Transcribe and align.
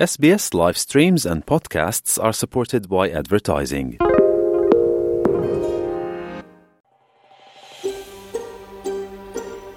SBS 0.00 0.54
live 0.54 0.78
streams 0.78 1.26
and 1.26 1.44
podcasts 1.44 2.18
are 2.18 2.32
supported 2.32 2.88
by 2.88 3.10
advertising. 3.10 3.98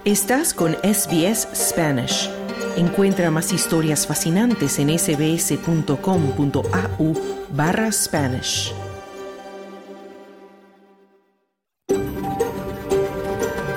Estás 0.05 0.54
con 0.54 0.78
SBS 0.81 1.49
Spanish. 1.54 2.29
Encuentra 2.78 3.31
más 3.31 3.51
historias 3.51 4.07
fascinantes 4.07 4.79
en 4.79 4.97
sbs.com.au 4.97 5.94
barra 7.49 7.92
Spanish. 7.92 8.71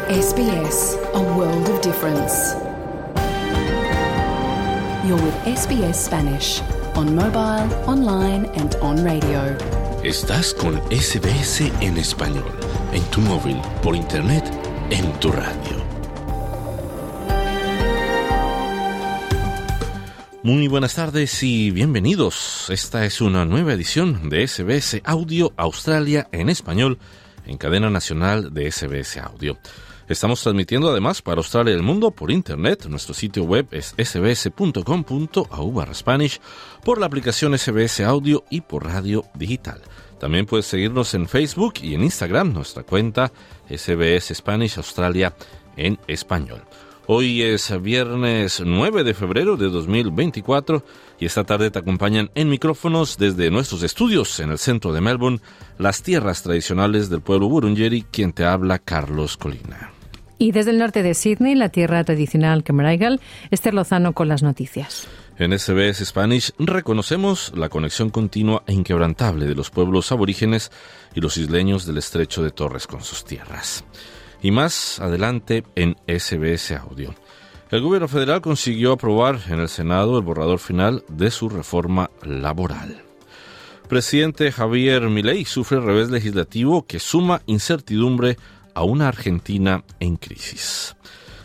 SBS, 0.08 0.96
a 1.12 1.20
world 1.36 1.68
of 1.68 1.80
difference. 1.80 2.65
You're 5.06 5.22
with 5.22 5.34
SBS 5.44 6.06
Spanish 6.06 6.62
on 6.96 7.14
mobile, 7.14 7.68
online 7.86 8.50
and 8.56 8.76
on 8.80 9.04
radio. 9.04 9.56
Estás 10.02 10.52
con 10.52 10.74
SBS 10.90 11.70
en 11.80 11.96
español, 11.96 12.44
en 12.92 13.04
tu 13.12 13.20
móvil, 13.20 13.56
por 13.84 13.94
internet, 13.94 14.44
en 14.90 15.12
tu 15.20 15.30
radio. 15.30 15.76
Muy 20.42 20.66
buenas 20.66 20.96
tardes 20.96 21.40
y 21.44 21.70
bienvenidos. 21.70 22.66
Esta 22.70 23.04
es 23.04 23.20
una 23.20 23.44
nueva 23.44 23.74
edición 23.74 24.28
de 24.28 24.48
SBS 24.48 25.02
Audio 25.04 25.52
Australia 25.56 26.26
en 26.32 26.48
español 26.48 26.98
en 27.46 27.58
cadena 27.58 27.90
nacional 27.90 28.52
de 28.52 28.72
SBS 28.72 29.18
Audio. 29.18 29.56
Estamos 30.08 30.40
transmitiendo 30.40 30.88
además 30.88 31.20
para 31.20 31.38
Australia 31.38 31.72
y 31.72 31.76
el 31.76 31.82
mundo 31.82 32.12
por 32.12 32.30
internet. 32.30 32.86
Nuestro 32.86 33.12
sitio 33.12 33.42
web 33.42 33.66
es 33.72 33.92
sbs.com.au 33.98 35.84
Spanish, 35.94 36.40
por 36.84 37.00
la 37.00 37.06
aplicación 37.06 37.58
SBS 37.58 38.00
Audio 38.02 38.44
y 38.48 38.60
por 38.60 38.84
radio 38.84 39.24
digital. 39.34 39.80
También 40.20 40.46
puedes 40.46 40.66
seguirnos 40.66 41.12
en 41.14 41.26
Facebook 41.26 41.74
y 41.82 41.94
en 41.94 42.04
Instagram, 42.04 42.52
nuestra 42.52 42.84
cuenta 42.84 43.32
SBS 43.68 44.32
Spanish 44.32 44.76
Australia 44.76 45.34
en 45.76 45.98
español. 46.06 46.62
Hoy 47.08 47.42
es 47.42 47.72
viernes 47.82 48.62
9 48.64 49.02
de 49.02 49.14
febrero 49.14 49.56
de 49.56 49.68
2024 49.68 50.84
y 51.18 51.26
esta 51.26 51.42
tarde 51.42 51.72
te 51.72 51.80
acompañan 51.80 52.30
en 52.36 52.48
micrófonos 52.48 53.18
desde 53.18 53.50
nuestros 53.50 53.82
estudios 53.82 54.38
en 54.38 54.50
el 54.50 54.58
centro 54.58 54.92
de 54.92 55.00
Melbourne, 55.00 55.40
las 55.78 56.02
tierras 56.02 56.44
tradicionales 56.44 57.08
del 57.08 57.22
pueblo 57.22 57.48
Burungeri, 57.48 58.02
quien 58.02 58.32
te 58.32 58.44
habla 58.44 58.78
Carlos 58.78 59.36
Colina. 59.36 59.95
Y 60.38 60.52
desde 60.52 60.70
el 60.70 60.78
norte 60.78 61.02
de 61.02 61.14
Sydney, 61.14 61.54
la 61.54 61.70
tierra 61.70 62.04
tradicional 62.04 62.62
Camaraigal, 62.62 63.20
Esther 63.50 63.74
Lozano 63.74 64.12
con 64.12 64.28
las 64.28 64.42
noticias. 64.42 65.08
En 65.38 65.56
SBS 65.58 66.04
Spanish 66.04 66.52
reconocemos 66.58 67.52
la 67.54 67.68
conexión 67.68 68.10
continua 68.10 68.62
e 68.66 68.72
inquebrantable 68.72 69.46
de 69.46 69.54
los 69.54 69.70
pueblos 69.70 70.12
aborígenes 70.12 70.70
y 71.14 71.20
los 71.20 71.36
isleños 71.36 71.86
del 71.86 71.98
estrecho 71.98 72.42
de 72.42 72.50
Torres 72.50 72.86
con 72.86 73.02
sus 73.02 73.24
tierras. 73.24 73.84
Y 74.42 74.50
más 74.50 75.00
adelante 75.00 75.64
en 75.74 75.96
SBS 76.06 76.72
Audio. 76.72 77.14
El 77.70 77.82
gobierno 77.82 78.06
federal 78.06 78.40
consiguió 78.40 78.92
aprobar 78.92 79.40
en 79.48 79.60
el 79.60 79.68
Senado 79.68 80.18
el 80.18 80.24
borrador 80.24 80.58
final 80.58 81.02
de 81.08 81.30
su 81.30 81.48
reforma 81.48 82.10
laboral. 82.22 83.02
Presidente 83.88 84.50
Javier 84.52 85.02
Milei 85.08 85.44
sufre 85.44 85.80
revés 85.80 86.10
legislativo 86.10 86.86
que 86.86 86.98
suma 86.98 87.42
incertidumbre 87.46 88.36
a 88.76 88.84
una 88.84 89.08
Argentina 89.08 89.84
en 90.00 90.16
crisis. 90.16 90.96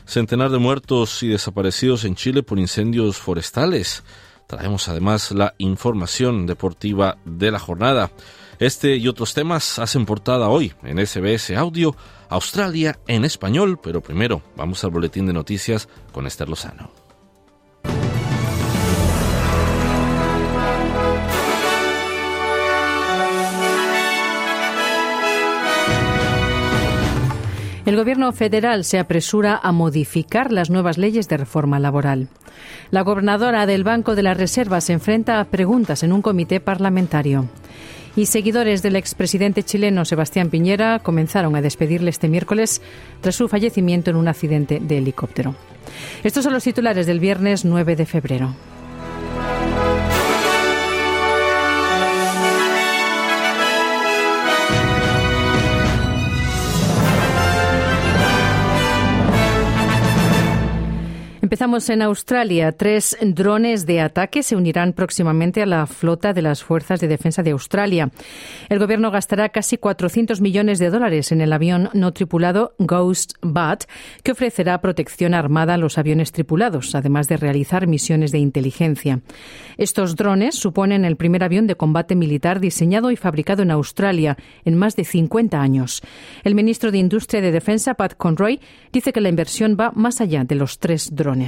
Centenar 0.06 0.52
de 0.52 0.58
muertos 0.58 1.24
y 1.24 1.30
desaparecidos 1.30 2.04
en 2.04 2.16
Chile 2.16 2.44
por 2.44 2.60
incendios 2.60 3.18
forestales. 3.18 4.04
Traemos 4.48 4.90
además 4.90 5.32
la 5.32 5.56
información 5.58 6.46
deportiva 6.46 7.18
de 7.24 7.50
la 7.50 7.60
jornada. 7.60 8.12
Este 8.60 8.98
y 8.98 9.08
otros 9.08 9.34
temas 9.34 9.80
hacen 9.80 10.06
portada 10.06 10.50
hoy 10.50 10.74
en 10.84 11.04
SBS 11.04 11.52
Audio 11.52 11.96
Australia 12.28 13.00
en 13.08 13.24
español, 13.24 13.80
pero 13.82 14.02
primero 14.02 14.42
vamos 14.58 14.84
al 14.84 14.92
boletín 14.92 15.26
de 15.26 15.34
noticias 15.34 15.88
con 16.12 16.28
Esther 16.28 16.50
Lozano. 16.50 17.01
El 27.84 27.96
Gobierno 27.96 28.32
federal 28.32 28.84
se 28.84 29.00
apresura 29.00 29.60
a 29.62 29.72
modificar 29.72 30.52
las 30.52 30.70
nuevas 30.70 31.00
leyes 31.00 31.28
de 31.28 31.38
reforma 31.38 31.80
laboral. 31.80 32.28
La 32.92 33.02
gobernadora 33.02 33.66
del 33.66 33.84
Banco 33.84 34.14
de 34.14 34.22
la 34.22 34.36
Reserva 34.36 34.82
se 34.82 34.94
enfrenta 34.94 35.40
a 35.40 35.46
preguntas 35.46 36.04
en 36.04 36.14
un 36.14 36.22
comité 36.22 36.60
parlamentario. 36.60 37.50
Y 38.16 38.28
seguidores 38.28 38.84
del 38.84 38.98
expresidente 38.98 39.64
chileno 39.64 40.06
Sebastián 40.06 40.50
Piñera 40.50 41.00
comenzaron 41.00 41.56
a 41.56 41.62
despedirle 41.62 42.12
este 42.12 42.28
miércoles 42.28 42.84
tras 43.20 43.36
su 43.36 43.48
fallecimiento 43.48 44.12
en 44.12 44.18
un 44.18 44.28
accidente 44.28 44.80
de 44.80 45.00
helicóptero. 45.00 45.56
Estos 46.24 46.44
son 46.44 46.54
los 46.54 46.64
titulares 46.64 47.08
del 47.08 47.20
viernes 47.20 47.66
9 47.66 47.96
de 47.96 48.06
febrero. 48.06 48.54
Empezamos 61.52 61.90
en 61.90 62.02
Australia. 62.02 62.72
Tres 62.72 63.18
drones 63.22 63.86
de 63.86 64.00
ataque 64.00 64.42
se 64.42 64.56
unirán 64.56 64.94
próximamente 64.94 65.62
a 65.62 65.66
la 65.66 65.86
flota 65.86 66.32
de 66.32 66.42
las 66.42 66.64
Fuerzas 66.64 67.02
de 67.02 67.10
Defensa 67.10 67.44
de 67.44 67.52
Australia. 67.52 68.10
El 68.70 68.80
gobierno 68.80 69.12
gastará 69.12 69.50
casi 69.50 69.78
400 69.78 70.40
millones 70.40 70.80
de 70.80 70.90
dólares 70.90 71.34
en 71.34 71.42
el 71.42 71.52
avión 71.52 71.90
no 71.92 72.14
tripulado 72.14 72.74
Ghost 72.80 73.34
Bat, 73.42 73.84
que 74.24 74.32
ofrecerá 74.32 74.80
protección 74.80 75.34
armada 75.34 75.74
a 75.74 75.78
los 75.78 75.98
aviones 75.98 76.32
tripulados, 76.32 76.96
además 76.96 77.28
de 77.28 77.36
realizar 77.36 77.86
misiones 77.86 78.32
de 78.32 78.38
inteligencia. 78.38 79.20
Estos 79.78 80.16
drones 80.16 80.56
suponen 80.56 81.04
el 81.04 81.18
primer 81.18 81.44
avión 81.44 81.68
de 81.68 81.76
combate 81.76 82.16
militar 82.16 82.62
diseñado 82.62 83.12
y 83.12 83.18
fabricado 83.18 83.62
en 83.62 83.72
Australia 83.72 84.38
en 84.64 84.78
más 84.78 84.96
de 84.96 85.04
50 85.04 85.60
años. 85.60 86.02
El 86.46 86.56
ministro 86.56 86.94
de 86.94 87.00
Industria 87.00 87.42
de 87.42 87.52
Defensa, 87.52 87.96
Pat 87.96 88.14
Conroy, 88.16 88.62
dice 88.94 89.12
que 89.12 89.20
la 89.20 89.28
inversión 89.28 89.76
va 89.78 89.92
más 89.94 90.22
allá 90.22 90.46
de 90.46 90.56
los 90.56 90.80
tres 90.80 91.14
drones. 91.14 91.41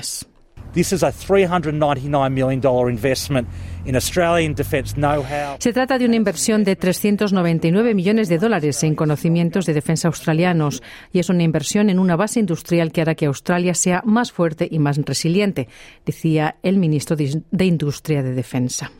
Se 5.59 5.71
trata 5.71 5.99
de 5.99 6.05
una 6.05 6.15
inversión 6.15 6.63
de 6.63 6.75
399 6.75 7.93
millones 7.93 8.27
de 8.27 8.39
dólares 8.39 8.81
en 8.83 8.95
conocimientos 8.95 9.65
de 9.65 9.73
defensa 9.73 10.07
australianos 10.07 10.81
y 11.11 11.19
es 11.19 11.29
una 11.29 11.43
inversión 11.43 11.89
en 11.89 11.99
una 11.99 12.15
base 12.15 12.39
industrial 12.39 12.91
que 12.91 13.01
hará 13.01 13.13
que 13.13 13.27
Australia 13.27 13.75
sea 13.75 14.01
más 14.05 14.31
fuerte 14.31 14.67
y 14.69 14.79
más 14.79 14.97
resiliente, 14.97 15.67
decía 16.05 16.55
el 16.63 16.77
ministro 16.77 17.15
de 17.15 17.65
Industria 17.65 18.23
de 18.23 18.33
Defensa. 18.33 18.91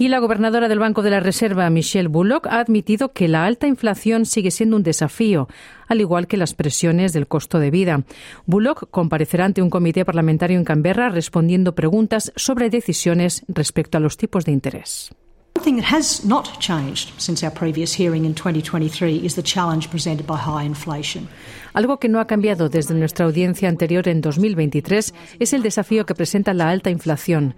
Y 0.00 0.06
la 0.06 0.20
gobernadora 0.20 0.68
del 0.68 0.78
Banco 0.78 1.02
de 1.02 1.10
la 1.10 1.18
Reserva, 1.18 1.68
Michelle 1.70 2.06
Bullock, 2.06 2.46
ha 2.46 2.60
admitido 2.60 3.12
que 3.12 3.26
la 3.26 3.44
alta 3.44 3.66
inflación 3.66 4.26
sigue 4.26 4.52
siendo 4.52 4.76
un 4.76 4.84
desafío, 4.84 5.48
al 5.88 6.00
igual 6.00 6.28
que 6.28 6.36
las 6.36 6.54
presiones 6.54 7.12
del 7.12 7.26
costo 7.26 7.58
de 7.58 7.72
vida. 7.72 8.04
Bullock 8.46 8.88
comparecerá 8.92 9.44
ante 9.44 9.60
un 9.60 9.70
comité 9.70 10.04
parlamentario 10.04 10.56
en 10.56 10.64
Canberra 10.64 11.08
respondiendo 11.08 11.74
preguntas 11.74 12.32
sobre 12.36 12.70
decisiones 12.70 13.42
respecto 13.48 13.98
a 13.98 14.00
los 14.00 14.16
tipos 14.16 14.44
de 14.44 14.52
interés. 14.52 15.10
One 15.56 15.64
thing 15.64 15.82
that 15.82 15.92
has 15.92 16.24
not 16.24 16.60
changed 16.60 17.10
since 17.18 17.44
our 17.44 17.52
previous 17.52 17.98
hearing 17.98 18.24
in 18.24 18.32
2023 18.32 19.26
is 19.26 19.34
the 19.34 19.42
challenge 19.42 19.90
presented 19.90 20.24
by 20.24 20.36
high 20.36 20.64
inflation. 20.64 21.28
Algo 21.74 21.98
que 21.98 22.08
no 22.08 22.20
ha 22.20 22.28
cambiado 22.28 22.68
desde 22.68 22.94
nuestra 22.94 23.26
audiencia 23.26 23.68
anterior 23.68 24.06
en 24.06 24.20
2023 24.20 25.12
es 25.40 25.52
el 25.52 25.62
desafío 25.64 26.06
que 26.06 26.14
presenta 26.14 26.54
la 26.54 26.68
alta 26.70 26.90
inflación. 26.90 27.56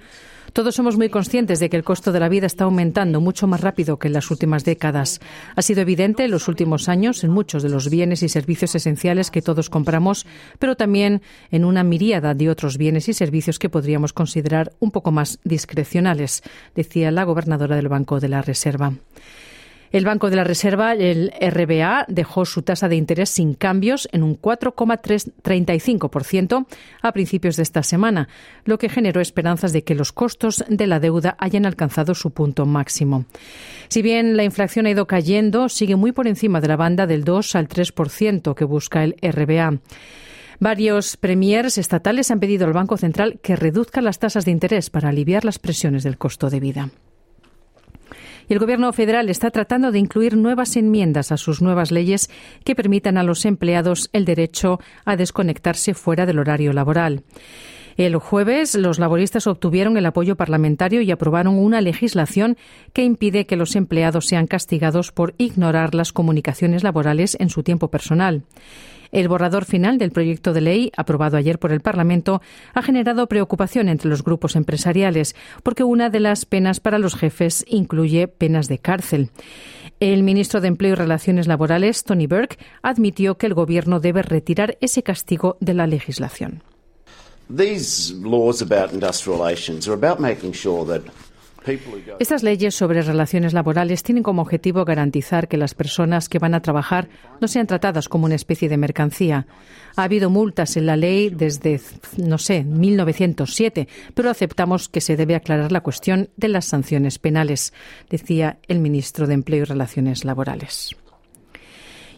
Todos 0.53 0.75
somos 0.75 0.97
muy 0.97 1.11
conscientes 1.11 1.61
de 1.61 1.71
que 1.71 1.77
el 1.77 1.85
costo 1.85 2.11
de 2.11 2.19
la 2.19 2.29
vida 2.29 2.47
está 2.47 2.65
aumentando 2.65 3.21
mucho 3.21 3.47
más 3.47 3.61
rápido 3.61 3.99
que 3.99 4.09
en 4.09 4.15
las 4.15 4.31
últimas 4.31 4.65
décadas. 4.65 5.21
Ha 5.55 5.63
sido 5.63 5.81
evidente 5.81 6.25
en 6.25 6.31
los 6.31 6.49
últimos 6.49 6.89
años 6.89 7.23
en 7.23 7.31
muchos 7.31 7.63
de 7.63 7.69
los 7.69 7.89
bienes 7.89 8.23
y 8.23 8.29
servicios 8.29 8.75
esenciales 8.75 9.31
que 9.31 9.43
todos 9.43 9.71
compramos, 9.71 10.27
pero 10.59 10.77
también 10.77 11.23
en 11.51 11.65
una 11.65 11.85
miríada 11.85 12.35
de 12.35 12.51
otros 12.51 12.79
bienes 12.79 13.09
y 13.09 13.15
servicios 13.15 13.59
que 13.59 13.69
podríamos 13.69 14.13
considerar 14.13 14.73
un 14.81 14.91
poco 14.91 15.13
más 15.13 15.39
discrecionales, 15.45 16.43
decía 16.75 17.11
la 17.11 17.25
gobernadora 17.25 17.77
del 17.77 17.89
Banco 17.89 18.19
de 18.19 18.29
la 18.29 18.43
Reserva. 18.43 18.93
El 19.93 20.05
Banco 20.05 20.31
de 20.31 20.37
la 20.37 20.45
Reserva, 20.45 20.93
el 20.93 21.33
RBA, 21.41 22.05
dejó 22.07 22.45
su 22.45 22.63
tasa 22.63 22.89
de 22.89 22.95
interés 22.95 23.31
sin 23.31 23.55
cambios 23.55 24.09
en 24.13 24.23
un 24.23 24.41
4,35% 24.41 26.67
a 27.03 27.13
principios 27.13 27.57
de 27.57 27.65
esta 27.65 27.83
semana, 27.83 28.29
lo 28.65 28.79
que 28.79 28.89
generó 28.89 29.21
esperanzas 29.21 29.73
de 29.73 29.83
que 29.83 29.97
los 29.97 30.13
costos 30.13 30.65
de 30.69 30.87
la 30.87 31.01
deuda 31.01 31.35
hayan 31.41 31.67
alcanzado 31.67 32.15
su 32.15 32.31
punto 32.31 32.67
máximo. 32.67 33.25
Si 33.89 34.01
bien 34.01 34.37
la 34.37 34.45
inflación 34.45 34.87
ha 34.87 34.91
ido 34.91 35.09
cayendo, 35.09 35.69
sigue 35.69 35.97
muy 35.97 36.13
por 36.13 36.29
encima 36.29 36.61
de 36.61 36.69
la 36.69 36.77
banda 36.77 37.09
del 37.09 37.25
2 37.25 37.57
al 37.57 37.67
3% 37.67 38.55
que 38.55 38.65
busca 38.65 39.03
el 39.03 39.17
RBA. 39.21 39.81
Varios 40.61 41.17
premiers 41.17 41.79
estatales 41.79 42.31
han 42.31 42.39
pedido 42.39 42.67
al 42.67 42.75
Banco 42.75 42.97
Central 42.97 43.41
que 43.43 43.57
reduzca 43.57 44.03
las 44.03 44.21
tasas 44.21 44.45
de 44.45 44.53
interés 44.53 44.89
para 44.89 45.09
aliviar 45.09 45.45
las 45.45 45.59
presiones 45.59 46.05
del 46.05 46.17
costo 46.17 46.49
de 46.49 46.61
vida. 46.61 46.91
El 48.51 48.59
Gobierno 48.59 48.93
federal 48.93 49.29
está 49.29 49.53
tratando 49.53 49.93
de 49.93 50.01
incluir 50.01 50.37
nuevas 50.37 50.75
enmiendas 50.75 51.31
a 51.31 51.37
sus 51.37 51.63
nuevas 51.63 51.93
leyes 51.93 52.29
que 52.65 52.75
permitan 52.75 53.17
a 53.17 53.23
los 53.23 53.45
empleados 53.45 54.11
el 54.13 54.25
derecho 54.25 54.81
a 55.05 55.15
desconectarse 55.15 55.95
fuera 55.95 56.27
del 56.27 56.41
horario 56.41 56.73
laboral. 56.73 57.23
El 57.97 58.17
jueves, 58.17 58.75
los 58.75 58.99
laboristas 58.99 59.47
obtuvieron 59.47 59.97
el 59.97 60.05
apoyo 60.05 60.35
parlamentario 60.35 61.01
y 61.01 61.13
aprobaron 61.13 61.59
una 61.59 61.81
legislación 61.81 62.57
que 62.93 63.05
impide 63.05 63.47
que 63.47 63.55
los 63.55 63.77
empleados 63.77 64.27
sean 64.27 64.49
castigados 64.49 65.13
por 65.13 65.35
ignorar 65.39 65.95
las 65.95 66.13
comunicaciones 66.13 66.83
laborales 66.83 67.37
en 67.39 67.51
su 67.51 67.63
tiempo 67.63 67.89
personal. 67.89 68.43
El 69.13 69.29
borrador 69.29 69.65
final 69.65 69.99
del 69.99 70.13
proyecto 70.13 70.53
de 70.53 70.61
ley, 70.61 70.93
aprobado 70.97 71.37
ayer 71.37 71.59
por 71.59 71.73
el 71.73 71.81
Parlamento, 71.81 72.41
ha 72.75 72.83
generado 72.83 73.27
preocupación 73.27 73.89
entre 73.89 74.09
los 74.09 74.23
grupos 74.23 74.57
empresariales, 74.57 75.35
porque 75.63 75.85
una 75.85 76.11
de 76.11 76.21
las 76.21 76.45
penas 76.45 76.81
para 76.81 76.99
los 76.99 77.17
jefes 77.17 77.65
incluye 77.69 78.29
penas 78.29 78.69
de 78.69 78.79
cárcel. 78.79 79.31
El 79.99 80.23
ministro 80.23 80.61
de 80.61 80.69
Empleo 80.69 80.93
y 80.93 80.97
Relaciones 80.97 81.47
Laborales, 81.47 82.05
Tony 82.05 82.27
Burke, 82.27 82.59
admitió 82.83 83.37
que 83.37 83.47
el 83.47 83.55
Gobierno 83.55 84.01
debe 84.01 84.23
retirar 84.23 84.79
ese 84.81 85.03
castigo 85.03 85.57
de 85.61 85.75
la 85.75 85.87
legislación. 85.87 86.63
Estas 92.19 92.43
leyes 92.43 92.75
sobre 92.75 93.03
relaciones 93.03 93.53
laborales 93.53 94.03
tienen 94.03 94.23
como 94.23 94.43
objetivo 94.43 94.85
garantizar 94.85 95.49
que 95.49 95.57
las 95.57 95.75
personas 95.75 96.29
que 96.29 96.39
van 96.39 96.55
a 96.55 96.63
trabajar 96.63 97.09
no 97.41 97.49
sean 97.49 97.67
tratadas 97.67 98.09
como 98.09 98.27
una 98.27 98.35
especie 98.35 98.69
de 98.69 98.77
mercancía. 98.77 99.47
Ha 99.97 100.05
habido 100.05 100.31
multas 100.31 100.77
en 100.77 100.87
la 100.87 100.97
ley 100.97 101.31
desde, 101.31 101.81
no 102.17 102.39
sé, 102.39 102.65
1907, 102.65 103.89
pero 104.15 104.31
aceptamos 104.31 104.89
que 104.89 105.01
se 105.01 105.17
debe 105.17 105.35
aclarar 105.35 105.73
la 105.73 105.83
cuestión 105.83 106.31
de 106.37 106.49
las 106.49 106.67
sanciones 106.67 107.19
penales, 107.19 107.73
decía 108.09 108.59
el 108.69 108.81
ministro 108.81 109.27
de 109.27 109.35
Empleo 109.35 109.63
y 109.63 109.65
Relaciones 109.65 110.25
Laborales. 110.25 110.97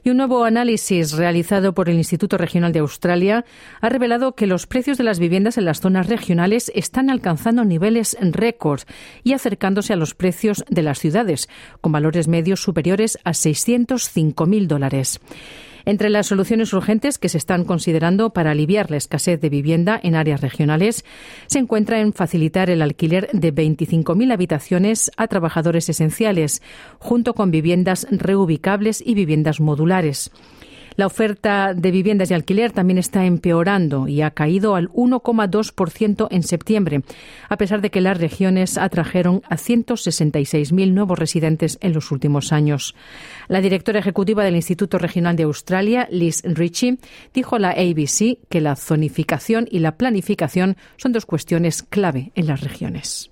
Y 0.05 0.11
un 0.11 0.17
nuevo 0.17 0.45
análisis 0.45 1.13
realizado 1.13 1.75
por 1.75 1.89
el 1.89 1.97
Instituto 1.97 2.37
Regional 2.37 2.73
de 2.73 2.81
Australia 2.81 3.45
ha 3.81 3.89
revelado 3.89 4.35
que 4.35 4.49
los 4.49 4.67
precios 4.67 4.99
de 4.99 5.05
las 5.05 5.21
viviendas 5.21 5.59
en 5.59 5.65
las 5.65 5.81
zonas 5.81 6.09
regionales 6.09 6.73
están 6.75 7.09
alcanzando 7.09 7.65
niveles 7.65 8.17
récord 8.21 8.81
y 9.23 9.33
acercándose 9.33 9.93
a 9.93 9.97
los 9.97 10.15
precios 10.15 10.65
de 10.69 10.83
las 10.83 10.99
ciudades, 10.99 11.49
con 11.81 11.93
valores 11.93 12.27
medios 12.27 12.61
superiores 12.61 13.19
a 13.23 13.31
605.000 13.31 14.67
dólares. 14.67 15.21
Entre 15.85 16.11
las 16.11 16.27
soluciones 16.27 16.73
urgentes 16.73 17.19
que 17.19 17.29
se 17.29 17.39
están 17.39 17.65
considerando 17.65 18.31
para 18.31 18.53
aliviar 18.53 18.91
la 18.91 18.97
escasez 18.97 19.41
de 19.41 19.49
vivienda 19.49 19.99
en 20.03 20.15
áreas 20.15 20.41
regionales 20.41 21.05
se 21.47 21.59
encuentra 21.59 22.01
en 22.01 22.13
facilitar 22.13 22.71
el 22.71 22.83
alquiler 22.83 23.29
de 23.33 23.55
25.000 23.55 24.33
habitaciones 24.33 25.11
a 25.17 25.27
trabajadores 25.29 25.89
esenciales, 25.89 26.63
junto 26.99 27.35
con 27.35 27.51
viviendas 27.51 28.07
reubicables 28.11 29.03
y 29.05 29.15
viviendas 29.15 29.61
modulares. 29.61 30.31
La 30.97 31.07
oferta 31.07 31.75
de 31.75 31.91
viviendas 31.91 32.29
de 32.29 32.35
alquiler 32.35 32.73
también 32.73 32.99
está 32.99 33.25
empeorando 33.25 34.09
y 34.09 34.23
ha 34.23 34.31
caído 34.31 34.77
al 34.77 34.91
1,2% 34.91 36.29
en 36.31 36.43
septiembre, 36.43 37.03
a 37.49 37.57
pesar 37.57 37.81
de 37.81 37.91
que 37.91 38.01
las 38.01 38.19
regiones 38.19 38.77
atrajeron 38.79 39.43
a 39.49 39.57
166.000 39.57 40.93
nuevos 40.93 41.19
residentes 41.19 41.79
en 41.81 41.93
los 41.93 42.11
últimos 42.11 42.53
años. 42.53 42.95
La 43.49 43.61
directora 43.61 44.01
ejecutiva 44.01 44.45
del 44.45 44.57
Instituto 44.57 44.99
Regional 44.99 45.37
de 45.37 45.45
Australia, 45.45 46.09
Liz 46.11 46.43
Ritchie, 46.45 46.99
dijo 47.33 47.57
a 47.57 47.59
la 47.59 47.71
ABC 47.71 48.39
que 48.49 48.61
la 48.61 48.77
zonificación 48.77 49.67
y 49.71 49.79
la 49.79 49.97
planificación 49.97 50.77
son 50.97 51.13
dos 51.13 51.27
cuestiones 51.27 51.83
clave 51.83 52.33
en 52.35 52.47
las 52.47 52.61
regiones. 52.61 53.32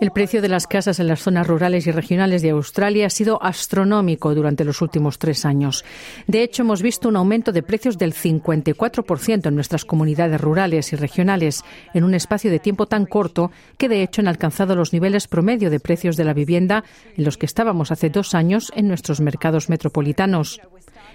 El 0.00 0.10
precio 0.10 0.42
de 0.42 0.48
las 0.48 0.66
casas 0.66 1.00
en 1.00 1.06
las 1.08 1.20
zonas 1.20 1.46
rurales 1.46 1.86
y 1.86 1.90
regionales 1.90 2.42
de 2.42 2.50
Australia 2.50 3.06
ha 3.06 3.10
sido 3.10 3.42
astronómico 3.42 4.34
durante 4.34 4.64
los 4.64 4.82
últimos 4.82 5.18
tres 5.18 5.44
años. 5.44 5.84
De 6.26 6.42
hecho, 6.42 6.62
hemos 6.62 6.82
visto 6.82 7.08
un 7.08 7.16
aumento 7.16 7.52
de 7.52 7.62
precios 7.62 7.98
del 7.98 8.14
54% 8.14 9.46
en 9.46 9.54
nuestras 9.54 9.84
comunidades 9.84 10.40
rurales 10.40 10.92
y 10.92 10.96
regionales 10.96 11.64
en 11.94 12.04
un 12.04 12.14
espacio 12.14 12.50
de 12.50 12.58
tiempo 12.58 12.86
tan 12.86 13.06
corto 13.06 13.50
que, 13.78 13.88
de 13.88 14.02
hecho, 14.02 14.20
han 14.20 14.28
alcanzado 14.28 14.74
los 14.74 14.92
niveles 14.92 15.28
promedio 15.28 15.70
de 15.70 15.80
precios 15.80 16.16
de 16.16 16.24
la 16.24 16.34
vivienda 16.34 16.84
en 17.16 17.24
los 17.24 17.36
que 17.36 17.46
estábamos 17.46 17.90
hace 17.90 18.10
dos 18.10 18.34
años 18.34 18.72
en 18.74 18.88
nuestros 18.88 19.20
mercados 19.20 19.68
metropolitanos. 19.68 20.60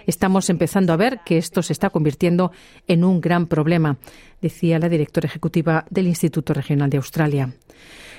Estamos 0.06 0.50
empezando 0.50 0.94
a 0.94 0.98
ver 0.98 1.20
que 1.26 1.38
esto 1.38 1.62
se 1.62 1.74
está 1.74 1.90
convirtiendo 1.90 2.52
en 2.88 3.04
un 3.04 3.22
gran 3.22 3.48
problema, 3.48 3.98
decía 4.42 4.80
la 4.80 4.90
directora 4.90 5.28
ejecutiva 5.28 5.86
del 5.90 6.08
Instituto 6.08 6.54
Regional 6.54 6.90
de 6.90 6.98
Australia. 6.98 7.54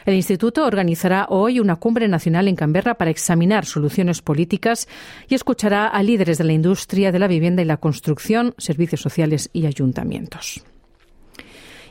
El 0.04 0.14
Instituto 0.14 0.66
organizará 0.66 1.26
hoy 1.28 1.60
una 1.60 1.76
cumbre 1.76 2.08
nacional 2.08 2.48
en 2.48 2.56
Canberra 2.56 2.94
para 2.94 3.10
examinar 3.10 3.66
soluciones 3.66 4.20
políticas 4.20 4.88
y 5.28 5.34
escuchará 5.34 5.86
a 5.86 6.02
líderes 6.02 6.38
de 6.38 6.44
la 6.44 6.52
industria 6.52 7.12
de 7.12 7.18
la 7.18 7.28
vivienda 7.28 7.62
y 7.62 7.66
la 7.66 7.76
construcción, 7.76 8.54
servicios 8.58 9.00
sociales 9.00 9.48
y 9.52 9.66
ayuntamientos. 9.66 10.64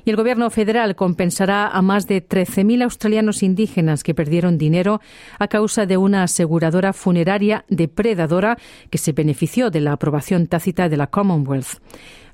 Y 0.05 0.09
el 0.09 0.15
Gobierno 0.15 0.49
federal 0.49 0.95
compensará 0.95 1.67
a 1.67 1.81
más 1.81 2.07
de 2.07 2.25
13.000 2.27 2.83
australianos 2.83 3.43
indígenas 3.43 4.03
que 4.03 4.15
perdieron 4.15 4.57
dinero 4.57 5.01
a 5.39 5.47
causa 5.47 5.85
de 5.85 5.97
una 5.97 6.23
aseguradora 6.23 6.93
funeraria 6.93 7.65
depredadora 7.69 8.57
que 8.89 8.97
se 8.97 9.11
benefició 9.11 9.69
de 9.69 9.81
la 9.81 9.93
aprobación 9.93 10.47
tácita 10.47 10.89
de 10.89 10.97
la 10.97 11.07
Commonwealth. 11.07 11.79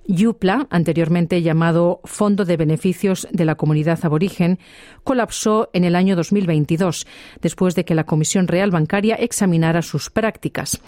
Yupla, 0.08 0.68
anteriormente 0.70 1.42
llamado 1.42 2.00
Fondo 2.06 2.46
de 2.46 2.58
Beneficios 2.58 3.28
de 3.32 3.46
la 3.46 3.56
Comunidad 3.56 4.00
Aborigen, 4.04 4.58
colapsó 5.04 5.70
en 5.74 5.84
el 5.84 5.96
año 5.96 6.16
2022, 6.16 7.06
después 7.42 7.76
de 7.76 7.86
que 7.86 7.96
la 7.96 8.06
Comisión 8.06 8.48
Real 8.48 8.72
Bancaria 8.72 9.16
examinara 9.16 9.82
sus 9.82 10.10
prácticas. 10.10 10.82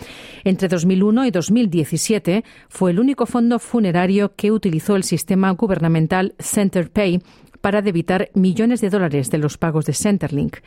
Entre 0.43 0.67
2001 0.67 1.25
y 1.25 1.31
2017 1.31 2.43
fue 2.69 2.91
el 2.91 2.99
único 2.99 3.25
fondo 3.25 3.59
funerario 3.59 4.35
que 4.35 4.51
utilizó 4.51 4.95
el 4.95 5.03
sistema 5.03 5.51
gubernamental 5.51 6.35
CenterPay 6.39 7.21
para 7.61 7.81
debitar 7.81 8.29
millones 8.33 8.81
de 8.81 8.89
dólares 8.89 9.29
de 9.29 9.37
los 9.37 9.57
pagos 9.57 9.85
de 9.85 9.93
Centerlink. 9.93 10.57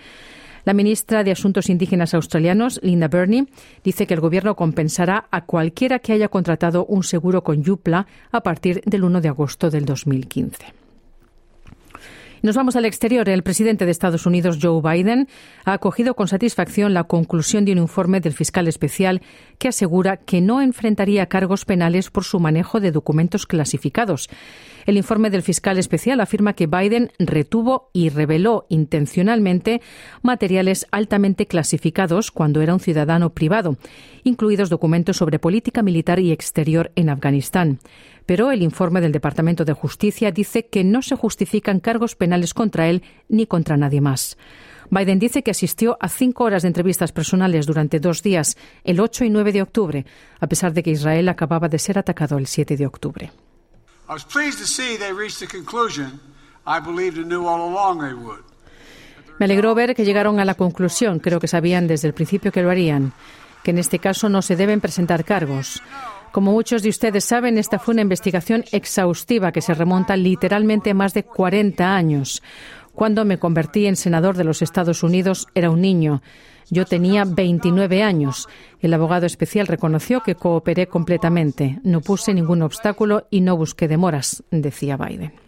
La 0.65 0.75
ministra 0.75 1.25
de 1.25 1.33
Asuntos 1.33 1.69
Indígenas 1.69 2.15
Australianos, 2.15 2.79
Linda 2.83 3.09
Burney, 3.09 3.49
dice 3.83 4.07
que 4.07 4.15
el 4.15 4.21
Gobierno 4.21 4.55
compensará 4.55 5.27
a 5.31 5.45
cualquiera 5.45 5.99
que 5.99 6.13
haya 6.13 6.29
contratado 6.29 6.87
un 6.87 7.03
seguro 7.03 7.43
con 7.43 7.63
Yupla 7.63 8.07
a 8.31 8.43
partir 8.43 8.81
del 8.85 9.03
1 9.03 9.21
de 9.21 9.29
agosto 9.29 9.71
del 9.71 9.85
2015. 9.85 10.83
Nos 12.43 12.57
vamos 12.57 12.75
al 12.75 12.85
exterior. 12.87 13.29
El 13.29 13.45
presidente 13.45 13.85
de 13.85 13.93
Estados 13.93 14.27
Unidos, 14.27 14.59
Joe 14.61 14.83
Biden, 14.83 15.29
ha 15.65 15.75
acogido 15.75 16.15
con 16.15 16.27
satisfacción 16.27 16.93
la 16.93 17.05
conclusión 17.05 17.65
de 17.65 17.71
un 17.71 17.79
informe 17.79 18.21
del 18.21 18.33
fiscal 18.33 18.67
especial 18.67 19.23
que 19.59 19.69
asegura 19.69 20.17
que 20.17 20.41
no 20.41 20.61
enfrentaría 20.61 21.27
cargos 21.27 21.65
penales 21.65 22.11
por 22.11 22.25
su 22.25 22.41
manejo 22.41 22.81
de 22.81 22.91
documentos 22.91 23.47
clasificados. 23.47 24.29
El 24.87 24.97
informe 24.97 25.31
del 25.31 25.43
fiscal 25.43 25.79
especial 25.79 26.21
afirma 26.21 26.55
que 26.55 26.67
Biden 26.67 27.11
retuvo 27.19 27.91
y 27.93 28.09
reveló 28.09 28.67
intencionalmente 28.69 29.81
materiales 30.23 30.87
altamente 30.91 31.47
clasificados 31.47 32.31
cuando 32.31 32.61
era 32.61 32.75
un 32.75 32.81
ciudadano 32.81 33.31
privado, 33.31 33.77
incluidos 34.25 34.71
documentos 34.71 35.17
sobre 35.17 35.39
política 35.39 35.83
militar 35.83 36.19
y 36.19 36.33
exterior 36.33 36.91
en 36.97 37.11
Afganistán. 37.11 37.79
Pero 38.27 38.51
el 38.51 38.63
informe 38.63 39.01
del 39.01 39.13
Departamento 39.13 39.65
de 39.65 39.73
Justicia 39.73 40.31
dice 40.31 40.67
que 40.67 40.85
no 40.85 41.03
se 41.03 41.17
justifican 41.17 41.81
cargos 41.81 42.15
penales 42.15 42.55
contra 42.55 42.89
él 42.89 43.03
ni 43.29 43.47
contra 43.47 43.77
nadie 43.77 44.01
más. 44.01 44.37
Biden 44.91 45.19
dice 45.19 45.43
que 45.43 45.51
asistió 45.51 45.97
a 46.01 46.09
cinco 46.09 46.45
horas 46.45 46.63
de 46.63 46.69
entrevistas 46.69 47.13
personales 47.13 47.67
durante 47.67 47.99
dos 47.99 48.23
días, 48.23 48.59
el 48.85 49.01
8 49.01 49.25
y 49.25 49.31
9 49.31 49.53
de 49.53 49.63
octubre, 49.63 50.07
a 50.39 50.47
pesar 50.47 50.75
de 50.75 50.83
que 50.83 50.91
Israel 50.91 51.29
acababa 51.31 51.69
de 51.69 51.79
ser 51.79 51.99
atacado 51.99 52.37
el 52.37 52.47
7 52.47 52.77
de 52.77 52.87
octubre. 52.87 53.33
Me 59.39 59.47
alegró 59.47 59.75
ver 59.75 59.95
que 59.95 60.05
llegaron 60.05 60.39
a 60.39 60.45
la 60.45 60.55
conclusión, 60.55 61.19
creo 61.19 61.41
que 61.41 61.49
sabían 61.49 61.87
desde 61.87 62.09
el 62.09 62.15
principio 62.15 62.53
que 62.53 62.63
lo 62.63 62.71
harían, 62.71 63.13
que 63.63 63.71
en 63.71 63.79
este 63.79 63.99
caso 63.99 64.29
no 64.29 64.43
se 64.43 64.57
deben 64.57 64.81
presentar 64.81 65.25
cargos. 65.25 65.83
Como 66.31 66.53
muchos 66.53 66.83
de 66.83 66.89
ustedes 66.89 67.25
saben, 67.25 67.59
esta 67.59 67.79
fue 67.79 67.93
una 67.93 68.03
investigación 68.03 68.65
exhaustiva 68.73 69.53
que 69.53 69.61
se 69.61 69.75
remonta 69.75 70.17
literalmente 70.17 70.95
más 70.95 71.13
de 71.13 71.25
40 71.25 71.95
años. 71.95 72.43
Cuando 72.95 73.25
me 73.25 73.39
convertí 73.39 73.87
en 73.87 73.97
senador 73.97 74.37
de 74.37 74.45
los 74.45 74.63
Estados 74.63 75.03
Unidos 75.03 75.49
era 75.55 75.71
un 75.71 75.81
niño. 75.81 76.23
Yo 76.71 76.87
tenía 76.87 77.25
29 77.25 78.03
años. 78.03 78.49
El 78.81 78.95
abogado 78.95 79.27
especial 79.27 79.67
reconoció 79.67 80.23
que 80.23 80.35
cooperé 80.35 80.87
completamente. 80.87 81.81
No 81.83 82.01
puse 82.01 82.35
ningún 82.35 82.63
obstáculo 82.63 83.27
y 83.31 83.41
no 83.41 83.57
busqué 83.57 83.89
demoras, 83.89 84.43
decía 84.51 84.97
Biden. 84.97 85.42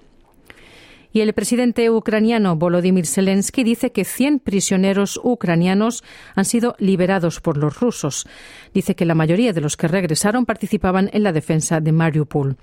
Y 1.14 1.20
el 1.20 1.32
presidente 1.32 1.88
ucraniano 1.90 2.56
Volodymyr 2.56 3.06
Zelensky 3.06 3.62
dice 3.62 3.92
que 3.92 4.04
100 4.04 4.40
prisioneros 4.40 5.20
ucranianos 5.22 6.02
han 6.34 6.44
sido 6.44 6.74
liberados 6.80 7.40
por 7.40 7.56
los 7.56 7.78
rusos. 7.78 8.26
Dice 8.74 8.96
que 8.96 9.04
la 9.04 9.14
mayoría 9.14 9.52
de 9.52 9.60
los 9.60 9.76
que 9.76 9.86
regresaron 9.86 10.44
participaban 10.44 11.10
en 11.12 11.22
la 11.22 11.30
defensa 11.30 11.80
de 11.80 11.92
Mariupol. 11.92 12.56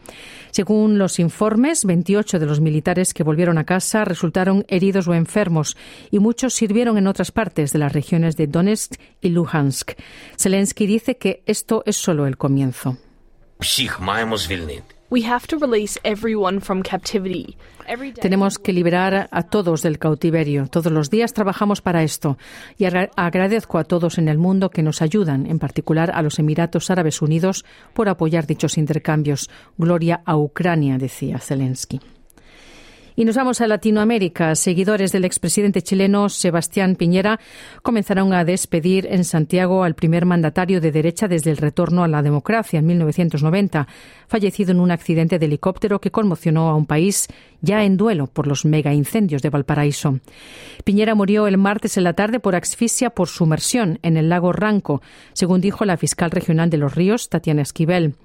Según 0.51 0.98
los 0.98 1.17
informes, 1.20 1.86
28 1.86 2.39
de 2.39 2.46
los 2.46 2.60
militares 2.60 3.13
que 3.13 3.24
volvieron 3.24 3.58
a 3.58 3.63
casa 3.63 4.03
resultaron 4.03 4.65
heridos 4.67 5.08
o 5.08 5.13
enfermos 5.13 5.77
y 6.12 6.20
muchos 6.20 6.53
sirvieron 6.53 6.98
en 6.98 7.08
otras 7.08 7.31
partes 7.31 7.72
de 7.72 7.79
las 7.79 7.93
regiones 7.93 8.36
de 8.36 8.48
Donetsk 8.48 8.96
y 9.22 9.29
Luhansk. 9.29 9.93
Zelensky 10.38 10.88
dice 10.88 11.15
que 11.15 11.41
esto 11.46 11.84
es 11.86 11.96
solo 11.96 12.27
el 12.27 12.36
comienzo. 12.36 12.98
Tenemos 18.22 18.58
que 18.58 18.72
liberar 18.72 19.27
a 19.30 19.44
todos 19.44 19.82
del 19.82 20.00
cautiverio. 20.00 20.68
Todos 20.68 20.89
los 20.89 21.10
días 21.10 21.34
trabajamos 21.34 21.82
para 21.82 22.01
esto 22.01 22.38
y 22.77 22.86
agradezco 22.86 23.77
a 23.77 23.84
todos 23.84 24.18
en 24.18 24.30
el 24.30 24.38
mundo 24.38 24.70
que 24.70 24.84
nos 24.84 25.01
ayudan, 25.01 25.48
en 25.48 25.60
particular 25.60 26.12
a 26.13 26.22
los 26.22 26.39
Emiratos 26.39 26.89
Árabes 26.89 27.22
Unidos, 27.22 27.65
por 27.94 28.08
apoyar 28.08 28.48
dichos 28.48 28.77
intercambios. 28.77 29.50
Gloria 29.77 30.22
a 30.24 30.38
Ucrania, 30.38 30.98
decía 30.98 31.39
Zelensky. 31.39 32.00
Y 33.15 33.25
nos 33.25 33.36
vamos 33.36 33.60
a 33.60 33.68
Latinoamérica. 33.68 34.56
Seguidores 34.56 35.12
del 35.12 35.25
expresidente 35.25 35.82
chileno 35.82 36.30
Sebastián 36.30 36.96
Piñera 36.96 37.39
comenzaron 37.82 38.32
a 38.34 38.46
despedir 38.46 39.06
en 39.12 39.25
Santiago 39.25 39.84
al 39.84 39.96
primer 39.96 40.25
mandatario 40.25 40.80
de 40.80 40.91
derecha 40.91 41.27
desde 41.27 41.51
el 41.51 41.58
retorno 41.58 42.03
a 42.03 42.08
la 42.08 42.22
democracia 42.22 42.80
en 42.80 42.86
1990, 42.86 43.88
fallecido 44.27 44.72
en 44.72 44.80
un 44.80 44.91
accidente 44.91 45.39
de 45.39 45.46
helicóptero 45.46 46.00
que 46.00 46.12
conmocionó 46.12 46.70
a 46.70 46.75
un 46.75 46.86
país 46.86 47.27
ya 47.60 47.84
en 47.84 47.98
duelo 47.98 48.27
por 48.27 48.48
los 48.48 48.63
mega 48.63 48.94
incendios 48.94 49.41
de 49.41 49.50
Valparaíso. 49.50 50.20
Piñera 50.86 51.13
murió 51.13 51.48
el 51.48 51.58
martes 51.58 51.98
en 51.98 52.06
la 52.06 52.13
tarde 52.13 52.39
por 52.39 52.56
asfixia 52.56 53.10
por 53.10 53.27
sumersión 53.27 54.00
en 54.03 54.15
el 54.15 54.30
lago 54.30 54.53
Ranco, 54.53 55.01
según 55.34 55.60
dijo 55.60 55.84
la 55.84 55.98
fiscal 55.98 56.32
regional 56.32 56.70
de 56.70 56.77
Los 56.77 56.96
Ríos, 56.96 57.27
Tatiana 57.27 57.62
Esquivel. 57.62 58.15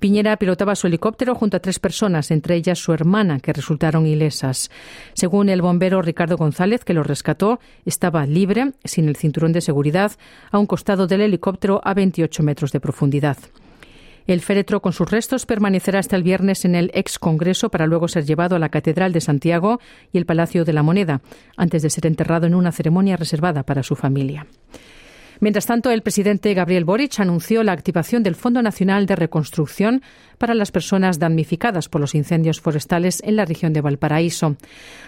Piñera 0.00 0.38
pilotaba 0.38 0.74
su 0.74 0.86
helicóptero 0.86 1.34
junto 1.34 1.58
a 1.58 1.60
tres 1.60 1.78
personas, 1.78 2.30
entre 2.30 2.56
ellas 2.56 2.78
su 2.78 2.94
hermana, 2.94 3.38
que 3.38 3.52
resultaron 3.52 4.06
ilesas. 4.06 4.70
Según 5.12 5.50
el 5.50 5.60
bombero 5.60 6.00
Ricardo 6.00 6.38
González, 6.38 6.84
que 6.84 6.94
lo 6.94 7.02
rescató, 7.02 7.60
estaba 7.84 8.24
libre, 8.24 8.72
sin 8.82 9.08
el 9.08 9.16
cinturón 9.16 9.52
de 9.52 9.60
seguridad, 9.60 10.12
a 10.50 10.58
un 10.58 10.66
costado 10.66 11.06
del 11.06 11.20
helicóptero 11.20 11.82
a 11.84 11.92
28 11.92 12.42
metros 12.42 12.72
de 12.72 12.80
profundidad. 12.80 13.36
El 14.26 14.40
féretro 14.40 14.80
con 14.80 14.94
sus 14.94 15.10
restos 15.10 15.44
permanecerá 15.44 15.98
hasta 15.98 16.16
el 16.16 16.22
viernes 16.22 16.64
en 16.64 16.76
el 16.76 16.90
ex 16.94 17.18
Congreso 17.18 17.68
para 17.68 17.86
luego 17.86 18.08
ser 18.08 18.24
llevado 18.24 18.56
a 18.56 18.58
la 18.58 18.68
Catedral 18.70 19.12
de 19.12 19.20
Santiago 19.20 19.80
y 20.12 20.18
el 20.18 20.24
Palacio 20.24 20.64
de 20.64 20.72
la 20.72 20.82
Moneda, 20.82 21.20
antes 21.58 21.82
de 21.82 21.90
ser 21.90 22.06
enterrado 22.06 22.46
en 22.46 22.54
una 22.54 22.72
ceremonia 22.72 23.18
reservada 23.18 23.64
para 23.64 23.82
su 23.82 23.96
familia. 23.96 24.46
Mientras 25.40 25.64
tanto, 25.64 25.90
el 25.90 26.02
presidente 26.02 26.52
Gabriel 26.52 26.84
Boric 26.84 27.18
anunció 27.18 27.62
la 27.62 27.72
activación 27.72 28.22
del 28.22 28.34
Fondo 28.34 28.60
Nacional 28.60 29.06
de 29.06 29.16
Reconstrucción 29.16 30.02
para 30.36 30.54
las 30.54 30.70
personas 30.70 31.18
damnificadas 31.18 31.88
por 31.88 32.02
los 32.02 32.14
incendios 32.14 32.60
forestales 32.60 33.22
en 33.24 33.36
la 33.36 33.46
región 33.46 33.72
de 33.72 33.80
Valparaíso. 33.80 34.56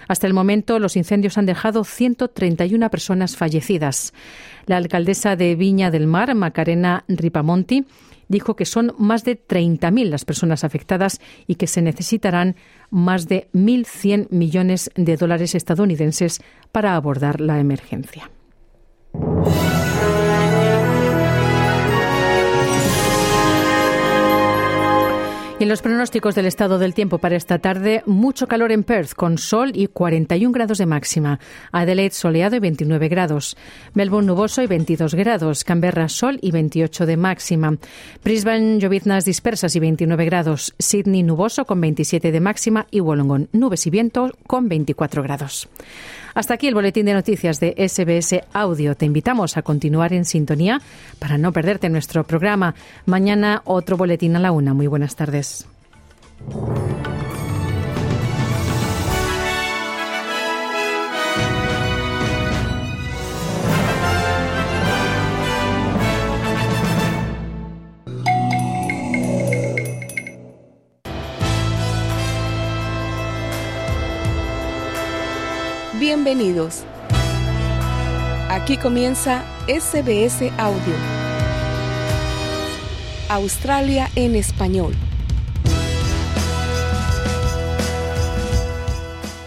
Hasta 0.09 0.27
el 0.27 0.33
momento, 0.33 0.79
los 0.79 0.97
incendios 0.97 1.37
han 1.37 1.45
dejado 1.45 1.85
131 1.85 2.89
personas 2.89 3.37
fallecidas. 3.37 4.15
La 4.65 4.79
alcaldesa 4.79 5.37
de 5.37 5.55
Viña 5.55 5.91
del 5.91 6.07
Mar, 6.07 6.35
Macarena 6.35 7.05
Ripamonti, 7.09 7.85
dijo 8.29 8.57
que 8.57 8.65
son 8.65 8.95
más 8.97 9.25
de 9.25 9.39
30.000 9.39 10.09
las 10.09 10.25
personas 10.25 10.65
afectadas 10.65 11.21
y 11.47 11.57
que 11.57 11.67
se 11.67 11.83
necesitarán 11.83 12.57
más 12.91 13.29
de 13.29 13.49
1.100 13.53 14.29
millones 14.31 14.91
de 14.97 15.19
dólares 15.19 15.55
estadounidenses 15.55 16.41
para 16.73 16.97
abordar 16.97 17.43
la 17.43 17.61
emergencia. 17.61 18.31
En 25.62 25.69
los 25.69 25.83
pronósticos 25.83 26.35
del 26.35 26.47
estado 26.47 26.78
del 26.78 26.92
tiempo 26.92 27.19
para 27.19 27.37
esta 27.37 27.59
tarde, 27.59 28.02
mucho 28.07 28.49
calor 28.49 28.73
en 28.73 28.83
Perth, 28.83 29.12
con 29.14 29.38
sol 29.38 29.71
y 29.75 29.87
41 29.87 30.52
grados 30.52 30.78
de 30.78 30.87
máxima. 30.87 31.38
Adelaide 31.71 32.14
soleado 32.14 32.57
y 32.57 32.59
29 32.59 33.09
grados. 33.09 33.57
Melbourne 33.95 34.26
nuboso 34.26 34.62
y 34.62 34.66
22 34.66 35.14
grados. 35.14 35.62
Canberra 35.62 36.09
sol 36.09 36.38
y 36.42 36.50
28 36.50 37.07
de 37.07 37.16
máxima. 37.16 37.76
Brisbane 38.25 38.78
lloviznas 38.78 39.25
dispersas 39.25 39.76
y 39.76 39.81
29 39.81 40.25
grados. 40.25 40.75
Sydney 40.78 41.23
nuboso 41.23 41.64
con 41.64 41.81
27 41.81 42.33
de 42.33 42.40
máxima 42.40 42.87
y 42.90 43.00
Wollongong 43.00 43.49
nubes 43.52 43.87
y 43.87 43.90
viento 43.90 44.33
con 44.47 44.69
24 44.69 45.23
grados. 45.23 45.69
Hasta 46.35 46.55
aquí 46.55 46.69
el 46.69 46.75
boletín 46.75 47.07
de 47.07 47.15
noticias 47.15 47.61
de 47.61 47.75
SBS 47.77 48.41
Audio. 48.53 48.95
Te 48.95 49.07
invitamos 49.07 49.57
a 49.57 49.62
continuar 49.62 50.12
en 50.12 50.25
sintonía 50.25 50.81
para 51.19 51.39
no 51.39 51.53
perderte 51.53 51.89
nuestro 51.89 52.25
programa. 52.25 52.75
Mañana 53.07 53.62
otro 53.65 53.97
boletín 53.97 54.37
a 54.37 54.41
la 54.41 54.53
una. 54.53 54.75
Muy 54.75 54.87
buenas 54.87 55.17
tardes. 55.17 55.67
Bienvenidos. 76.14 76.85
Aquí 78.50 78.76
comienza 78.76 79.47
SBS 79.66 80.52
Audio. 80.59 80.95
Australia 83.31 84.11
en 84.14 84.37
español. 84.37 84.95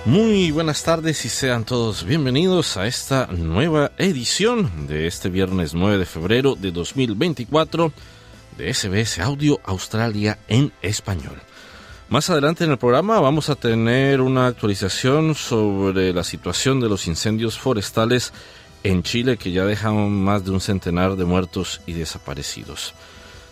Muy 0.05 0.49
buenas 0.49 0.81
tardes 0.81 1.23
y 1.25 1.29
sean 1.29 1.65
todos 1.65 2.03
bienvenidos 2.03 2.77
a 2.77 2.87
esta 2.87 3.27
nueva 3.27 3.91
edición 3.99 4.87
de 4.87 5.05
este 5.05 5.29
viernes 5.29 5.75
9 5.75 5.99
de 5.99 6.05
febrero 6.07 6.55
de 6.55 6.71
2024 6.71 7.93
de 8.57 8.73
SBS 8.73 9.19
Audio 9.19 9.59
Australia 9.65 10.39
en 10.47 10.73
español. 10.81 11.39
Más 12.07 12.29
adelante 12.29 12.63
en 12.63 12.71
el 12.71 12.77
programa 12.77 13.19
vamos 13.19 13.49
a 13.49 13.55
tener 13.55 14.21
una 14.21 14.45
actualización 14.45 15.33
sobre 15.33 16.13
la 16.13 16.23
situación 16.23 16.79
de 16.79 16.87
los 16.87 17.07
incendios 17.07 17.57
forestales 17.57 18.31
en 18.83 19.01
Chile 19.01 19.37
que 19.37 19.51
ya 19.51 19.65
dejan 19.65 20.11
más 20.11 20.45
de 20.45 20.51
un 20.51 20.61
centenar 20.61 21.15
de 21.15 21.25
muertos 21.25 21.81
y 21.87 21.93
desaparecidos. 21.93 22.93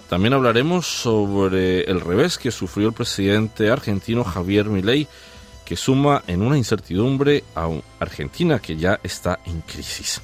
También 0.07 0.36
hablaremos 0.36 0.86
sobre 0.86 1.81
el 1.86 2.00
revés 2.00 2.38
que 2.38 2.51
sufrió 2.51 2.89
el 2.89 2.93
presidente 2.93 3.72
argentino 3.72 4.24
Javier 4.24 4.65
Milei, 4.65 5.07
que 5.65 5.75
suma 5.75 6.22
en 6.27 6.43
una 6.43 6.55
incertidumbre 6.55 7.43
a 7.55 7.69
Argentina 8.00 8.60
que 8.60 8.77
ya 8.77 9.00
está 9.01 9.39
en 9.45 9.62
crisis. 9.62 10.22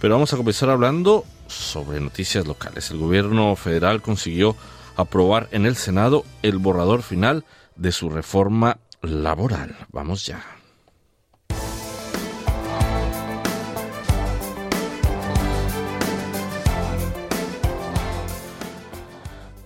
Pero 0.00 0.14
vamos 0.14 0.32
a 0.32 0.36
comenzar 0.36 0.68
hablando 0.68 1.24
sobre 1.46 2.00
noticias 2.00 2.44
locales. 2.44 2.90
El 2.90 2.98
gobierno 2.98 3.54
federal 3.54 4.02
consiguió 4.02 4.56
aprobar 4.96 5.48
en 5.52 5.66
el 5.66 5.76
Senado 5.76 6.24
el 6.42 6.58
borrador 6.58 7.02
final 7.02 7.44
de 7.76 7.92
su 7.92 8.10
reforma 8.10 8.78
laboral. 9.02 9.76
Vamos 9.92 10.26
ya. 10.26 10.44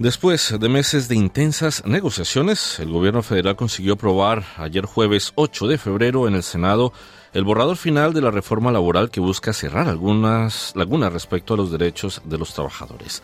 Después 0.01 0.55
de 0.59 0.69
meses 0.71 1.09
de 1.09 1.15
intensas 1.15 1.85
negociaciones, 1.85 2.81
el 2.81 2.91
gobierno 2.91 3.23
federal 3.23 3.55
consiguió 3.55 3.93
aprobar 3.93 4.45
ayer 4.57 4.87
jueves 4.87 5.33
8 5.35 5.69
de 5.69 5.77
febrero 5.77 6.27
en 6.27 6.35
el 6.35 6.43
Senado 6.43 6.95
el 7.35 7.45
borrador 7.45 7.77
final 7.77 8.15
de 8.15 8.23
la 8.23 8.31
reforma 8.31 8.73
laboral 8.73 9.11
que 9.11 9.21
busca 9.21 9.53
cerrar 9.53 9.89
algunas 9.89 10.73
lagunas 10.75 11.13
respecto 11.13 11.53
a 11.53 11.59
los 11.59 11.71
derechos 11.71 12.23
de 12.25 12.39
los 12.39 12.55
trabajadores. 12.55 13.23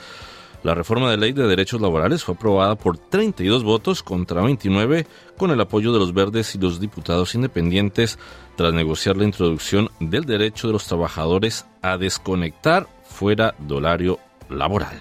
La 0.67 0.75
reforma 0.75 1.13
de 1.13 1.17
ley 1.17 1.31
de 1.31 1.47
derechos 1.47 1.81
laborales 1.81 2.25
fue 2.25 2.35
aprobada 2.35 2.75
por 2.75 2.99
32 2.99 3.63
votos 3.63 4.03
contra 4.03 4.43
29 4.43 5.07
con 5.37 5.53
el 5.53 5.61
apoyo 5.61 5.93
de 5.93 6.01
los 6.01 6.13
verdes 6.13 6.57
y 6.57 6.59
los 6.59 6.81
diputados 6.81 7.37
independientes 7.37 8.19
tras 8.57 8.75
negociar 8.75 9.17
la 9.17 9.23
introducción 9.23 9.91
del 10.01 10.25
derecho 10.25 10.67
de 10.67 10.73
los 10.73 10.85
trabajadores 10.89 11.67
a 11.83 11.99
desconectar 11.99 12.89
fuera 13.05 13.55
del 13.61 13.77
horario 13.77 14.19
laboral. 14.51 15.01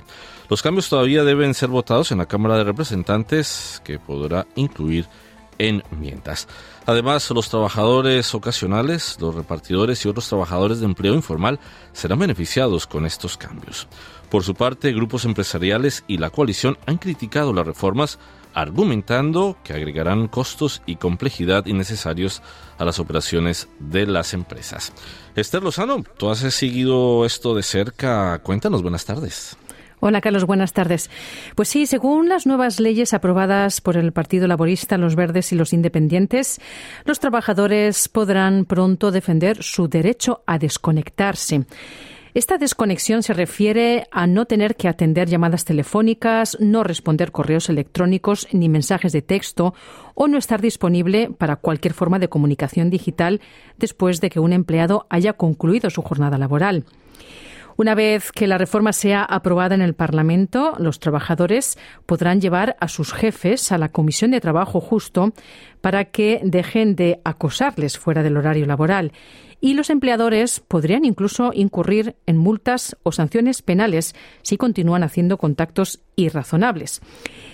Los 0.52 0.62
cambios 0.62 0.88
todavía 0.88 1.24
deben 1.24 1.56
ser 1.56 1.70
votados 1.70 2.12
en 2.12 2.20
la 2.20 2.28
Cámara 2.28 2.58
de 2.58 2.64
Representantes, 2.64 3.82
que 3.84 3.98
podrá 3.98 4.46
incluir 4.54 5.08
enmiendas. 5.58 6.48
Además, 6.86 7.30
los 7.32 7.50
trabajadores 7.50 8.36
ocasionales, 8.36 9.18
los 9.20 9.34
repartidores 9.34 10.06
y 10.06 10.10
otros 10.10 10.30
trabajadores 10.30 10.80
de 10.80 10.86
empleo 10.86 11.16
informal 11.16 11.60
serán 11.92 12.20
beneficiados 12.20 12.86
con 12.86 13.08
estos 13.08 13.38
cambios. 13.38 13.88
Por 14.30 14.44
su 14.44 14.56
parte, 14.56 14.92
grupos 14.94 15.26
empresariales 15.26 16.04
y 16.08 16.18
la 16.18 16.30
coalición 16.30 16.78
han 16.86 16.98
criticado 16.98 17.54
las 17.54 17.66
reformas 17.66 18.20
argumentando 18.56 19.58
que 19.64 19.74
agregarán 19.74 20.28
costos 20.28 20.82
y 20.86 20.96
complejidad 20.96 21.66
innecesarios 21.66 22.42
a 22.78 22.86
las 22.86 23.00
operaciones 23.00 23.68
de 23.80 24.08
las 24.08 24.34
empresas. 24.34 24.94
Esther 25.36 25.62
Lozano, 25.62 26.04
tú 26.18 26.30
has 26.30 26.40
seguido 26.40 27.26
esto 27.26 27.54
de 27.54 27.64
cerca. 27.64 28.40
Cuéntanos, 28.40 28.82
buenas 28.82 29.06
tardes. 29.06 29.58
Hola 30.00 30.22
Carlos, 30.22 30.46
buenas 30.46 30.74
tardes. 30.74 31.10
Pues 31.56 31.70
sí, 31.70 31.86
según 31.86 32.30
las 32.30 32.46
nuevas 32.46 32.80
leyes 32.80 33.14
aprobadas 33.14 33.82
por 33.82 33.98
el 33.98 34.12
Partido 34.12 34.48
Laborista, 34.48 34.98
los 34.98 35.16
Verdes 35.16 35.52
y 35.52 35.56
los 35.56 35.74
Independientes, 35.74 36.60
los 37.06 37.20
trabajadores 37.20 38.08
podrán 38.08 38.66
pronto 38.66 39.12
defender 39.12 39.64
su 39.64 39.88
derecho 39.88 40.44
a 40.46 40.60
desconectarse. 40.60 41.66
Esta 42.36 42.58
desconexión 42.58 43.24
se 43.24 43.32
refiere 43.32 44.08
a 44.12 44.28
no 44.28 44.46
tener 44.46 44.76
que 44.76 44.90
atender 44.90 45.30
llamadas 45.30 45.64
telefónicas, 45.64 46.58
no 46.60 46.84
responder 46.84 47.32
correos 47.32 47.70
electrónicos 47.70 48.50
ni 48.52 48.68
mensajes 48.68 49.14
de 49.14 49.22
texto 49.22 49.74
o 50.16 50.28
no 50.28 50.38
estar 50.38 50.60
disponible 50.60 51.30
para 51.30 51.56
cualquier 51.56 51.94
forma 51.94 52.20
de 52.20 52.28
comunicación 52.28 52.90
digital 52.90 53.40
después 53.78 54.20
de 54.20 54.30
que 54.30 54.42
un 54.42 54.52
empleado 54.52 55.08
haya 55.10 55.32
concluido 55.32 55.90
su 55.90 56.02
jornada 56.02 56.38
laboral. 56.38 56.84
Una 57.78 57.94
vez 57.94 58.32
que 58.32 58.48
la 58.48 58.58
reforma 58.58 58.94
sea 58.94 59.24
aprobada 59.24 59.76
en 59.76 59.82
el 59.82 59.94
Parlamento, 59.94 60.76
los 60.78 61.00
trabajadores 61.00 61.78
podrán 62.06 62.40
llevar 62.40 62.78
a 62.80 62.88
sus 62.88 63.12
jefes 63.12 63.72
a 63.74 63.78
la 63.78 63.90
Comisión 63.90 64.32
de 64.32 64.40
Trabajo 64.40 64.80
Justo 64.80 65.34
para 65.86 66.06
que 66.06 66.42
dejen 66.44 66.96
de 66.96 67.22
acosarles 67.24 68.00
fuera 68.00 68.24
del 68.24 68.38
horario 68.38 68.66
laboral 68.66 69.12
y 69.62 69.76
los 69.76 69.92
empleadores 69.92 70.60
podrían 70.60 71.06
incluso 71.06 71.52
incurrir 71.54 72.16
en 72.26 72.38
multas 72.38 72.98
o 73.04 73.12
sanciones 73.12 73.62
penales 73.62 74.16
si 74.42 74.58
continúan 74.58 75.04
haciendo 75.04 75.38
contactos 75.38 76.00
irrazonables. 76.16 77.02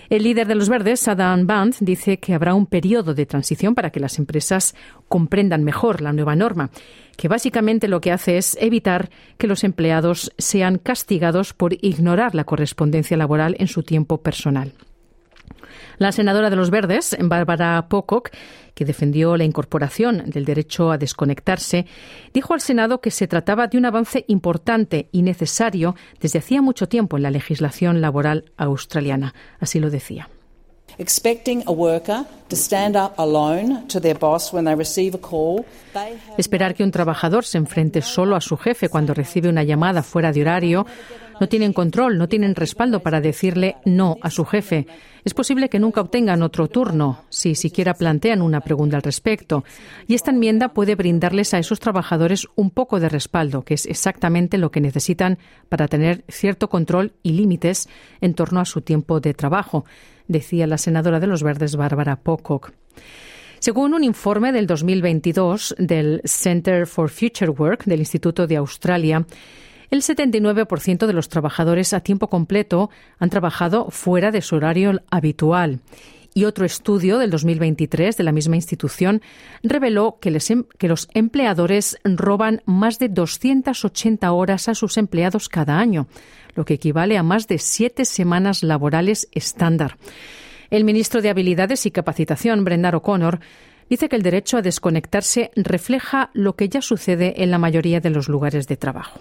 El 0.09 0.23
líder 0.23 0.47
de 0.47 0.55
los 0.55 0.69
verdes, 0.69 1.09
Adam 1.09 1.45
Band, 1.45 1.75
dice 1.81 2.19
que 2.19 2.33
habrá 2.33 2.53
un 2.53 2.67
periodo 2.67 3.13
de 3.13 3.25
transición 3.25 3.75
para 3.75 3.89
que 3.89 3.99
las 3.99 4.17
empresas 4.17 4.75
comprendan 5.09 5.65
mejor 5.65 5.99
la 5.99 6.13
nueva 6.13 6.33
norma, 6.33 6.69
que 7.17 7.27
básicamente 7.27 7.89
lo 7.89 7.99
que 7.99 8.13
hace 8.13 8.37
es 8.37 8.57
evitar 8.61 9.09
que 9.37 9.47
los 9.47 9.65
empleados 9.65 10.31
sean 10.37 10.77
castigados 10.77 11.53
por 11.53 11.73
ignorar 11.81 12.33
la 12.33 12.45
correspondencia 12.45 13.17
laboral 13.17 13.57
en 13.59 13.67
su 13.67 13.83
tiempo 13.83 14.21
personal. 14.21 14.71
La 15.97 16.11
senadora 16.11 16.49
de 16.49 16.55
los 16.55 16.69
Verdes, 16.69 17.15
Bárbara 17.19 17.87
Pocock, 17.87 18.29
que 18.73 18.85
defendió 18.85 19.37
la 19.37 19.43
incorporación 19.43 20.23
del 20.29 20.45
derecho 20.45 20.91
a 20.91 20.97
desconectarse, 20.97 21.85
dijo 22.33 22.53
al 22.53 22.61
Senado 22.61 23.01
que 23.01 23.11
se 23.11 23.27
trataba 23.27 23.67
de 23.67 23.77
un 23.77 23.85
avance 23.85 24.25
importante 24.27 25.09
y 25.11 25.21
necesario 25.21 25.95
desde 26.19 26.39
hacía 26.39 26.61
mucho 26.61 26.87
tiempo 26.87 27.17
en 27.17 27.23
la 27.23 27.31
legislación 27.31 28.01
laboral 28.01 28.51
australiana. 28.57 29.33
Así 29.59 29.79
lo 29.79 29.89
decía. 29.89 30.29
Esperar 36.37 36.75
que 36.75 36.83
un 36.83 36.91
trabajador 36.91 37.45
se 37.45 37.57
enfrente 37.57 38.01
solo 38.01 38.35
a 38.35 38.41
su 38.41 38.57
jefe 38.57 38.89
cuando 38.89 39.13
recibe 39.13 39.49
una 39.49 39.63
llamada 39.63 40.03
fuera 40.03 40.31
de 40.31 40.41
horario 40.41 40.85
no 41.41 41.49
tienen 41.49 41.73
control, 41.73 42.19
no 42.19 42.29
tienen 42.29 42.53
respaldo 42.53 42.99
para 42.99 43.19
decirle 43.19 43.77
no 43.83 44.17
a 44.21 44.29
su 44.29 44.45
jefe. 44.45 44.85
Es 45.25 45.33
posible 45.33 45.69
que 45.69 45.79
nunca 45.79 46.01
obtengan 46.01 46.43
otro 46.43 46.67
turno, 46.67 47.23
si 47.29 47.55
siquiera 47.55 47.95
plantean 47.95 48.43
una 48.43 48.61
pregunta 48.61 48.97
al 48.97 49.01
respecto. 49.01 49.63
Y 50.07 50.13
esta 50.13 50.29
enmienda 50.29 50.69
puede 50.69 50.93
brindarles 50.93 51.55
a 51.55 51.57
esos 51.57 51.79
trabajadores 51.79 52.47
un 52.55 52.69
poco 52.69 52.99
de 52.99 53.09
respaldo, 53.09 53.63
que 53.63 53.73
es 53.73 53.87
exactamente 53.87 54.59
lo 54.59 54.69
que 54.69 54.81
necesitan 54.81 55.39
para 55.67 55.87
tener 55.87 56.23
cierto 56.27 56.69
control 56.69 57.13
y 57.23 57.31
límites 57.31 57.89
en 58.21 58.35
torno 58.35 58.59
a 58.59 58.65
su 58.65 58.81
tiempo 58.81 59.19
de 59.19 59.33
trabajo, 59.33 59.83
decía 60.31 60.67
la 60.67 60.77
senadora 60.77 61.19
de 61.19 61.27
los 61.27 61.43
Verdes, 61.43 61.75
Bárbara 61.75 62.15
Pocock. 62.15 62.71
Según 63.59 63.93
un 63.93 64.03
informe 64.03 64.51
del 64.51 64.65
2022 64.65 65.75
del 65.77 66.21
Center 66.25 66.87
for 66.87 67.09
Future 67.09 67.51
Work 67.51 67.85
del 67.85 67.99
Instituto 67.99 68.47
de 68.47 68.57
Australia, 68.57 69.25
el 69.91 70.01
79% 70.01 71.05
de 71.05 71.13
los 71.13 71.29
trabajadores 71.29 71.93
a 71.93 71.99
tiempo 71.99 72.27
completo 72.27 72.89
han 73.19 73.29
trabajado 73.29 73.89
fuera 73.91 74.31
de 74.31 74.41
su 74.41 74.55
horario 74.55 75.01
habitual. 75.11 75.79
Y 76.33 76.45
otro 76.45 76.65
estudio 76.65 77.17
del 77.17 77.29
2023 77.29 78.15
de 78.15 78.23
la 78.23 78.31
misma 78.31 78.55
institución 78.55 79.21
reveló 79.63 80.17
que, 80.21 80.29
em, 80.29 80.63
que, 80.77 80.87
los 80.87 81.09
empleadores 81.13 81.97
roban 82.05 82.61
más 82.65 82.99
de 82.99 83.09
280 83.09 84.31
horas 84.31 84.69
a 84.69 84.75
sus 84.75 84.97
empleados 84.97 85.49
cada 85.49 85.77
año, 85.77 86.07
lo 86.55 86.65
que 86.65 86.75
equivale 86.75 87.17
a 87.17 87.23
más 87.23 87.47
de 87.47 87.57
siete 87.57 88.05
semanas 88.05 88.63
laborales 88.63 89.27
estándar. 89.31 89.97
El 90.69 90.83
ministro 90.83 91.21
de 91.21 91.29
Habilidades 91.29 91.85
y 91.85 91.91
Capacitación, 91.91 92.63
Brendan 92.63 92.95
O'Connor, 92.95 93.39
dice 93.89 94.07
que 94.07 94.15
el 94.15 94.23
derecho 94.23 94.57
a 94.57 94.61
desconectarse 94.61 95.51
refleja 95.55 96.29
lo 96.33 96.55
que 96.55 96.69
ya 96.69 96.81
sucede 96.81 97.43
en 97.43 97.51
la 97.51 97.57
mayoría 97.57 97.99
de 97.99 98.09
los 98.09 98.29
lugares 98.29 98.67
de 98.67 98.77
trabajo. 98.77 99.19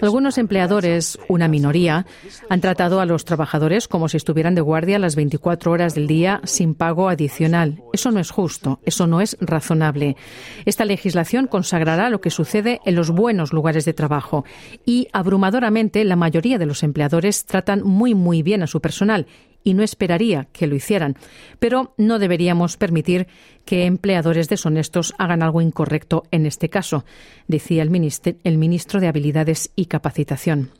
Algunos 0.00 0.38
empleadores, 0.38 1.18
una 1.28 1.48
minoría, 1.48 2.06
han 2.48 2.62
tratado 2.62 2.98
a 2.98 3.04
los 3.04 3.26
trabajadores 3.26 3.86
como 3.86 4.08
si 4.08 4.16
estuvieran 4.16 4.54
de 4.54 4.62
guardia 4.62 4.98
las 4.98 5.16
24 5.16 5.70
horas 5.70 5.94
del 5.94 6.06
día 6.06 6.40
sin 6.44 6.74
pago 6.74 7.10
adicional. 7.10 7.82
Eso 7.92 8.10
no 8.10 8.20
es 8.20 8.30
justo, 8.30 8.80
eso 8.86 9.06
no 9.06 9.20
es 9.20 9.36
razonable. 9.38 10.16
Esta 10.64 10.86
legislación 10.86 11.46
consagrará 11.46 12.08
lo 12.08 12.22
que 12.22 12.30
sucede 12.30 12.80
en 12.86 12.94
los 12.94 13.10
buenos 13.10 13.52
lugares 13.52 13.84
de 13.84 13.92
trabajo 13.92 14.46
y, 14.86 15.08
abrumadoramente, 15.12 16.04
la 16.04 16.16
mayoría 16.16 16.56
de 16.56 16.64
los 16.64 16.82
empleadores 16.82 17.44
tratan 17.44 17.82
muy, 17.82 18.14
muy 18.14 18.42
bien 18.42 18.62
a 18.62 18.66
su 18.66 18.80
personal 18.80 19.26
y 19.66 19.74
no 19.74 19.82
esperaría 19.82 20.46
que 20.52 20.68
lo 20.68 20.76
hicieran. 20.76 21.16
Pero 21.58 21.92
no 21.98 22.20
deberíamos 22.20 22.76
permitir 22.76 23.26
que 23.64 23.84
empleadores 23.84 24.48
deshonestos 24.48 25.12
hagan 25.18 25.42
algo 25.42 25.60
incorrecto 25.60 26.22
en 26.30 26.46
este 26.46 26.68
caso, 26.68 27.04
decía 27.48 27.82
el 27.82 27.90
ministro, 27.90 29.00
de 29.00 29.08
Habilidades 29.08 29.70
y 29.74 29.86
Capacitación. 29.86 30.70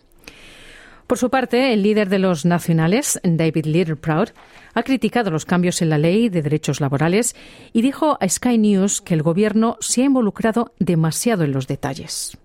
Por 1.08 1.18
su 1.18 1.30
parte, 1.30 1.72
el 1.72 1.82
líder 1.82 2.08
de 2.08 2.20
los 2.20 2.44
nacionales, 2.44 3.20
David 3.24 3.66
Littleproud, 3.66 4.28
ha 4.74 4.82
criticado 4.84 5.32
los 5.32 5.44
cambios 5.44 5.82
en 5.82 5.90
la 5.90 5.98
ley 5.98 6.28
de 6.28 6.42
derechos 6.42 6.80
laborales 6.80 7.34
y 7.72 7.82
dijo 7.82 8.18
a 8.20 8.28
Sky 8.28 8.56
News 8.56 9.00
que 9.00 9.14
el 9.14 9.22
gobierno 9.22 9.78
se 9.80 10.02
ha 10.02 10.04
involucrado 10.04 10.74
demasiado 10.78 11.42
en 11.42 11.50
los 11.50 11.66
detalles. 11.66 12.38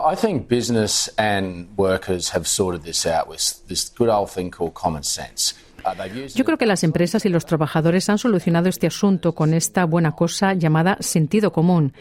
I 0.00 0.16
think 0.16 0.48
business 0.48 1.08
and 1.16 1.68
workers 1.76 2.34
have 2.34 2.46
sorted 2.48 2.82
this 2.82 3.06
out 3.06 3.28
with 3.28 3.64
this 3.68 3.88
good 3.96 4.08
old 4.08 4.28
thing 4.28 4.50
called 4.50 4.74
common 4.74 5.04
sense. 5.04 5.54
Yo 6.34 6.44
creo 6.44 6.58
que 6.58 6.66
las 6.66 6.84
empresas 6.84 7.24
y 7.24 7.28
los 7.28 7.46
trabajadores 7.46 8.08
han 8.08 8.18
solucionado 8.18 8.68
este 8.68 8.86
asunto 8.86 9.34
con 9.34 9.54
esta 9.54 9.84
buena 9.84 10.12
cosa 10.12 10.54
llamada 10.54 10.96
sentido 11.00 11.52
común. 11.52 11.92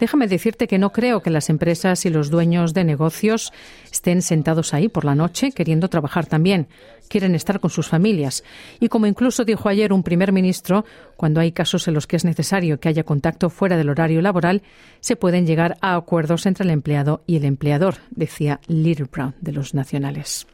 Déjame 0.00 0.28
decirte 0.28 0.68
que 0.68 0.78
no 0.78 0.92
creo 0.92 1.22
que 1.22 1.30
las 1.30 1.50
empresas 1.50 2.06
y 2.06 2.10
los 2.10 2.30
dueños 2.30 2.72
de 2.72 2.84
negocios 2.84 3.52
estén 3.90 4.22
sentados 4.22 4.72
ahí 4.72 4.88
por 4.88 5.04
la 5.04 5.16
noche 5.16 5.50
queriendo 5.50 5.88
trabajar 5.88 6.26
también. 6.26 6.68
Quieren 7.08 7.34
estar 7.34 7.58
con 7.58 7.70
sus 7.70 7.88
familias. 7.88 8.44
Y 8.78 8.88
como 8.88 9.06
incluso 9.06 9.44
dijo 9.44 9.68
ayer 9.68 9.92
un 9.92 10.04
primer 10.04 10.30
ministro, 10.30 10.84
cuando 11.16 11.40
hay 11.40 11.52
casos 11.52 11.88
en 11.88 11.94
los 11.94 12.06
que 12.06 12.16
es 12.16 12.24
necesario 12.24 12.78
que 12.78 12.88
haya 12.88 13.02
contacto 13.02 13.50
fuera 13.50 13.76
del 13.76 13.90
horario 13.90 14.22
laboral, 14.22 14.62
se 15.00 15.16
pueden 15.16 15.46
llegar 15.46 15.76
a 15.80 15.96
acuerdos 15.96 16.46
entre 16.46 16.64
el 16.64 16.70
empleado 16.70 17.22
y 17.26 17.36
el 17.36 17.44
empleador, 17.44 17.96
decía 18.10 18.60
Little 18.68 19.08
Brown 19.10 19.34
de 19.40 19.52
los 19.52 19.74
nacionales. 19.74 20.46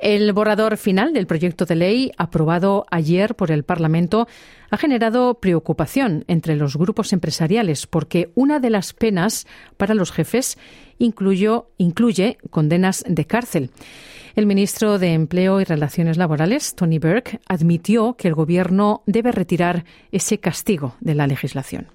El 0.00 0.32
borrador 0.32 0.78
final 0.78 1.12
del 1.12 1.26
proyecto 1.26 1.66
de 1.66 1.76
ley 1.76 2.12
aprobado 2.16 2.86
ayer 2.90 3.34
por 3.34 3.50
el 3.50 3.64
Parlamento 3.64 4.26
ha 4.70 4.78
generado 4.78 5.34
preocupación 5.34 6.24
entre 6.26 6.56
los 6.56 6.78
grupos 6.78 7.12
empresariales 7.12 7.86
porque 7.86 8.30
una 8.34 8.60
de 8.60 8.70
las 8.70 8.94
penas 8.94 9.46
para 9.76 9.94
los 9.94 10.10
jefes 10.10 10.56
incluye 10.98 12.38
condenas 12.48 13.04
de 13.06 13.26
cárcel. 13.26 13.70
El 14.36 14.46
ministro 14.46 14.98
de 14.98 15.12
Empleo 15.12 15.60
y 15.60 15.64
Relaciones 15.64 16.16
Laborales, 16.16 16.74
Tony 16.74 16.98
Burke, 16.98 17.38
admitió 17.46 18.14
que 18.14 18.28
el 18.28 18.34
Gobierno 18.34 19.02
debe 19.04 19.32
retirar 19.32 19.84
ese 20.12 20.38
castigo 20.38 20.94
de 21.00 21.14
la 21.14 21.26
legislación. 21.26 21.88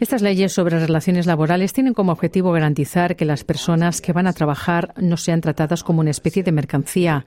Estas 0.00 0.22
leyes 0.22 0.52
sobre 0.52 0.78
relaciones 0.78 1.26
laborales 1.26 1.72
tienen 1.72 1.94
como 1.94 2.12
objetivo 2.12 2.52
garantizar 2.52 3.16
que 3.16 3.24
las 3.24 3.44
personas 3.44 4.00
que 4.00 4.12
van 4.12 4.26
a 4.26 4.32
trabajar 4.32 4.94
no 4.96 5.16
sean 5.16 5.40
tratadas 5.40 5.82
como 5.82 6.00
una 6.00 6.10
especie 6.10 6.42
de 6.42 6.52
mercancía. 6.52 7.24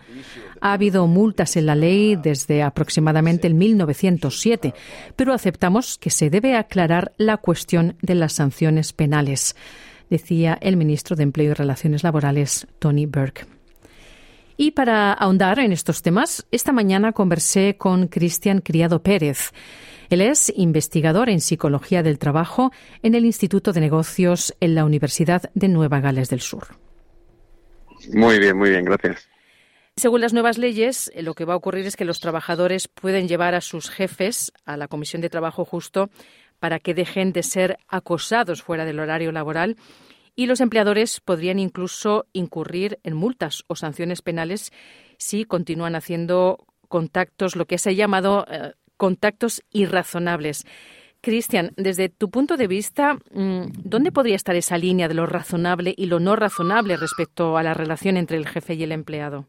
Ha 0.61 0.73
habido 0.73 1.07
multas 1.07 1.55
en 1.57 1.65
la 1.65 1.75
ley 1.75 2.15
desde 2.15 2.63
aproximadamente 2.63 3.47
el 3.47 3.53
1907, 3.53 4.73
pero 5.15 5.33
aceptamos 5.33 5.97
que 5.97 6.09
se 6.09 6.29
debe 6.29 6.55
aclarar 6.55 7.11
la 7.17 7.37
cuestión 7.37 7.95
de 8.01 8.15
las 8.15 8.33
sanciones 8.33 8.93
penales, 8.93 9.55
decía 10.09 10.57
el 10.61 10.77
ministro 10.77 11.15
de 11.15 11.23
Empleo 11.23 11.51
y 11.51 11.53
Relaciones 11.53 12.03
Laborales, 12.03 12.67
Tony 12.79 13.05
Burke. 13.05 13.45
Y 14.55 14.71
para 14.71 15.13
ahondar 15.13 15.59
en 15.59 15.71
estos 15.71 16.01
temas, 16.01 16.45
esta 16.51 16.71
mañana 16.71 17.11
conversé 17.11 17.75
con 17.77 18.07
Cristian 18.07 18.61
Criado 18.61 19.01
Pérez. 19.01 19.51
Él 20.13 20.21
es 20.21 20.53
investigador 20.55 21.27
en 21.27 21.41
psicología 21.41 22.03
del 22.03 22.19
trabajo 22.19 22.71
en 23.01 23.15
el 23.15 23.25
Instituto 23.25 23.73
de 23.73 23.81
Negocios 23.81 24.53
en 24.59 24.75
la 24.75 24.85
Universidad 24.85 25.49
de 25.55 25.67
Nueva 25.67 26.01
Gales 26.01 26.29
del 26.29 26.39
Sur. 26.39 26.67
Muy 28.13 28.37
bien, 28.37 28.55
muy 28.55 28.69
bien, 28.69 28.85
gracias. 28.85 29.27
Según 29.95 30.21
las 30.21 30.31
nuevas 30.31 30.59
leyes, 30.59 31.11
eh, 31.15 31.23
lo 31.23 31.33
que 31.33 31.45
va 31.45 31.53
a 31.53 31.57
ocurrir 31.57 31.87
es 31.87 31.95
que 31.95 32.05
los 32.05 32.19
trabajadores 32.19 32.87
pueden 32.87 33.27
llevar 33.27 33.55
a 33.55 33.61
sus 33.61 33.89
jefes 33.89 34.53
a 34.65 34.77
la 34.77 34.87
Comisión 34.87 35.23
de 35.23 35.31
Trabajo 35.31 35.65
Justo 35.65 36.11
para 36.59 36.77
que 36.77 36.93
dejen 36.93 37.33
de 37.33 37.41
ser 37.41 37.79
acosados 37.87 38.61
fuera 38.61 38.85
del 38.85 38.99
horario 38.99 39.31
laboral 39.31 39.77
y 40.35 40.45
los 40.45 40.61
empleadores 40.61 41.21
podrían 41.21 41.57
incluso 41.57 42.27
incurrir 42.33 42.99
en 43.01 43.15
multas 43.15 43.63
o 43.65 43.75
sanciones 43.75 44.21
penales 44.21 44.71
si 45.17 45.45
continúan 45.45 45.95
haciendo 45.95 46.67
contactos, 46.87 47.55
lo 47.55 47.65
que 47.65 47.79
se 47.79 47.89
ha 47.89 47.93
llamado 47.93 48.45
eh, 48.47 48.73
contactos 49.03 49.63
irrazonables. 49.73 50.65
Cristian, 51.19 51.73
desde 51.75 52.07
tu 52.07 52.29
punto 52.29 52.55
de 52.55 52.67
vista, 52.67 53.15
mm, 53.31 53.65
¿dónde 53.83 54.13
podría 54.13 54.37
estar 54.37 54.55
esa 54.55 54.77
línea 54.77 55.09
de 55.09 55.13
lo 55.13 55.25
razonable 55.25 55.93
y 55.97 56.05
lo 56.05 56.21
no 56.21 56.37
razonable 56.37 56.95
respecto 56.95 57.57
a 57.57 57.63
la 57.63 57.73
relación 57.73 58.15
entre 58.15 58.37
el 58.37 58.47
jefe 58.47 58.75
y 58.75 58.83
el 58.83 58.93
empleado? 58.93 59.45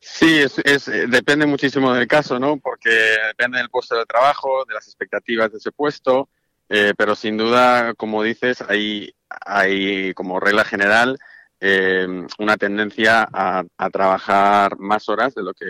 Sí, 0.00 0.40
es, 0.40 0.58
eh, 0.88 1.06
depende 1.08 1.46
muchísimo 1.46 1.94
del 1.94 2.06
caso, 2.06 2.38
¿no? 2.38 2.58
Porque 2.58 2.90
depende 3.28 3.56
del 3.56 3.70
puesto 3.70 3.96
de 3.96 4.04
trabajo, 4.04 4.66
de 4.68 4.74
las 4.74 4.86
expectativas 4.86 5.50
de 5.50 5.56
ese 5.56 5.72
puesto, 5.72 6.28
eh, 6.68 6.92
pero 6.94 7.14
sin 7.14 7.38
duda, 7.38 7.94
como 7.94 8.22
dices, 8.22 8.62
hay, 8.68 9.14
hay 9.30 10.12
como 10.12 10.40
regla 10.40 10.66
general 10.66 11.18
eh, 11.58 12.06
una 12.38 12.58
tendencia 12.58 13.26
a, 13.32 13.64
trabajar 13.90 14.78
más 14.78 15.08
horas 15.08 15.34
de 15.34 15.42
lo 15.42 15.54
que, 15.54 15.64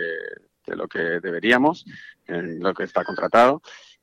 de 0.67 0.75
lo 0.75 0.89
que 0.89 0.99
deberíamos, 0.99 1.85
en 2.29 2.59
lo 2.59 2.73
que 2.73 2.83
está 2.83 3.03
contratado. 3.03 3.61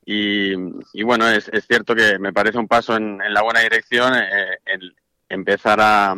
Y, 0.09 0.55
bueno, 1.03 1.27
es, 1.27 1.49
es, 1.49 1.65
cierto 1.67 1.93
que 1.93 2.17
me 2.17 2.31
parece 2.31 2.57
un 2.57 2.67
paso 2.67 2.95
en, 2.95 3.17
la 3.17 3.41
buena 3.41 3.59
dirección 3.59 4.13
en 4.15 4.95
empezar 5.29 5.79
a, 5.81 6.15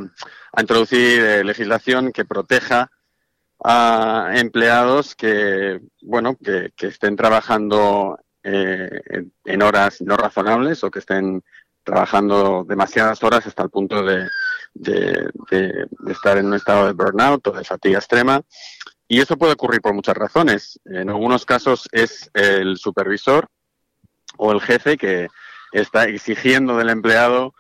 introducir 0.58 1.46
legislación 1.46 2.12
que 2.12 2.26
proteja 2.26 2.92
a 3.64 4.32
empleados 4.36 5.16
que, 5.16 5.80
bueno, 6.02 6.38
que, 6.38 6.72
estén 6.78 7.16
trabajando 7.16 8.20
eh, 8.44 9.02
en, 9.46 9.62
horas 9.62 10.02
no 10.02 10.16
razonables 10.18 10.84
o 10.84 10.92
que 10.92 11.00
estén 11.00 11.44
trabajando 11.84 12.66
demasiadas 12.68 13.22
horas 13.24 13.46
hasta 13.48 13.64
el 13.64 13.70
punto 13.70 14.04
de, 14.04 14.28
de, 14.74 15.88
estar 16.08 16.38
en 16.38 16.48
un 16.48 16.54
estado 16.54 16.88
de 16.88 16.94
burnout 16.94 17.46
o 17.48 17.52
de 17.52 17.64
fatiga 17.64 18.00
extrema. 18.00 18.42
Y 19.12 19.20
eso 19.20 19.38
puede 19.38 19.54
ocurrir 19.54 19.82
por 19.82 19.96
muchas 19.96 20.16
razones. 20.16 20.80
En 20.86 21.10
algunos 21.10 21.44
casos 21.44 21.90
es 21.92 22.30
el 22.36 22.78
supervisor 22.78 23.48
o 24.38 24.52
el 24.52 24.62
jefe 24.62 24.98
que 24.98 25.28
está 25.72 26.06
exigiendo 26.06 26.78
del 26.78 26.90
empleado 26.90 27.56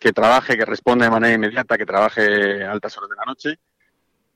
que 0.00 0.14
trabaje, 0.14 0.56
que 0.56 0.64
responda 0.64 1.04
de 1.04 1.10
manera 1.10 1.34
inmediata, 1.34 1.76
que 1.76 1.84
trabaje 1.84 2.64
altas 2.64 2.96
horas 2.96 3.10
de 3.10 3.16
la 3.16 3.24
noche. 3.26 3.58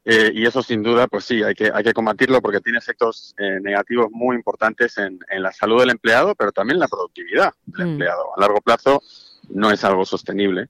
Eh, 0.05 0.31
y 0.35 0.45
eso 0.45 0.63
sin 0.63 0.83
duda, 0.83 1.07
pues 1.07 1.25
sí, 1.25 1.43
hay 1.43 1.55
que, 1.55 1.71
hay 1.73 1.83
que 1.83 1.95
combatirlo 1.95 2.43
porque 2.43 2.61
tiene 2.61 2.79
efectos 2.79 3.35
eh, 3.39 3.61
negativos 3.63 4.09
muy 4.11 4.37
importantes 4.37 4.99
en, 4.99 5.19
en, 5.31 5.43
la 5.43 5.53
salud 5.53 5.81
del 5.81 5.91
empleado, 5.91 6.35
pero 6.35 6.53
también 6.53 6.77
en 6.77 6.81
la 6.81 6.89
productividad 6.89 7.55
del 7.65 7.87
mm. 7.87 7.91
empleado. 7.93 8.37
A 8.37 8.41
largo 8.43 8.61
plazo 8.61 9.03
no 9.49 9.71
es 9.71 9.83
algo 9.85 10.05
sostenible. 10.05 10.69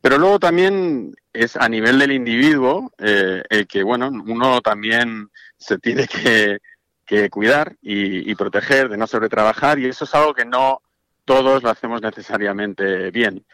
Pero 0.00 0.18
luego 0.18 0.40
también 0.40 1.14
es 1.32 1.56
a 1.56 1.68
nivel 1.68 1.98
del 1.98 2.12
individuo 2.12 2.92
eh, 2.98 3.42
el 3.48 3.66
que, 3.66 3.82
bueno, 3.82 4.08
uno 4.08 4.60
también 4.60 5.30
se 5.56 5.78
tiene 5.78 6.06
que, 6.06 6.58
que 7.06 7.30
cuidar 7.30 7.76
y, 7.80 8.34
proteger 8.34 8.88
de 8.88 8.96
no 8.96 9.06
sobretrabajar 9.06 9.78
y 9.78 9.86
eso 9.86 10.04
es 10.04 10.14
algo 10.14 10.34
que 10.34 10.44
no 10.44 10.82
todos 11.24 11.62
lo 11.62 11.70
hacemos 11.70 12.02
necesariamente 12.02 13.10
bien. 13.10 13.44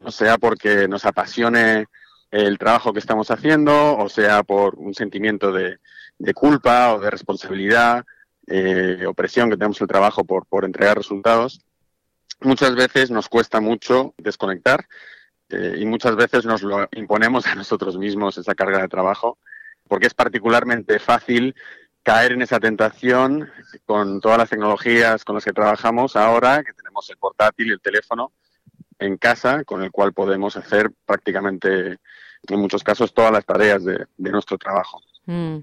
no 0.00 0.10
sea 0.10 0.38
porque 0.38 0.86
nos 0.86 1.04
apasione 1.04 1.86
el 2.34 2.58
trabajo 2.58 2.92
que 2.92 2.98
estamos 2.98 3.30
haciendo, 3.30 3.96
o 3.96 4.08
sea 4.08 4.42
por 4.42 4.74
un 4.74 4.92
sentimiento 4.92 5.52
de, 5.52 5.78
culpa 6.34 6.94
o 6.94 6.98
de 6.98 7.10
responsabilidad, 7.10 8.04
eh, 8.48 9.04
opresión 9.06 9.48
que 9.48 9.56
tenemos 9.56 9.80
el 9.80 9.86
trabajo 9.86 10.24
por, 10.24 10.44
por 10.46 10.64
entregar 10.64 10.96
resultados, 10.96 11.60
muchas 12.40 12.74
veces 12.74 13.12
nos 13.12 13.28
cuesta 13.28 13.60
mucho 13.60 14.14
desconectar 14.18 14.84
eh, 15.54 15.76
y 15.78 15.86
muchas 15.86 16.16
veces 16.16 16.44
nos 16.44 16.62
lo 16.62 16.88
imponemos 16.92 17.46
a 17.46 17.54
nosotros 17.54 17.96
mismos 17.96 18.38
esa 18.38 18.54
carga 18.54 18.80
de 18.80 18.88
trabajo, 18.88 19.38
porque 19.88 20.06
es 20.06 20.14
particularmente 20.14 20.98
fácil 20.98 21.54
caer 22.02 22.32
en 22.32 22.42
esa 22.42 22.60
tentación 22.60 23.50
con 23.86 24.20
todas 24.20 24.38
las 24.38 24.50
tecnologías 24.50 25.24
con 25.24 25.36
las 25.36 25.44
que 25.44 25.52
trabajamos 25.52 26.16
ahora, 26.16 26.62
que 26.62 26.72
tenemos 26.74 27.08
el 27.10 27.16
portátil 27.16 27.68
y 27.68 27.72
el 27.72 27.80
teléfono 27.80 28.32
en 28.98 29.16
casa, 29.16 29.64
con 29.64 29.82
el 29.82 29.90
cual 29.90 30.12
podemos 30.12 30.56
hacer 30.56 30.90
prácticamente 31.06 31.98
en 32.46 32.60
muchos 32.60 32.82
casos 32.82 33.14
todas 33.14 33.32
las 33.32 33.44
tareas 33.44 33.84
de, 33.84 34.06
nuestro 34.18 34.58
trabajo. 34.58 35.00
Mm. 35.26 35.58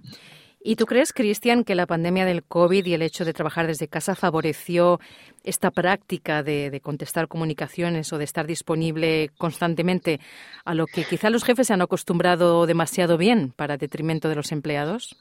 ¿Y 0.63 0.75
tú 0.75 0.85
crees, 0.85 1.11
Cristian, 1.11 1.63
que 1.63 1.73
la 1.73 1.87
pandemia 1.87 2.23
del 2.23 2.43
COVID 2.43 2.85
y 2.85 2.93
el 2.93 3.01
hecho 3.01 3.25
de 3.25 3.33
trabajar 3.33 3.65
desde 3.65 3.87
casa 3.87 4.13
favoreció 4.13 4.99
esta 5.43 5.71
práctica 5.71 6.43
de, 6.43 6.79
contestar 6.83 7.27
comunicaciones 7.27 8.13
o 8.13 8.19
de 8.19 8.25
estar 8.25 8.45
disponible 8.45 9.31
constantemente 9.39 10.19
a 10.63 10.75
lo 10.75 10.85
que 10.85 11.03
quizá 11.03 11.31
los 11.31 11.43
jefes 11.43 11.67
se 11.67 11.73
han 11.73 11.81
acostumbrado 11.81 12.67
demasiado 12.67 13.17
bien 13.17 13.51
para 13.51 13.77
detrimento 13.77 14.29
de 14.29 14.35
los 14.35 14.51
empleados? 14.51 15.15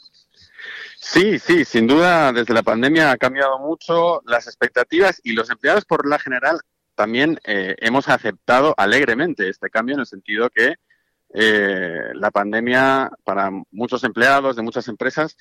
Sí, 0.98 1.38
sí, 1.38 1.64
sin 1.64 1.86
duda 1.86 2.32
desde 2.32 2.52
la 2.52 2.62
pandemia 2.62 3.10
ha 3.10 3.16
cambiado 3.16 3.58
mucho 3.58 4.20
las 4.26 4.46
expectativas 4.46 5.22
y 5.24 5.32
los 5.32 5.48
empleados 5.48 5.86
por 5.86 6.06
la 6.06 6.18
general 6.18 6.60
también 6.94 7.40
eh, 7.44 7.76
hemos 7.78 8.08
aceptado 8.08 8.74
alegremente 8.76 9.48
este 9.48 9.70
cambio 9.70 9.94
en 9.94 10.00
el 10.00 10.06
sentido 10.06 10.50
que 10.50 10.74
eh, 11.32 12.10
la 12.14 12.30
pandemia 12.30 13.10
para 13.24 13.50
muchos 13.70 14.02
empleados 14.04 14.56
de 14.56 14.62
muchas 14.62 14.88
empresas 14.88 15.36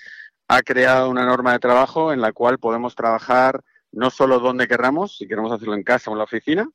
ha 0.47 0.61
creado 0.61 1.09
una 1.09 1.25
norma 1.25 1.53
de 1.53 1.59
trabajo 1.59 2.13
en 2.13 2.21
la 2.21 2.31
cual 2.31 2.59
podemos 2.59 2.95
trabajar 2.95 3.61
no 3.91 4.09
solo 4.09 4.39
donde 4.39 4.67
queramos, 4.67 5.17
si 5.17 5.27
queremos 5.27 5.51
hacerlo 5.51 5.73
en 5.73 5.83
casa 5.83 6.09
o 6.09 6.13
en 6.13 6.19
la 6.19 6.23
oficina, 6.25 6.67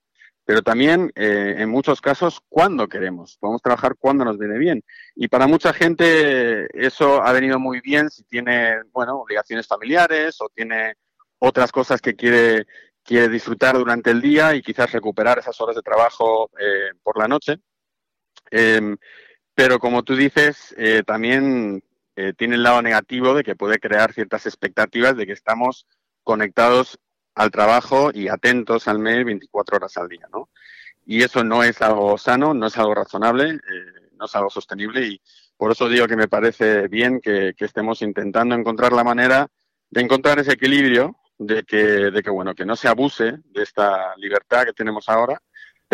pero 0.45 0.63
también 0.63 1.11
eh, 1.15 1.55
en 1.59 1.71
muchos 1.71 2.01
casos 2.01 2.41
cuando 2.49 2.89
queremos. 2.89 3.37
Podemos 3.41 3.63
trabajar 3.63 3.95
cuando 3.99 4.25
nos 4.25 4.39
viene 4.39 4.59
bien. 4.59 4.85
Y 5.15 5.29
para 5.29 5.47
mucha 5.47 5.73
gente 5.73 6.67
eso 6.75 7.23
ha 7.23 7.33
venido 7.33 7.59
muy 7.59 7.81
bien 7.81 8.11
si 8.11 8.25
tiene, 8.25 8.83
bueno, 8.93 9.21
obligaciones 9.21 9.67
familiares 9.67 10.37
o 10.41 10.49
tiene 10.55 10.95
otras 11.39 11.73
cosas 11.73 12.01
que 12.01 12.15
quiere, 12.15 12.67
quiere 13.03 13.29
disfrutar 13.29 13.77
durante 13.77 14.11
el 14.11 14.21
día 14.21 14.55
y 14.55 14.63
quizás 14.63 14.93
recuperar 14.93 15.39
esas 15.39 15.59
horas 15.61 15.77
de 15.77 15.83
trabajo 15.83 16.51
eh, 16.61 16.93
por 17.03 17.19
la 17.19 17.29
noche. 17.29 17.59
Em, 18.51 18.97
pero 19.55 19.79
como 19.79 20.03
tú 20.03 20.17
dices, 20.17 20.75
eh, 20.79 21.03
también 21.07 21.83
eh, 22.17 22.33
tiene 22.37 22.57
el 22.57 22.63
lado 22.63 22.83
negativo 22.83 23.35
de 23.35 23.45
que 23.45 23.57
puede 23.57 23.79
crear 23.79 24.13
ciertas 24.13 24.47
expectativas 24.47 25.17
de 25.17 25.27
que 25.27 25.33
estamos 25.33 25.87
conectados 26.23 26.99
al 27.35 27.51
trabajo 27.51 28.11
y 28.13 28.29
atentos 28.29 28.89
al 28.89 28.99
mail 28.99 29.25
24 29.25 29.77
horas 29.77 29.97
al 29.97 30.09
día, 30.09 30.27
¿no? 30.33 30.49
Y 31.07 31.23
eso 31.23 31.45
no 31.45 31.63
es 31.63 31.83
algo 31.83 32.17
sano, 32.19 32.55
no 32.55 32.67
es 32.67 32.79
algo 32.79 32.95
razonable, 32.95 33.51
eh, 33.51 34.11
no 34.13 34.27
es 34.27 34.35
algo 34.35 34.51
sostenible 34.51 35.07
y 35.07 35.21
por 35.57 35.73
eso 35.73 35.89
digo 35.89 36.07
que 36.07 36.17
me 36.17 36.29
parece 36.29 36.89
bien 36.89 37.21
que, 37.21 37.55
estemos 37.59 38.03
intentando 38.03 38.55
encontrar 38.55 38.93
la 38.93 39.05
manera 39.05 39.49
de 39.91 40.01
encontrar 40.01 40.39
ese 40.39 40.53
equilibrio 40.53 41.17
de 41.39 41.63
que, 41.65 41.77
de 41.77 42.23
que, 42.23 42.31
bueno, 42.31 42.55
que 42.55 42.65
no 42.65 42.77
se 42.77 42.89
abuse 42.89 43.39
de 43.45 43.63
esta 43.63 44.17
libertad 44.17 44.65
que 44.65 44.73
tenemos 44.73 45.09
ahora 45.09 45.41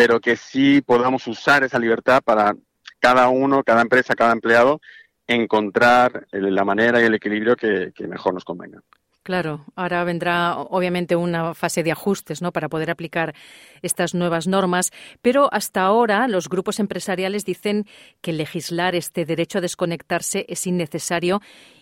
pero 0.01 0.19
que 0.19 0.35
sí 0.35 0.81
podamos 0.81 1.27
usar 1.27 1.63
esa 1.63 1.77
libertad 1.77 2.23
para 2.25 2.55
cada 2.99 3.29
uno, 3.29 3.63
cada 3.63 3.83
empresa, 3.83 4.15
cada 4.15 4.31
empleado, 4.31 4.81
encontrar 5.27 6.25
la 6.31 6.65
manera 6.65 6.99
y 6.99 7.05
el 7.05 7.13
equilibrio 7.13 7.55
que, 7.55 7.93
mejor 8.07 8.33
nos 8.33 8.43
convenga. 8.43 8.81
Claro, 9.21 9.63
ahora 9.75 10.03
vendrá 10.03 10.57
obviamente 10.57 11.15
una 11.15 11.53
fase 11.53 11.83
de 11.83 11.91
ajustes 11.91 12.41
¿no? 12.41 12.51
para 12.51 12.67
poder 12.67 12.89
aplicar 12.89 13.35
estas 13.83 14.15
nuevas 14.15 14.47
normas, 14.47 14.89
pero 15.21 15.53
hasta 15.53 15.81
ahora 15.81 16.27
los 16.27 16.49
grupos 16.49 16.79
empresariales 16.79 17.45
dicen 17.45 17.85
que 18.21 18.33
legislar 18.33 18.95
este 18.95 19.23
derecho 19.23 19.59
a 19.59 19.61
desconectarse 19.61 20.47
es 20.49 20.65
innecesario 20.65 21.41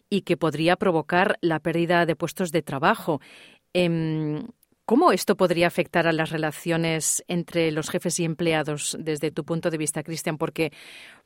y 0.09 0.23
que 0.23 0.35
podría 0.35 0.75
provocar 0.75 1.37
la 1.39 1.61
pérdida 1.61 2.05
de 2.05 2.17
puestos 2.17 2.51
de 2.51 2.63
trabajo. 2.63 3.21
Em, 3.71 4.47
¿Cómo 4.89 5.11
esto 5.11 5.37
podría 5.37 5.67
afectar 5.67 6.07
a 6.07 6.11
las 6.11 6.31
relaciones 6.31 7.23
entre 7.27 7.71
los 7.71 7.91
jefes 7.91 8.19
y 8.19 8.25
empleados 8.25 8.97
desde 8.99 9.29
tu 9.29 9.45
punto 9.45 9.69
de 9.69 9.77
vista, 9.77 10.01
Cristian? 10.01 10.39
Porque 10.39 10.71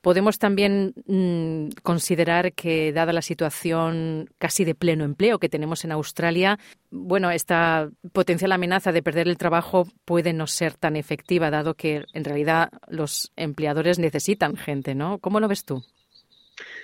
podemos 0.02 0.38
también 0.38 0.93
mm, 1.06 1.69
considerar 1.82 2.52
que, 2.52 2.91
dada 2.91 3.13
la 3.13 3.21
situación 3.21 4.30
casi 4.38 4.65
de 4.65 4.76
pleno 4.76 5.06
empleo 5.06 5.39
que 5.39 5.47
tenemos 5.47 5.86
en 5.86 5.93
Australia, 5.93 6.60
bueno, 6.91 7.32
esta 7.32 7.89
potencial 8.12 8.52
amenaza 8.52 8.91
de 8.91 9.02
perder 9.02 9.30
el 9.30 9.38
trabajo 9.38 9.88
puede 10.04 10.34
no 10.34 10.45
ser 10.45 10.73
tan 10.73 10.97
efectiva, 10.97 11.49
dado 11.49 11.76
que 11.76 12.04
en 12.12 12.26
realidad 12.26 12.69
los 12.89 13.32
empleadores 13.38 13.97
necesitan 13.97 14.58
gente, 14.58 14.93
¿no? 14.93 15.19
¿Cómo 15.19 15.39
lo 15.39 15.47
ves 15.47 15.63
tú? 15.63 15.82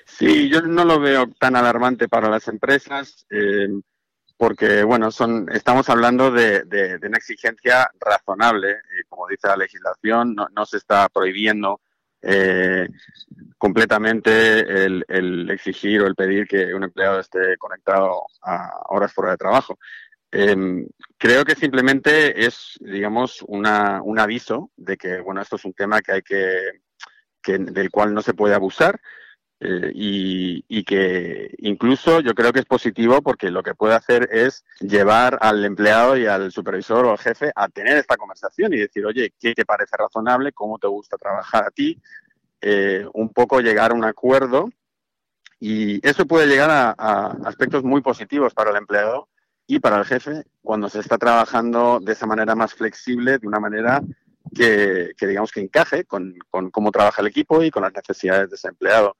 Sí, 0.05 0.49
yo 0.49 0.61
no 0.61 0.85
lo 0.85 0.97
veo 1.01 1.29
tan 1.39 1.57
alarmante 1.57 2.07
para 2.07 2.29
las 2.29 2.47
empresas. 2.47 3.25
Eh, 3.29 3.67
porque 4.39 4.83
bueno, 4.85 5.11
son, 5.11 5.49
estamos 5.51 5.89
hablando 5.89 6.31
de, 6.31 6.97
una 7.03 7.17
exigencia 7.17 7.91
razonable, 7.99 8.71
eh, 8.71 9.03
como 9.09 9.27
dice 9.27 9.49
la 9.49 9.57
legislación, 9.57 10.33
no, 10.33 10.65
se 10.65 10.77
está 10.77 11.09
prohibiendo 11.09 11.81
eh, 12.21 12.87
completamente 13.57 14.61
el, 14.85 15.49
exigir 15.51 15.99
o 15.99 16.07
el 16.07 16.15
pedir 16.15 16.47
que 16.47 16.73
un 16.73 16.85
empleado 16.85 17.19
esté 17.19 17.57
conectado 17.57 18.27
a 18.41 18.71
horas 18.87 19.11
fuera 19.11 19.31
de 19.31 19.37
trabajo. 19.37 19.77
Em, 20.31 20.87
creo 21.17 21.43
que 21.43 21.55
simplemente 21.55 22.45
es, 22.45 22.77
digamos, 22.79 23.43
una, 23.45 24.01
un 24.01 24.19
aviso 24.19 24.71
de 24.77 24.95
que, 24.95 25.19
bueno, 25.19 25.41
esto 25.41 25.57
es 25.57 25.65
un 25.65 25.73
tema 25.73 25.99
que 25.99 26.13
hay 26.13 26.21
que, 26.21 26.79
que 27.41 27.57
del 27.57 27.91
cual 27.91 28.13
no 28.13 28.21
se 28.21 28.33
puede 28.33 28.55
abusar 28.55 29.01
eh, 29.61 29.91
y, 29.93 30.83
que 30.85 31.53
incluso 31.59 32.21
yo 32.21 32.33
creo 32.33 32.53
que 32.53 32.61
es 32.61 32.65
positivo 32.65 33.21
porque 33.21 33.51
lo 33.51 33.61
que 33.61 33.75
puede 33.75 33.93
hacer 33.93 34.29
es 34.31 34.65
llevar 34.79 35.37
al 35.41 35.63
empleado 35.65 36.17
y 36.17 36.25
al 36.25 36.51
supervisor 36.51 37.05
o 37.05 37.11
al 37.11 37.19
jefe 37.19 37.51
a 37.55 37.67
tener 37.67 37.97
esta 37.97 38.17
conversación 38.17 38.73
y 38.73 38.77
decir, 38.77 39.05
oye, 39.05 39.33
¿qué 39.39 39.53
te 39.53 39.65
parece 39.65 39.97
razonable? 39.97 40.53
¿Cómo 40.53 40.79
te 40.79 40.87
gusta 40.87 41.17
trabajar 41.17 41.65
a 41.65 41.71
ti? 41.71 42.01
Eh, 42.61 43.05
un 43.13 43.29
poco 43.33 43.59
llegar 43.59 43.91
a 43.91 43.93
un 43.93 44.05
acuerdo 44.05 44.69
y 45.59 46.05
eso 46.07 46.25
puede 46.25 46.47
llegar 46.47 46.69
a, 46.71 47.27
aspectos 47.45 47.83
muy 47.83 48.01
positivos 48.01 48.53
para 48.53 48.71
el 48.71 48.77
empleado 48.77 49.27
y 49.67 49.79
para 49.79 49.97
el 49.97 50.05
jefe 50.05 50.43
cuando 50.61 50.89
se 50.89 50.99
está 50.99 51.17
trabajando 51.17 51.99
de 52.01 52.13
esa 52.13 52.25
manera 52.25 52.55
más 52.55 52.73
flexible, 52.73 53.37
de 53.37 53.47
una 53.47 53.59
manera 53.59 54.01
que, 54.55 55.13
digamos 55.19 55.51
que 55.51 55.61
encaje 55.61 56.05
con, 56.05 56.35
con, 56.49 56.71
cómo 56.71 56.91
trabaja 56.91 57.21
el 57.21 57.27
equipo 57.27 57.61
y 57.61 57.69
con 57.69 57.83
las 57.83 57.93
necesidades 57.93 58.49
de 58.49 58.55
ese 58.55 58.69
empleado. 58.69 59.17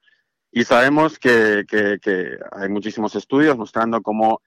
Y 0.52 0.64
sabemos 0.64 1.20
que, 1.20 1.66
hay 2.52 2.70
muchísimos 2.70 3.16
estudios 3.16 3.58
mostrando 3.58 4.02
cómo 4.02 4.42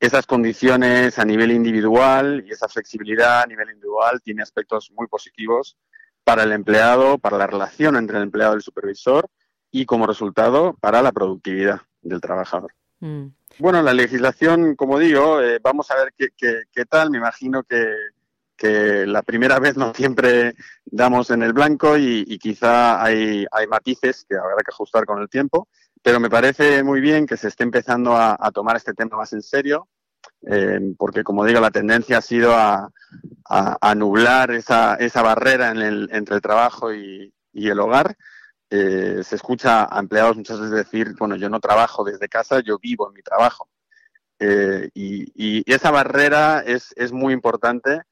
esas 0.00 0.26
condiciones 0.26 1.18
a 1.18 1.24
nivel 1.24 1.50
individual 1.50 2.44
y 2.46 2.52
esa 2.52 2.68
flexibilidad 2.68 3.42
a 3.42 3.46
nivel 3.46 3.70
individual 3.70 4.20
tiene 4.22 4.42
aspectos 4.42 4.92
muy 4.94 5.08
positivos 5.08 5.76
para 6.22 6.44
el 6.44 6.52
empleado, 6.52 7.18
para 7.18 7.38
la 7.38 7.46
relación 7.46 7.96
entre 7.96 8.18
el 8.18 8.24
empleado 8.24 8.54
y 8.54 8.56
el 8.56 8.62
supervisor 8.62 9.28
y 9.70 9.86
como 9.86 10.06
resultado 10.06 10.76
para 10.80 11.02
la 11.02 11.10
productividad 11.10 11.80
del 12.02 12.20
trabajador. 12.20 12.72
Mm. 13.00 13.26
Bueno, 13.58 13.82
la 13.82 13.92
legislación, 13.92 14.76
como 14.76 14.98
digo, 14.98 15.40
eh, 15.40 15.58
vamos 15.60 15.90
a 15.90 15.96
ver 15.96 16.12
qué, 16.16 16.28
qué, 16.36 16.84
tal. 16.84 17.10
Me 17.10 17.18
imagino 17.18 17.64
que, 17.64 17.92
que 18.58 19.06
la 19.06 19.22
primera 19.22 19.60
vez 19.60 19.76
no 19.76 19.94
siempre 19.94 20.54
damos 20.84 21.30
en 21.30 21.42
el 21.42 21.52
blanco 21.52 21.96
y, 21.96 22.38
quizá 22.38 23.02
hay, 23.02 23.46
hay, 23.52 23.66
matices 23.68 24.26
que 24.28 24.36
habrá 24.36 24.56
que 24.56 24.72
ajustar 24.72 25.06
con 25.06 25.22
el 25.22 25.30
tiempo, 25.30 25.68
pero 26.02 26.18
me 26.20 26.28
parece 26.28 26.82
muy 26.82 27.00
bien 27.00 27.26
que 27.26 27.36
se 27.36 27.48
esté 27.48 27.62
empezando 27.62 28.16
a, 28.16 28.36
tomar 28.52 28.76
este 28.76 28.94
tema 28.94 29.16
más 29.16 29.32
en 29.32 29.42
serio, 29.42 29.88
eh, 30.42 30.80
porque 30.98 31.22
como 31.22 31.44
digo, 31.44 31.60
la 31.60 31.70
tendencia 31.70 32.18
ha 32.18 32.22
sido 32.22 32.52
a, 32.54 32.90
a, 33.48 33.94
nublar 33.94 34.50
esa, 34.50 34.96
esa 34.96 35.22
barrera 35.22 35.70
en 35.70 35.78
el, 35.78 36.08
entre 36.12 36.34
el 36.36 36.42
trabajo 36.42 36.92
y, 36.92 37.32
y 37.52 37.68
el 37.68 37.78
hogar. 37.78 38.16
Eh, 38.70 39.22
se 39.22 39.36
escucha 39.36 39.88
a 39.90 39.98
empleados 40.00 40.36
muchas 40.36 40.60
veces 40.60 40.74
decir, 40.74 41.14
bueno, 41.18 41.36
yo 41.36 41.48
no 41.48 41.60
trabajo 41.60 42.04
desde 42.04 42.28
casa, 42.28 42.60
yo 42.60 42.78
vivo 42.78 43.08
en 43.08 43.14
mi 43.14 43.22
trabajo. 43.22 43.68
Eh, 44.40 44.90
y, 44.94 45.32
y, 45.34 45.72
esa 45.72 45.90
barrera 45.90 46.60
es, 46.60 46.92
es 46.96 47.10
muy 47.12 47.32
importante 47.32 48.02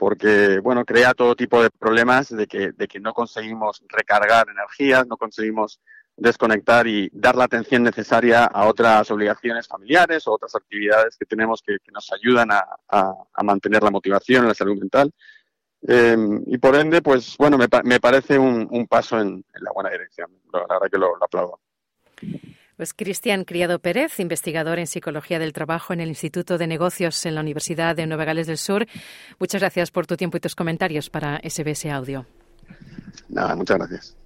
porque 0.00 0.60
bueno, 0.60 0.86
crea 0.86 1.12
todo 1.12 1.36
tipo 1.36 1.62
de 1.62 1.68
problemas 1.68 2.34
de 2.34 2.46
que, 2.46 2.72
de 2.72 2.88
que 2.88 2.98
no 2.98 3.12
conseguimos 3.12 3.84
recargar 3.86 4.48
energías, 4.48 5.06
no 5.06 5.18
conseguimos 5.18 5.78
desconectar 6.16 6.86
y 6.86 7.10
dar 7.12 7.36
la 7.36 7.44
atención 7.44 7.82
necesaria 7.82 8.46
a 8.46 8.66
otras 8.66 9.10
obligaciones 9.10 9.68
familiares 9.68 10.26
o 10.26 10.32
otras 10.32 10.56
actividades 10.56 11.18
que 11.18 11.26
tenemos 11.26 11.60
que, 11.60 11.76
nos 11.92 12.10
ayudan 12.14 12.48
a, 12.50 13.44
mantener 13.44 13.82
la 13.82 13.90
motivación, 13.90 14.48
la 14.48 14.54
salud 14.54 14.78
mental. 14.78 15.12
Em, 15.82 16.44
y 16.46 16.56
por 16.56 16.76
ende, 16.76 17.02
pues 17.02 17.36
bueno, 17.36 17.58
me, 17.58 17.66
me 17.84 18.00
parece 18.00 18.38
un, 18.38 18.86
paso 18.88 19.20
en, 19.20 19.44
la 19.52 19.70
buena 19.70 19.90
dirección. 19.90 20.30
La 20.50 20.60
verdad 20.60 20.90
que 20.90 20.98
lo 20.98 21.22
aplaudo. 21.22 21.60
Pues 22.80 22.94
Cristian 22.94 23.44
Criado 23.44 23.78
Pérez, 23.78 24.20
investigador 24.20 24.78
en 24.78 24.86
Psicología 24.86 25.38
del 25.38 25.52
Trabajo 25.52 25.92
en 25.92 26.00
el 26.00 26.08
Instituto 26.08 26.56
de 26.56 26.66
Negocios 26.66 27.26
en 27.26 27.34
la 27.34 27.42
Universidad 27.42 27.94
de 27.94 28.06
Nueva 28.06 28.24
Gales 28.24 28.46
del 28.46 28.56
Sur. 28.56 28.86
Muchas 29.38 29.60
gracias 29.60 29.90
por 29.90 30.06
tu 30.06 30.16
tiempo 30.16 30.38
y 30.38 30.40
tus 30.40 30.54
comentarios 30.54 31.10
para 31.10 31.42
SBS 31.44 31.84
Audio. 31.92 32.24
Nada, 33.28 33.54
muchas 33.54 33.76
gracias. 33.76 34.16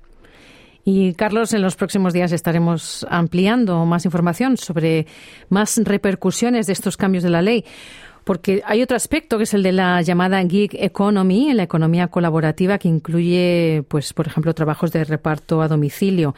Y 0.84 1.14
Carlos, 1.14 1.52
en 1.52 1.62
los 1.62 1.74
próximos 1.74 2.12
días 2.12 2.30
estaremos 2.30 3.04
ampliando 3.10 3.84
más 3.86 4.04
información 4.04 4.56
sobre 4.56 5.08
más 5.48 5.76
repercusiones 5.82 6.68
de 6.68 6.74
estos 6.74 6.96
cambios 6.96 7.24
de 7.24 7.30
la 7.30 7.42
ley. 7.42 7.64
Porque 8.22 8.62
hay 8.66 8.82
otro 8.82 8.96
aspecto 8.96 9.36
que 9.36 9.44
es 9.44 9.54
el 9.54 9.64
de 9.64 9.72
la 9.72 10.00
llamada 10.00 10.40
gig 10.44 10.70
economy, 10.74 11.52
la 11.54 11.64
economía 11.64 12.06
colaborativa, 12.06 12.78
que 12.78 12.86
incluye, 12.86 13.84
pues, 13.88 14.12
por 14.12 14.28
ejemplo, 14.28 14.54
trabajos 14.54 14.92
de 14.92 15.02
reparto 15.02 15.60
a 15.60 15.66
domicilio 15.66 16.36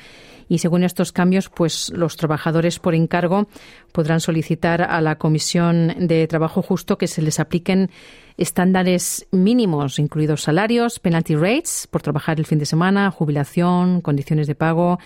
y 0.48 0.59
según 0.59 0.85
estos 0.85 1.12
cambios, 1.12 1.48
pues 1.48 1.90
los 1.94 2.16
trabajadores 2.16 2.78
por 2.78 2.94
encargo 2.94 3.48
podrán 3.92 4.20
solicitar 4.20 4.82
a 4.82 5.00
la 5.00 5.16
Comisión 5.16 5.94
de 5.98 6.26
Trabajo 6.26 6.62
Justo 6.62 6.98
que 6.98 7.09
se 7.09 7.22
les 7.22 7.40
apliquen 7.40 7.90
estándares 8.37 9.26
mínimos, 9.30 9.98
incluidos 9.98 10.42
salarios, 10.42 10.98
penalty 10.98 11.35
rates 11.35 11.88
por 11.90 12.02
trabajar 12.02 12.38
el 12.38 12.46
fin 12.46 12.59
de 12.59 12.66
semana, 12.66 13.11
jubilación, 13.11 14.02
condiciones 14.02 14.46
de 14.46 14.54
pago, 14.54 14.98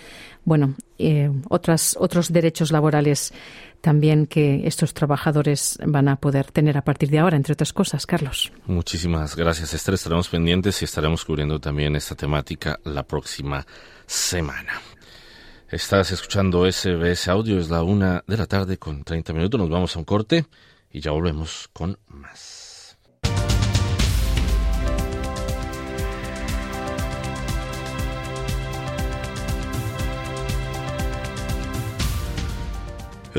bueno, 0.45 0.75
eh, 0.99 1.31
otros 1.49 2.33
derechos 2.33 2.73
laborales 2.73 3.33
también 3.81 4.27
que 4.27 4.67
estos 4.67 4.95
trabajadores 4.95 5.79
van 5.85 6.09
a 6.09 6.17
poder 6.17 6.51
tener 6.51 6.77
a 6.77 6.83
partir 6.83 7.09
de 7.11 7.19
ahora, 7.19 7.37
entre 7.37 7.53
otras 7.53 7.73
cosas. 7.73 8.07
Carlos. 8.07 8.53
Muchísimas 8.67 9.37
gracias, 9.37 9.75
Esther. 9.75 9.95
Estaremos 9.95 10.29
pendientes 10.29 10.83
y 10.83 10.85
estaremos 10.85 11.25
cubriendo 11.25 11.61
también 11.61 11.97
esta 11.97 12.15
temática 12.15 12.79
la 12.85 13.05
próxima 13.05 13.67
semana. 14.07 14.81
Estás 15.71 16.11
escuchando 16.11 16.69
SBS 16.69 17.29
Audio, 17.29 17.61
es 17.61 17.71
la 17.71 17.85
una 17.85 18.25
de 18.27 18.37
la 18.37 18.47
tarde 18.47 18.77
con 18.77 19.05
30 19.05 19.33
minutos. 19.33 19.61
Nos 19.61 19.71
vamos 19.71 19.95
a 19.95 20.01
un 20.01 20.05
corte 20.05 20.47
y 20.91 20.99
ya 20.99 21.13
volvemos 21.13 21.71
con 21.73 21.97
más. 22.09 22.60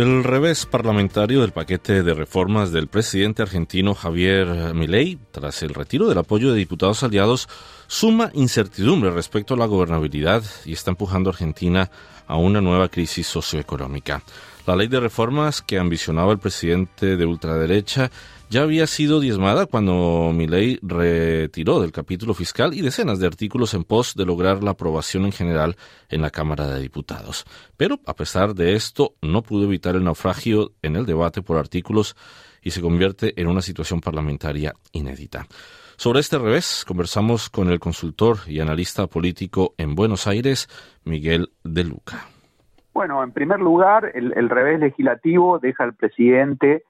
El 0.02 0.24
revés 0.24 0.66
parlamentario 0.66 1.42
del 1.42 1.52
paquete 1.52 2.02
de 2.02 2.16
reformas 2.16 2.72
del 2.72 2.88
presidente 2.88 3.44
argentino 3.44 3.94
Javier 3.94 4.74
Milei, 4.74 5.20
tras 5.30 5.62
el 5.62 5.76
retiro 5.76 6.10
del 6.10 6.18
apoyo 6.18 6.52
de 6.52 6.58
diputados 6.58 7.04
aliados, 7.04 7.48
suma 7.86 8.32
incertidumbre 8.34 9.12
respecto 9.12 9.54
a 9.54 9.58
la 9.58 9.68
gobernabilidad 9.68 10.44
y 10.66 10.74
está 10.74 10.90
empujando 10.90 11.30
a 11.30 11.34
Argentina 11.34 11.92
a 12.26 12.36
una 12.36 12.62
nueva 12.62 12.90
crisis 12.90 13.28
socioeconómica. 13.28 14.24
La 14.66 14.76
ley 14.76 14.88
de 14.88 15.00
reformas 15.00 15.62
que 15.62 15.78
ambicionaba 15.78 16.32
el 16.32 16.40
presidente 16.40 17.16
de 17.16 17.26
ultraderecha 17.28 18.10
ya 18.52 18.64
había 18.64 18.86
sido 18.86 19.22
diezmada 19.22 19.66
cuando 19.66 20.32
Milei 20.34 20.78
retiró 20.82 21.80
del 21.80 21.94
capítulo 21.94 22.34
fiscal 22.34 22.74
y 22.74 22.82
decenas 22.82 23.18
de 23.18 23.26
artículos 23.26 23.74
en 23.74 23.86
pos 23.86 24.14
de 24.14 24.26
lograr 24.26 24.62
la 24.62 24.72
aprobación 24.72 25.24
en 25.24 25.32
general 25.32 25.78
en 26.10 26.22
la 26.22 26.32
Cámara 26.32 26.68
de 26.68 26.82
Diputados. 26.82 27.46
Pero, 27.78 28.00
a 28.06 28.14
pesar 28.14 28.54
de 28.54 28.74
esto, 28.76 29.14
no 29.22 29.42
pudo 29.42 29.64
evitar 29.64 29.96
el 29.96 30.04
naufragio 30.04 30.74
en 30.82 30.98
el 30.98 31.06
debate 31.06 31.42
por 31.42 31.58
artículos 31.58 32.18
y 32.62 32.72
se 32.72 32.82
convierte 32.82 33.40
en 33.40 33.48
una 33.48 33.62
situación 33.62 34.02
parlamentaria 34.02 34.74
inédita. 34.92 35.48
Sobre 35.96 36.20
este 36.20 36.38
revés, 36.38 36.84
conversamos 36.86 37.50
con 37.50 37.70
el 37.70 37.80
consultor 37.80 38.40
y 38.48 38.60
analista 38.60 39.08
político 39.08 39.76
en 39.78 39.96
Buenos 39.96 40.28
Aires, 40.28 40.68
Miguel 41.06 41.54
de 41.64 41.86
Luca. 41.86 42.28
Bueno, 42.94 43.24
en 43.24 43.32
primer 43.32 43.62
lugar, 43.62 44.12
el, 44.14 44.50
revés 44.50 44.78
legislativo 44.82 45.58
deja 45.60 45.86
al 45.86 45.94
presidente 45.94 46.84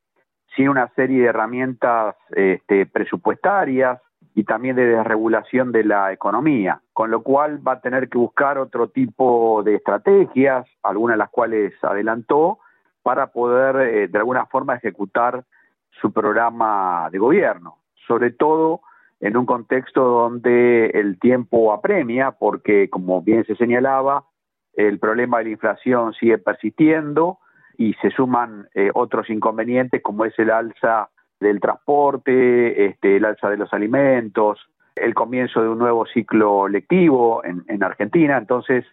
sin 0.56 0.70
una 0.70 0.88
serie 0.96 1.22
de 1.22 1.28
herramientas 1.30 2.16
este, 2.32 2.86
presupuestarias 2.86 4.02
y 4.34 4.44
también 4.44 4.76
de 4.76 4.86
desregulación 4.86 5.72
de 5.72 5.84
la 5.84 6.14
economía, 6.14 6.82
con 6.94 7.12
lo 7.12 7.22
cual 7.22 7.66
va 7.66 7.74
a 7.74 7.82
tener 7.82 8.10
que 8.10 8.18
buscar 8.18 8.58
otro 8.58 8.90
tipo 8.90 9.62
de 9.64 9.76
estrategias, 9.76 10.66
algunas 10.84 11.16
de 11.16 11.20
las 11.20 11.30
cuales 11.30 11.74
adelantó, 11.82 12.60
para 13.04 13.28
poder 13.28 13.76
eh, 13.88 14.08
de 14.08 14.18
alguna 14.18 14.46
forma 14.46 14.76
ejecutar 14.76 15.44
su 15.90 16.12
programa 16.12 17.10
de 17.12 17.18
gobierno 17.18 17.82
sobre 18.12 18.32
todo 18.32 18.82
en 19.22 19.38
un 19.38 19.46
contexto 19.46 20.04
donde 20.04 20.88
el 20.88 21.20
tiempo 21.20 21.72
apremia, 21.72 22.32
porque 22.32 22.90
como 22.90 23.22
bien 23.22 23.46
se 23.46 23.56
señalaba, 23.56 24.26
el 24.74 25.00
problema 25.00 25.38
de 25.38 25.46
la 25.46 25.50
inflación 25.52 26.14
sigue 26.14 26.38
persistiendo 26.38 27.38
y 27.82 27.96
se 27.96 28.12
suman 28.12 28.70
eh, 28.76 28.92
otros 28.94 29.28
inconvenientes 29.32 30.04
como 30.04 30.24
es 30.26 30.38
el 30.38 30.52
alza 30.52 31.10
del 31.40 31.60
transporte, 31.60 32.86
este, 32.86 33.18
el 33.18 33.26
alza 33.26 33.50
de 33.50 33.58
los 33.58 33.74
alimentos, 33.74 34.60
el 34.96 35.16
comienzo 35.16 35.64
de 35.64 35.70
un 35.70 35.80
nuevo 35.80 36.06
ciclo 36.06 36.68
lectivo 36.68 37.44
en, 37.44 37.64
en 37.68 37.84
Argentina. 37.84 38.38
Entonces, 38.38 38.86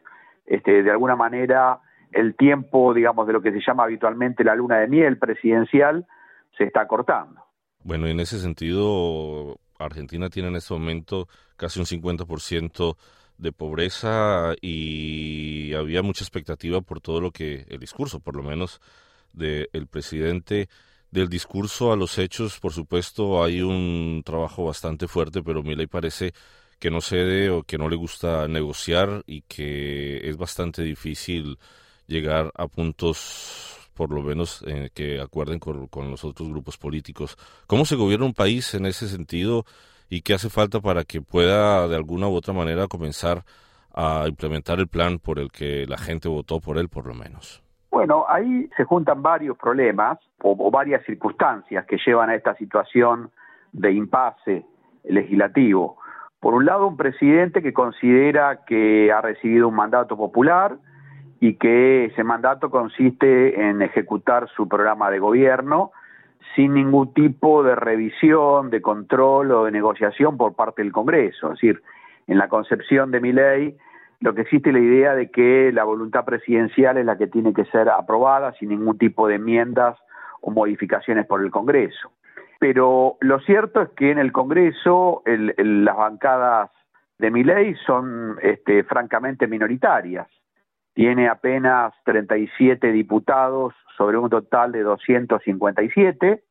este, 0.46 0.83
de 0.83 0.90
alguna 0.90 1.16
manera, 1.16 1.81
el 2.12 2.35
tiempo, 2.35 2.94
digamos, 2.94 3.27
de 3.27 3.35
lo 3.35 3.42
que 3.42 3.53
se 3.53 3.61
llama 3.61 3.85
habitualmente 3.85 4.42
la 4.42 4.55
luna 4.55 4.79
de 4.79 4.88
miel 4.88 5.18
presidencial 5.18 6.07
se 6.57 6.64
está 6.64 6.87
cortando. 6.87 7.42
Bueno, 7.85 8.07
en 8.07 8.20
ese 8.20 8.38
sentido, 8.38 9.59
Argentina 9.79 10.31
tiene 10.31 10.48
en 10.48 10.57
este 10.57 10.72
momento 10.72 11.29
casi 11.59 11.79
un 11.79 11.85
50% 11.85 12.96
de 13.38 13.53
pobreza 13.53 14.55
y 14.61 15.72
había 15.74 16.03
mucha 16.03 16.24
expectativa 16.24 16.81
por 16.81 17.01
todo 17.01 17.20
lo 17.20 17.31
que 17.31 17.66
el 17.68 17.79
discurso, 17.79 18.20
por 18.20 18.37
lo 18.37 18.42
menos 18.42 18.81
del 19.33 19.87
presidente, 19.88 20.68
del 21.11 21.29
discurso 21.29 21.92
a 21.92 21.96
los 21.96 22.18
hechos, 22.18 22.59
por 22.61 22.72
supuesto, 22.72 23.42
hay 23.42 23.62
un 23.62 24.22
trabajo 24.24 24.64
bastante 24.64 25.09
fuerte, 25.09 25.42
pero 25.42 25.62
Milei 25.62 25.87
parece 25.87 26.33
que 26.79 26.90
no 26.90 27.01
cede 27.01 27.51
o 27.51 27.62
que 27.62 27.79
no 27.79 27.88
le 27.88 27.96
gusta 27.96 28.46
negociar 28.48 29.22
y 29.27 29.42
que 29.42 30.29
es 30.29 30.37
bastante 30.37 30.83
difícil 30.83 31.59
llegar 32.07 32.53
a 32.57 32.68
puntos 32.68 33.79
por 33.94 34.12
lo 34.12 34.22
menos 34.22 34.64
que 34.94 35.20
acuerden 35.20 35.59
con, 35.59 35.88
los 36.11 36.24
otros 36.24 36.48
grupos 36.48 36.79
políticos. 36.79 37.37
¿Cómo 37.66 37.85
se 37.85 37.96
gobierna 37.96 38.27
un 38.27 38.35
país 38.35 38.74
en 38.74 38.87
ese 38.87 39.09
sentido 39.09 39.66
y 40.09 40.23
qué 40.23 40.35
hace 40.35 40.49
falta 40.49 40.81
para 40.81 41.05
que 41.05 41.21
pueda 41.21 41.87
de 41.88 41.97
alguna 41.97 42.29
u 42.29 42.35
otra 42.35 42.55
manera 42.55 42.87
comenzar 42.87 43.42
a 43.94 44.25
implementar 44.29 44.79
el 44.79 44.88
plan 44.88 45.18
por 45.18 45.38
el 45.38 45.51
que 45.51 45.87
la 45.87 45.99
gente 45.99 46.29
votó 46.29 46.61
por 46.61 46.79
él, 46.79 46.88
por 46.88 47.07
lo 47.07 47.14
menos? 47.14 47.62
Bueno, 47.90 48.25
ahí 48.29 48.68
se 48.77 48.85
juntan 48.85 49.23
varios 49.23 49.57
problemas 49.59 50.18
o, 50.42 50.71
varias 50.71 51.05
circunstancias 51.05 51.85
que 51.87 51.99
llevan 52.07 52.31
a 52.31 52.35
esta 52.35 52.55
situación 52.57 53.31
de 53.73 53.92
impasse 53.92 54.64
legislativo. 55.05 55.99
Por 56.38 56.55
un 56.55 56.66
lado, 56.66 56.87
un 56.87 56.97
presidente 56.97 57.62
que 57.62 57.73
considera 57.73 58.64
que 58.64 59.11
ha 59.11 59.21
recibido 59.21 59.68
un 59.68 59.75
mandato 59.75 60.16
popular, 60.16 60.79
y 61.40 61.55
que 61.55 62.07
ese 62.07 62.25
mandato 62.25 62.71
consiste 62.71 63.68
en 63.68 63.83
ejecutar 63.83 64.49
su 64.57 64.68
programa 64.68 65.11
de 65.11 65.18
gobierno 65.18 65.92
sin 66.59 66.75
ningún 66.75 67.14
tipo 67.14 67.62
de 67.62 67.77
revisión, 67.77 68.68
de 68.68 68.83
control 68.83 69.53
o 69.53 69.64
de 69.66 69.71
negociación 69.71 70.37
por 70.37 70.57
parte 70.57 70.83
del 70.83 70.90
Congreso. 70.90 71.53
Es 71.53 71.53
decir, 71.53 71.81
en 72.27 72.37
la 72.37 72.49
concepción 72.49 73.12
de 73.12 73.21
mi 73.21 73.33
ley, 73.33 73.77
lo 74.18 74.35
que 74.35 74.40
existe 74.40 74.71
es 74.71 74.75
la 74.75 74.81
idea 74.81 75.14
de 75.14 75.31
que 75.31 75.71
la 75.73 75.85
voluntad 75.85 76.25
presidencial 76.25 76.99
es 76.99 77.07
la 77.07 77.16
que 77.16 77.29
tiene 77.29 77.55
que 77.55 77.64
ser 77.66 77.88
aprobada 77.88 78.55
sin 78.55 78.71
ningún 78.71 78.99
tipo 78.99 79.29
de 79.29 79.37
enmiendas 79.37 79.97
o 80.40 80.51
modificaciones 80.51 81.27
por 81.27 81.44
el 81.44 81.53
Congreso. 81.53 82.11
Pero 82.59 83.18
lo 83.21 83.38
cierto 83.38 83.81
es 83.81 83.90
que 83.90 84.11
en 84.11 84.18
el 84.18 84.33
Congreso 84.33 85.23
las 85.27 85.97
bancadas 85.97 86.73
de 87.21 87.31
mi 87.31 87.44
ley 87.44 87.77
son 87.87 88.37
este, 88.42 88.83
francamente 88.83 89.47
minoritarias 89.47 90.27
tiene 90.99 91.29
apenas 91.29 91.94
37 92.07 92.90
diputados 92.90 93.73
sobre 93.97 94.18
un 94.18 94.29
total 94.29 94.73
de 94.73 94.83
257 94.83 96.42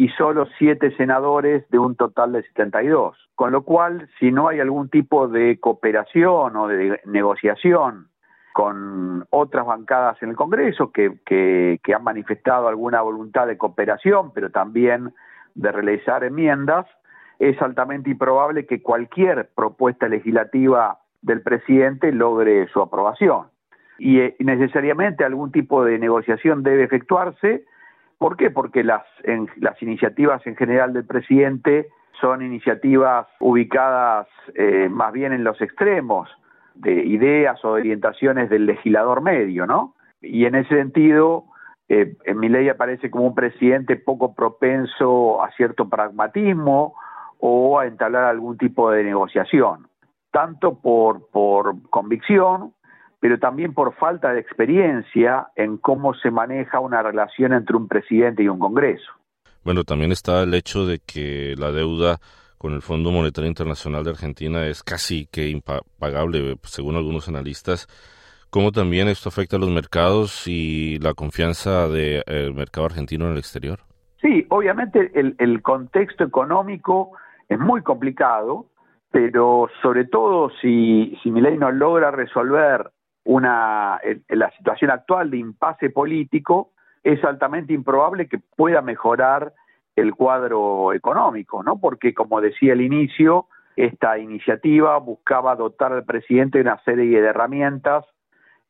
y 0.00 0.08
solo 0.16 0.48
7 0.56 0.96
senadores 0.96 1.68
de 1.68 1.78
un 1.78 1.94
total 1.94 2.32
de 2.32 2.42
72. 2.44 3.18
Con 3.34 3.52
lo 3.52 3.64
cual, 3.64 4.08
si 4.18 4.32
no 4.32 4.48
hay 4.48 4.58
algún 4.58 4.88
tipo 4.88 5.28
de 5.28 5.60
cooperación 5.60 6.56
o 6.56 6.68
de 6.68 6.98
negociación 7.04 8.08
con 8.54 9.26
otras 9.28 9.66
bancadas 9.66 10.16
en 10.22 10.30
el 10.30 10.36
Congreso 10.36 10.90
que, 10.90 11.18
que, 11.26 11.94
han 11.94 12.02
manifestado 12.02 12.68
alguna 12.68 13.02
voluntad 13.02 13.46
de 13.46 13.58
cooperación, 13.58 14.32
pero 14.32 14.48
también 14.48 15.12
de 15.54 15.70
realizar 15.70 16.24
enmiendas, 16.24 16.86
es 17.38 17.60
altamente 17.60 18.08
improbable 18.08 18.64
que 18.64 18.80
cualquier 18.80 19.50
propuesta 19.54 20.08
legislativa 20.08 21.00
del 21.20 21.42
presidente 21.42 22.10
logre 22.10 22.68
su 22.68 22.80
aprobación. 22.80 23.48
Eh, 23.98 24.34
y 24.38 24.44
necesariamente 24.44 25.26
algún 25.26 25.52
tipo 25.52 25.84
de 25.84 25.98
negociación 25.98 26.62
debe 26.62 26.84
efectuarse. 26.84 27.66
¿Por 28.20 28.36
qué? 28.36 28.50
Porque 28.50 28.84
las, 28.84 29.02
las 29.56 29.80
iniciativas 29.80 30.46
en 30.46 30.54
general 30.54 30.92
del 30.92 31.06
presidente 31.06 31.88
son 32.20 32.42
iniciativas 32.42 33.26
ubicadas 33.40 34.26
eh, 34.54 34.90
más 34.90 35.10
bien 35.14 35.32
en 35.32 35.42
los 35.42 35.58
extremos 35.62 36.28
de 36.74 36.92
ideas 36.92 37.64
o 37.64 37.70
orientaciones 37.70 38.50
del 38.50 38.66
legislador 38.66 39.22
medio, 39.22 39.66
¿no? 39.66 39.94
Y 40.20 40.44
en 40.44 40.54
ese 40.54 40.76
sentido, 40.76 41.44
eh, 41.88 42.14
en 42.26 42.38
mi 42.38 42.50
ley 42.50 42.68
aparece 42.68 43.10
como 43.10 43.24
un 43.24 43.34
presidente 43.34 43.96
poco 43.96 44.34
propenso 44.34 45.42
a 45.42 45.50
cierto 45.52 45.88
pragmatismo 45.88 46.96
o 47.38 47.78
a 47.80 47.86
entablar 47.86 48.24
algún 48.24 48.58
tipo 48.58 48.90
de 48.90 49.02
negociación, 49.02 49.88
tanto 50.30 50.78
por, 50.78 51.30
por 51.30 51.88
convicción 51.88 52.74
pero 53.20 53.38
también 53.38 53.74
por 53.74 53.94
falta 53.94 54.32
de 54.32 54.40
experiencia 54.40 55.48
en 55.54 55.76
cómo 55.76 56.14
se 56.14 56.30
maneja 56.30 56.80
una 56.80 57.02
relación 57.02 57.52
entre 57.52 57.76
un 57.76 57.86
presidente 57.86 58.42
y 58.42 58.48
un 58.48 58.58
Congreso. 58.58 59.12
Bueno, 59.62 59.84
también 59.84 60.10
está 60.10 60.42
el 60.42 60.54
hecho 60.54 60.86
de 60.86 61.00
que 61.00 61.54
la 61.58 61.70
deuda 61.70 62.18
con 62.56 62.72
el 62.72 62.82
Fondo 62.82 63.10
Monetario 63.10 63.48
Internacional 63.48 64.04
de 64.04 64.10
Argentina 64.10 64.66
es 64.66 64.82
casi 64.82 65.26
que 65.26 65.48
impagable, 65.48 66.56
según 66.62 66.96
algunos 66.96 67.28
analistas. 67.28 67.86
¿Cómo 68.50 68.72
también 68.72 69.08
esto 69.08 69.28
afecta 69.28 69.56
a 69.56 69.60
los 69.60 69.70
mercados 69.70 70.46
y 70.46 70.98
la 70.98 71.14
confianza 71.14 71.88
del 71.88 72.54
mercado 72.54 72.86
argentino 72.86 73.26
en 73.26 73.32
el 73.32 73.38
exterior? 73.38 73.80
Sí, 74.20 74.46
obviamente 74.48 75.10
el, 75.14 75.36
el 75.38 75.62
contexto 75.62 76.24
económico 76.24 77.12
es 77.48 77.58
muy 77.58 77.82
complicado, 77.82 78.66
pero 79.10 79.68
sobre 79.82 80.04
todo 80.04 80.50
si, 80.60 81.16
si 81.22 81.30
ley 81.30 81.56
no 81.56 81.70
logra 81.70 82.10
resolver 82.10 82.90
una, 83.30 84.00
la 84.28 84.50
situación 84.56 84.90
actual 84.90 85.30
de 85.30 85.36
impasse 85.36 85.90
político, 85.90 86.72
es 87.04 87.22
altamente 87.24 87.72
improbable 87.72 88.28
que 88.28 88.38
pueda 88.38 88.82
mejorar 88.82 89.52
el 89.94 90.16
cuadro 90.16 90.92
económico, 90.92 91.62
¿no? 91.62 91.78
Porque, 91.78 92.12
como 92.12 92.40
decía 92.40 92.72
al 92.72 92.80
inicio, 92.80 93.46
esta 93.76 94.18
iniciativa 94.18 94.98
buscaba 94.98 95.54
dotar 95.54 95.92
al 95.92 96.04
presidente 96.04 96.58
de 96.58 96.62
una 96.62 96.82
serie 96.82 97.20
de 97.20 97.28
herramientas 97.28 98.04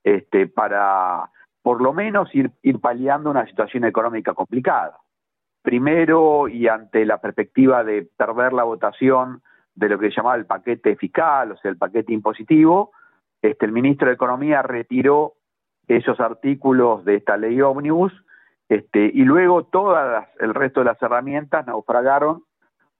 este, 0.05 0.47
para, 0.47 1.31
por 1.63 1.81
lo 1.81 1.95
menos, 1.95 2.29
ir, 2.35 2.51
ir 2.61 2.81
paliando 2.81 3.31
una 3.31 3.47
situación 3.47 3.85
económica 3.85 4.35
complicada. 4.35 4.99
Primero, 5.63 6.49
y 6.49 6.69
ante 6.69 7.07
la 7.07 7.19
perspectiva 7.19 7.83
de 7.83 8.07
perder 8.15 8.53
la 8.53 8.65
votación 8.65 9.41
de 9.75 9.89
lo 9.89 9.99
que 9.99 10.11
se 10.11 10.17
llamaba 10.17 10.37
el 10.37 10.45
paquete 10.45 10.97
fiscal, 10.97 11.53
o 11.53 11.57
sea, 11.57 11.71
el 11.71 11.79
paquete 11.79 12.13
impositivo, 12.13 12.93
este, 13.43 13.67
el 13.67 13.73
ministro 13.73 14.09
de 14.09 14.15
Economía 14.15 14.63
retiró 14.63 15.35
esos 15.89 16.21
artículos 16.21 17.05
de 17.05 17.17
esta 17.17 17.37
ley 17.37 17.61
ómnibus 17.61 18.13
este, 18.69 19.11
y 19.13 19.25
luego 19.25 19.65
todas 19.65 20.29
el 20.39 20.55
resto 20.55 20.81
de 20.81 20.87
las 20.87 21.03
herramientas 21.03 21.67
naufragaron 21.67 22.45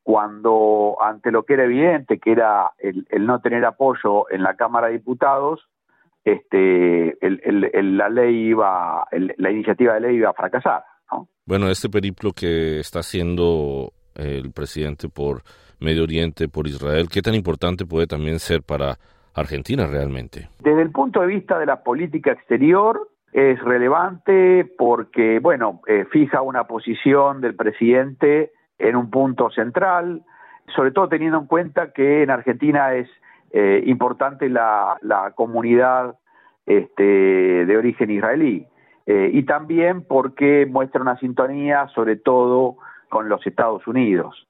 cuando 0.03 0.97
ante 1.01 1.31
lo 1.31 1.45
que 1.45 1.55
era 1.55 1.65
evidente 1.65 2.19
que 2.19 2.33
era 2.33 2.73
el, 2.79 3.07
no 3.27 3.41
tener 3.41 3.65
apoyo 3.65 4.29
en 4.31 4.43
la 4.43 4.57
Cámara 4.57 4.89
de 4.89 4.95
Diputados 4.95 5.69
este 6.25 7.17
la 7.21 8.09
ley 8.09 8.49
iba 8.49 9.07
la 9.11 9.51
iniciativa 9.51 9.95
de 9.95 10.01
ley 10.01 10.17
iba 10.17 10.31
a 10.31 10.35
fracasar 10.35 10.83
bueno 11.45 11.69
este 11.69 11.89
periplo 11.89 12.33
que 12.33 12.81
está 12.81 13.01
haciendo 13.01 13.93
el 14.15 14.53
presidente 14.53 15.09
por 15.09 15.43
Medio 15.79 16.03
Oriente 16.03 16.49
por 16.49 16.67
Israel 16.67 17.09
qué 17.09 17.23
tan 17.23 17.35
importante 17.35 17.87
puede 17.87 18.07
también 18.07 18.39
ser 18.39 18.63
para 18.63 18.99
Argentina 19.35 19.87
realmente? 19.87 20.49
Desde 20.61 20.83
el 20.83 20.91
punto 20.91 21.21
de 21.21 21.27
vista 21.27 21.59
de 21.59 21.67
la 21.67 21.83
política 21.83 22.33
exterior, 22.33 23.09
es 23.33 23.61
relevante 23.63 24.65
porque, 24.77 25.39
bueno, 25.39 25.81
eh, 25.87 26.05
fija 26.11 26.43
una 26.43 26.65
posición 26.65 27.41
del 27.41 27.55
presidente 27.55 28.51
en 28.79 28.97
un 28.97 29.11
punto 29.11 29.51
central, 29.51 30.23
sobre 30.75 30.91
todo 30.91 31.09
teniendo 31.09 31.39
en 31.39 31.47
cuenta 31.47 31.93
que 31.93 32.23
en 32.23 32.31
Argentina 32.31 32.95
es 32.95 33.09
eh, 33.53 33.83
importante 33.87 34.49
la, 34.49 34.97
comunidad 35.37 36.17
este, 36.67 37.03
de 37.67 37.77
origen 37.77 38.11
israelí. 38.11 38.67
Eh, 39.07 39.31
y 39.33 39.45
también 39.45 40.05
porque 40.05 40.67
muestra 40.67 41.01
una 41.01 41.19
sintonía, 41.19 41.89
sobre 41.95 42.17
todo 42.17 42.77
con 43.09 43.29
los 43.29 43.45
Estados 43.47 43.87
Unidos. 43.87 44.47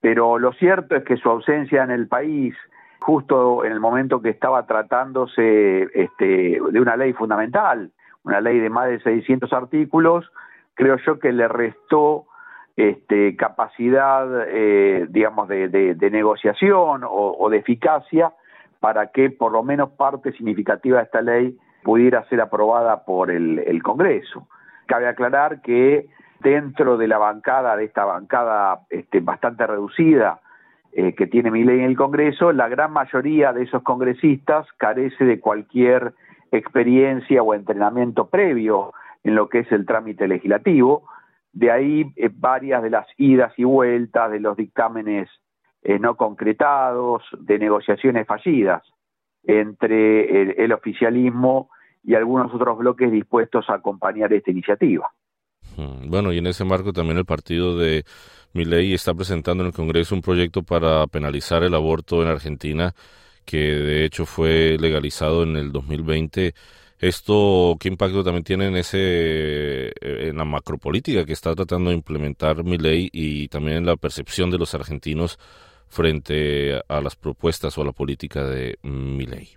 Pero 0.00 0.38
lo 0.38 0.52
cierto 0.54 0.96
es 0.96 1.04
que 1.04 1.16
su 1.16 1.28
ausencia 1.28 1.82
en 1.82 1.90
el 1.90 2.08
país, 2.08 2.54
justo 3.02 3.64
en 3.64 3.72
el 3.72 3.80
momento 3.80 4.22
que 4.22 4.30
estaba 4.30 4.64
tratándose 4.66 5.88
este, 5.94 6.60
de 6.70 6.80
una 6.80 6.96
ley 6.96 7.12
fundamental, 7.12 7.90
una 8.24 8.40
ley 8.40 8.60
de 8.60 8.70
más 8.70 8.88
de 8.88 9.00
600 9.00 9.52
artículos, 9.52 10.30
creo 10.74 10.96
yo 11.04 11.18
que 11.18 11.32
le 11.32 11.48
restó 11.48 12.26
este, 12.76 13.36
capacidad, 13.36 14.46
eh, 14.48 15.06
digamos, 15.10 15.48
de, 15.48 15.68
de, 15.68 16.10
negociación 16.10 17.02
o, 17.04 17.48
de 17.50 17.58
eficacia 17.58 18.32
para 18.80 19.08
que 19.08 19.30
por 19.30 19.52
lo 19.52 19.62
menos 19.62 19.90
parte 19.90 20.32
significativa 20.32 20.98
de 20.98 21.04
esta 21.04 21.20
ley 21.20 21.58
pudiera 21.82 22.24
ser 22.28 22.40
aprobada 22.40 23.04
por 23.04 23.30
el, 23.30 23.58
el 23.58 23.82
Congreso. 23.82 24.48
Cabe 24.86 25.08
aclarar 25.08 25.60
que 25.60 26.06
dentro 26.40 26.96
de 26.96 27.08
la 27.08 27.18
bancada, 27.18 27.76
de 27.76 27.84
esta 27.84 28.04
bancada 28.04 28.80
este, 28.90 29.20
bastante 29.20 29.66
reducida 29.66 30.40
eh, 30.94 31.14
que 31.14 31.26
tiene 31.26 31.50
mi 31.50 31.64
ley 31.64 31.78
en 31.78 31.86
el 31.86 31.96
Congreso, 31.96 32.52
la 32.52 32.68
gran 32.68 32.92
mayoría 32.92 33.52
de 33.54 33.62
esos 33.62 33.82
congresistas 33.82 34.66
carece 34.76 35.24
de 35.24 35.40
cualquier 35.40 36.12
experiencia 36.50 37.42
o 37.42 37.54
entrenamiento 37.54 38.28
previo 38.28 38.92
en 39.24 39.34
lo 39.34 39.48
que 39.48 39.60
es 39.60 39.72
el 39.72 39.86
trámite 39.86 40.28
legislativo. 40.28 41.08
De 41.52 41.70
ahí 41.70 42.12
eh, 42.16 42.28
varias 42.30 42.82
de 42.82 42.90
las 42.90 43.06
idas 43.16 43.52
y 43.56 43.64
vueltas, 43.64 44.30
de 44.30 44.40
los 44.40 44.54
dictámenes 44.54 45.30
eh, 45.82 45.98
no 45.98 46.16
concretados, 46.16 47.22
de 47.38 47.58
negociaciones 47.58 48.26
fallidas 48.26 48.82
entre 49.44 50.62
el, 50.62 50.72
oficialismo 50.72 51.70
y 52.04 52.14
algunos 52.14 52.54
otros 52.54 52.78
bloques 52.78 53.10
dispuestos 53.10 53.68
a 53.68 53.74
acompañar 53.74 54.32
esta 54.32 54.50
iniciativa. 54.50 55.10
Hmm, 55.76 56.08
bueno, 56.08 56.32
y 56.32 56.38
en 56.38 56.46
ese 56.46 56.64
marco 56.64 56.92
también 56.92 57.18
el 57.18 57.24
partido 57.24 57.76
de 57.76 58.04
Milei 58.52 58.94
está 58.94 59.14
presentando 59.14 59.62
en 59.62 59.68
el 59.68 59.74
Congreso 59.74 60.14
un 60.14 60.22
proyecto 60.22 60.62
para 60.62 61.06
penalizar 61.06 61.62
el 61.62 61.74
aborto 61.74 62.22
en 62.22 62.28
Argentina, 62.28 62.94
que 63.44 63.58
de 63.58 64.04
hecho 64.04 64.26
fue 64.26 64.76
legalizado 64.78 65.42
en 65.42 65.56
el 65.56 65.72
2020 65.72 66.54
¿Esto 67.02 67.74
qué 67.80 67.88
impacto 67.88 68.22
también 68.22 68.44
tiene 68.44 68.68
en, 68.68 68.76
ese, 68.76 69.88
eh, 69.88 69.92
en 70.00 70.36
la 70.36 70.44
macropolítica 70.44 71.24
que 71.24 71.32
está 71.32 71.52
tratando 71.52 71.90
de 71.90 71.96
implementar 71.96 72.62
mi 72.62 72.78
ley 72.78 73.08
y 73.12 73.48
también 73.48 73.78
en 73.78 73.86
la 73.86 73.96
percepción 73.96 74.52
de 74.52 74.58
los 74.58 74.72
argentinos 74.76 75.36
frente 75.88 76.80
a 76.88 77.00
las 77.00 77.16
propuestas 77.16 77.76
o 77.76 77.82
a 77.82 77.86
la 77.86 77.90
política 77.90 78.44
de 78.44 78.76
mi 78.84 79.26
ley? 79.26 79.48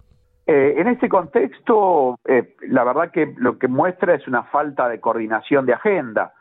Eh, 0.48 0.74
en 0.78 0.88
este 0.88 1.08
contexto, 1.08 2.18
eh, 2.28 2.56
la 2.68 2.84
verdad 2.84 3.12
que 3.12 3.32
lo 3.38 3.60
que 3.60 3.68
muestra 3.68 4.16
es 4.16 4.28
una 4.28 4.46
falta 4.46 4.90
de 4.90 5.00
coordinación 5.00 5.68
de 5.68 5.74
agenda, 5.74 6.34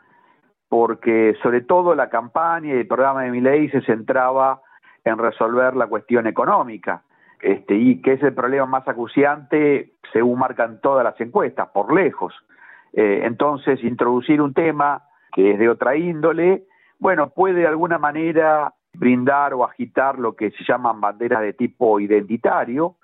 porque 0.69 1.35
sobre 1.41 1.61
todo 1.61 1.95
la 1.95 2.09
campaña 2.09 2.73
y 2.73 2.77
el 2.77 2.87
programa 2.87 3.23
de 3.23 3.31
mi 3.31 3.41
ley 3.41 3.69
se 3.69 3.81
centraba 3.81 4.61
en 5.03 5.17
resolver 5.17 5.75
la 5.75 5.87
cuestión 5.87 6.27
económica 6.27 7.03
este, 7.41 7.75
y 7.75 8.01
que 8.01 8.13
es 8.13 8.23
el 8.23 8.33
problema 8.33 8.65
más 8.65 8.87
acuciante 8.87 9.91
según 10.11 10.39
marcan 10.39 10.79
todas 10.81 11.03
las 11.03 11.19
encuestas, 11.21 11.69
por 11.69 11.93
lejos. 11.93 12.33
Eh, 12.93 13.21
entonces, 13.23 13.83
introducir 13.83 14.41
un 14.41 14.53
tema 14.53 15.03
que 15.33 15.51
es 15.51 15.59
de 15.59 15.69
otra 15.69 15.95
índole, 15.97 16.63
bueno, 16.97 17.29
puede 17.29 17.61
de 17.61 17.67
alguna 17.67 17.97
manera 17.97 18.73
brindar 18.93 19.53
o 19.53 19.65
agitar 19.65 20.17
lo 20.17 20.35
que 20.35 20.51
se 20.51 20.63
llaman 20.63 21.01
banderas 21.01 21.41
de 21.41 21.53
tipo 21.53 21.99
identitario, 21.99 22.95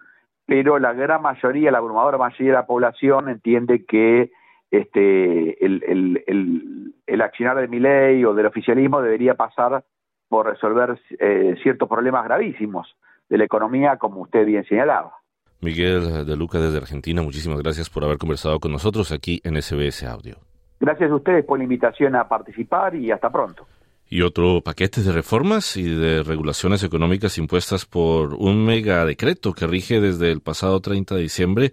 pero 0.45 0.79
la 0.79 0.93
gran 0.93 1.21
mayoría, 1.21 1.71
la 1.71 1.79
abrumadora 1.79 2.17
mayoría 2.17 2.53
de 2.53 2.57
la 2.57 2.65
población 2.65 3.29
entiende 3.29 3.85
que 3.85 4.31
este, 4.71 5.63
el, 5.63 5.83
el, 5.83 6.23
el, 6.25 6.93
el 7.05 7.21
accionar 7.21 7.57
de 7.57 7.67
mi 7.67 7.79
ley 7.79 8.23
o 8.23 8.33
del 8.33 8.45
oficialismo 8.45 9.01
debería 9.01 9.35
pasar 9.35 9.83
por 10.29 10.47
resolver 10.47 10.97
eh, 11.19 11.55
ciertos 11.61 11.89
problemas 11.89 12.23
gravísimos 12.23 12.87
de 13.29 13.37
la 13.37 13.43
economía, 13.43 13.97
como 13.97 14.21
usted 14.21 14.45
bien 14.45 14.63
señalaba. 14.65 15.13
Miguel 15.59 16.25
de 16.25 16.35
Luca 16.37 16.59
desde 16.59 16.77
Argentina, 16.77 17.21
muchísimas 17.21 17.61
gracias 17.61 17.89
por 17.89 18.03
haber 18.03 18.17
conversado 18.17 18.59
con 18.59 18.71
nosotros 18.71 19.11
aquí 19.11 19.41
en 19.43 19.61
SBS 19.61 20.03
Audio. 20.03 20.37
Gracias 20.79 21.11
a 21.11 21.15
ustedes 21.15 21.45
por 21.45 21.59
la 21.59 21.65
invitación 21.65 22.15
a 22.15 22.27
participar 22.27 22.95
y 22.95 23.11
hasta 23.11 23.29
pronto. 23.29 23.67
Y 24.09 24.23
otro 24.23 24.61
paquete 24.61 25.01
de 25.01 25.11
reformas 25.11 25.77
y 25.77 25.83
de 25.83 26.23
regulaciones 26.23 26.83
económicas 26.83 27.37
impuestas 27.37 27.85
por 27.85 28.33
un 28.33 28.65
mega 28.65 29.05
decreto 29.05 29.53
que 29.53 29.67
rige 29.67 30.01
desde 30.01 30.31
el 30.31 30.41
pasado 30.41 30.79
30 30.81 31.15
de 31.15 31.21
diciembre 31.21 31.71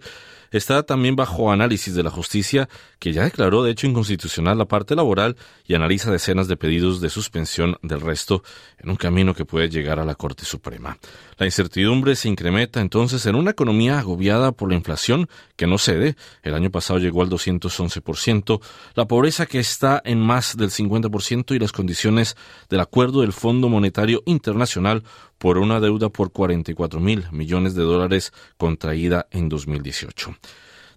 está 0.51 0.83
también 0.83 1.15
bajo 1.15 1.51
análisis 1.51 1.93
de 1.95 2.03
la 2.03 2.09
justicia, 2.09 2.69
que 2.99 3.13
ya 3.13 3.23
declaró 3.23 3.63
de 3.63 3.71
hecho 3.71 3.87
inconstitucional 3.87 4.57
la 4.57 4.65
parte 4.65 4.95
laboral 4.95 5.37
y 5.65 5.75
analiza 5.75 6.11
decenas 6.11 6.47
de 6.47 6.57
pedidos 6.57 7.01
de 7.01 7.09
suspensión 7.09 7.77
del 7.81 8.01
resto 8.01 8.43
en 8.77 8.89
un 8.89 8.95
camino 8.95 9.33
que 9.33 9.45
puede 9.45 9.69
llegar 9.69 9.99
a 9.99 10.05
la 10.05 10.15
Corte 10.15 10.45
Suprema. 10.45 10.97
La 11.37 11.45
incertidumbre 11.45 12.15
se 12.15 12.27
incrementa 12.27 12.81
entonces 12.81 13.25
en 13.25 13.35
una 13.35 13.51
economía 13.51 13.99
agobiada 13.99 14.51
por 14.51 14.69
la 14.69 14.75
inflación 14.75 15.29
que 15.55 15.67
no 15.67 15.77
cede, 15.77 16.15
el 16.43 16.53
año 16.53 16.71
pasado 16.71 16.99
llegó 16.99 17.21
al 17.21 17.29
211%, 17.29 18.61
la 18.95 19.05
pobreza 19.05 19.45
que 19.45 19.59
está 19.59 20.01
en 20.03 20.19
más 20.19 20.57
del 20.57 20.69
50% 20.69 21.55
y 21.55 21.59
las 21.59 21.71
condiciones 21.71 22.35
del 22.69 22.79
acuerdo 22.79 23.21
del 23.21 23.33
Fondo 23.33 23.69
Monetario 23.69 24.23
Internacional 24.25 25.03
por 25.37 25.57
una 25.57 25.79
deuda 25.79 26.09
por 26.09 26.31
44 26.31 26.99
mil 26.99 27.25
millones 27.31 27.73
de 27.73 27.83
dólares 27.83 28.33
contraída 28.57 29.27
en 29.31 29.49
2018. 29.49 30.38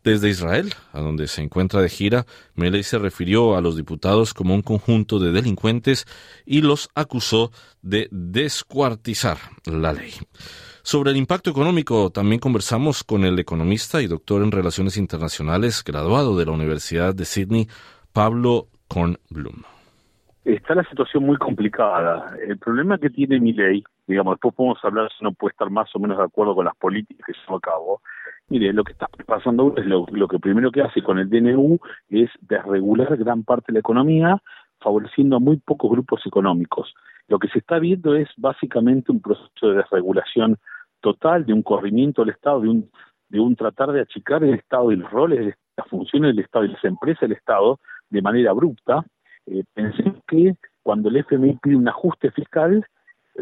Desde 0.04 0.30
Israel, 0.30 0.74
a 0.92 1.00
donde 1.00 1.28
se 1.28 1.42
encuentra 1.42 1.80
de 1.80 1.88
gira, 1.88 2.24
Meley 2.56 2.82
se 2.82 2.98
refirió 2.98 3.56
a 3.56 3.60
los 3.60 3.76
diputados 3.76 4.34
como 4.34 4.52
un 4.52 4.62
conjunto 4.62 5.20
de 5.20 5.30
delincuentes 5.30 6.06
y 6.44 6.62
los 6.62 6.90
acusó 6.96 7.52
de 7.82 8.08
descuartizar 8.10 9.36
la 9.64 9.92
ley. 9.92 10.10
Sobre 10.82 11.12
el 11.12 11.16
impacto 11.16 11.50
económico 11.50 12.10
también 12.10 12.40
conversamos 12.40 13.04
con 13.04 13.24
el 13.24 13.38
economista 13.38 14.02
y 14.02 14.08
doctor 14.08 14.42
en 14.42 14.50
Relaciones 14.50 14.96
Internacionales, 14.96 15.84
graduado 15.84 16.36
de 16.36 16.46
la 16.46 16.52
Universidad 16.52 17.14
de 17.14 17.24
Sydney, 17.24 17.68
Pablo 18.12 18.66
Kornblum. 18.88 19.62
Está 20.44 20.74
la 20.74 20.82
situación 20.90 21.22
muy 21.22 21.36
complicada. 21.36 22.36
El 22.44 22.58
problema 22.58 22.98
que 22.98 23.08
tiene 23.10 23.38
mi 23.38 23.52
ley 23.52 23.84
digamos, 24.06 24.34
después 24.34 24.54
podemos 24.54 24.84
hablar 24.84 25.08
si 25.10 25.24
uno 25.24 25.32
puede 25.32 25.52
estar 25.52 25.70
más 25.70 25.88
o 25.94 25.98
menos 25.98 26.18
de 26.18 26.24
acuerdo 26.24 26.54
con 26.54 26.64
las 26.64 26.76
políticas 26.76 27.26
que 27.26 27.32
lleva 27.32 27.56
a 27.56 27.60
cabo. 27.60 28.00
Mire, 28.48 28.72
lo 28.72 28.84
que 28.84 28.92
está 28.92 29.08
pasando 29.26 29.62
ahora 29.62 29.82
es 29.82 29.88
lo, 29.88 30.06
lo 30.10 30.28
que 30.28 30.38
primero 30.38 30.70
que 30.70 30.82
hace 30.82 31.02
con 31.02 31.18
el 31.18 31.30
DNU 31.30 31.78
es 32.10 32.30
desregular 32.40 33.16
gran 33.16 33.44
parte 33.44 33.66
de 33.68 33.74
la 33.74 33.80
economía, 33.80 34.42
favoreciendo 34.80 35.36
a 35.36 35.40
muy 35.40 35.56
pocos 35.56 35.90
grupos 35.90 36.20
económicos. 36.26 36.92
Lo 37.28 37.38
que 37.38 37.48
se 37.48 37.60
está 37.60 37.78
viendo 37.78 38.14
es 38.14 38.28
básicamente 38.36 39.12
un 39.12 39.20
proceso 39.20 39.68
de 39.68 39.76
desregulación 39.76 40.58
total, 41.00 41.46
de 41.46 41.52
un 41.52 41.62
corrimiento 41.62 42.22
del 42.22 42.34
Estado, 42.34 42.60
de 42.60 42.68
un, 42.68 42.90
de 43.28 43.40
un 43.40 43.56
tratar 43.56 43.92
de 43.92 44.00
achicar 44.02 44.44
el 44.44 44.54
Estado 44.54 44.92
y 44.92 44.96
los 44.96 45.10
roles, 45.10 45.54
las 45.76 45.86
funciones 45.88 46.34
del 46.34 46.44
Estado 46.44 46.64
y 46.64 46.68
las 46.68 46.84
empresas 46.84 47.22
del 47.22 47.32
Estado 47.32 47.80
de 48.10 48.22
manera 48.22 48.50
abrupta. 48.50 49.04
Eh, 49.46 49.64
pensemos 49.72 50.16
que 50.28 50.54
cuando 50.82 51.08
el 51.08 51.16
FMI 51.16 51.58
pide 51.62 51.76
un 51.76 51.88
ajuste 51.88 52.30
fiscal, 52.30 52.84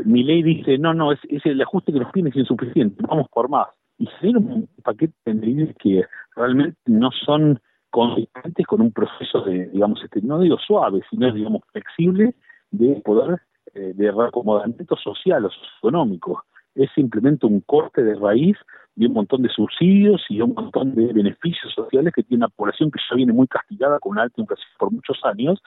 mi 0.05 0.23
ley 0.23 0.43
dice, 0.43 0.79
no, 0.79 0.95
no, 0.95 1.13
es, 1.13 1.19
el 1.29 1.61
ajuste 1.61 1.93
que 1.93 2.01
nos 2.01 2.13
piden 2.13 2.29
es 2.29 2.37
insuficiente, 2.37 3.03
vamos 3.07 3.27
por 3.29 3.49
más. 3.49 3.69
Y 4.01 4.09
se 4.19 4.29
un 4.29 4.67
paquete 4.83 5.13
de 5.27 5.35
medidas 5.35 5.77
que 5.79 6.03
realmente 6.35 6.79
no 6.87 7.11
son 7.11 7.61
consistentes 7.91 8.67
con 8.67 8.81
un 8.81 8.93
proceso 8.93 9.43
de, 9.43 9.69
digamos, 9.69 10.03
este, 10.03 10.23
no 10.23 10.41
digo 10.41 10.57
suave, 10.57 11.03
sino, 11.11 11.31
digamos, 11.31 11.61
flexible 11.71 12.35
de 12.71 13.03
poder, 13.05 13.43
eh, 13.75 13.93
de 13.95 14.11
reacomodamiento 14.11 14.97
social 14.97 15.45
o 15.45 15.51
socioeconómico. 15.51 16.45
Es 16.75 16.91
simplemente 16.95 17.45
un 17.45 17.61
corte 17.61 18.03
de 18.03 18.15
raíz 18.15 18.57
de 18.95 19.07
un 19.07 19.13
montón 19.13 19.43
de 19.43 19.51
subsidios 19.51 20.25
y 20.31 20.41
un 20.41 20.55
montón 20.55 20.95
de 20.95 21.13
beneficios 21.13 21.71
sociales 21.75 22.15
que 22.15 22.23
tiene 22.23 22.45
una 22.45 22.55
población 22.57 22.91
que 22.91 23.01
ya 23.11 23.17
viene 23.17 23.35
muy 23.35 23.49
castigada 23.49 23.99
con 23.99 24.13
una 24.13 24.23
alta 24.23 24.41
inflación 24.41 24.71
por 24.79 24.91
muchos 24.93 25.21
años 25.25 25.61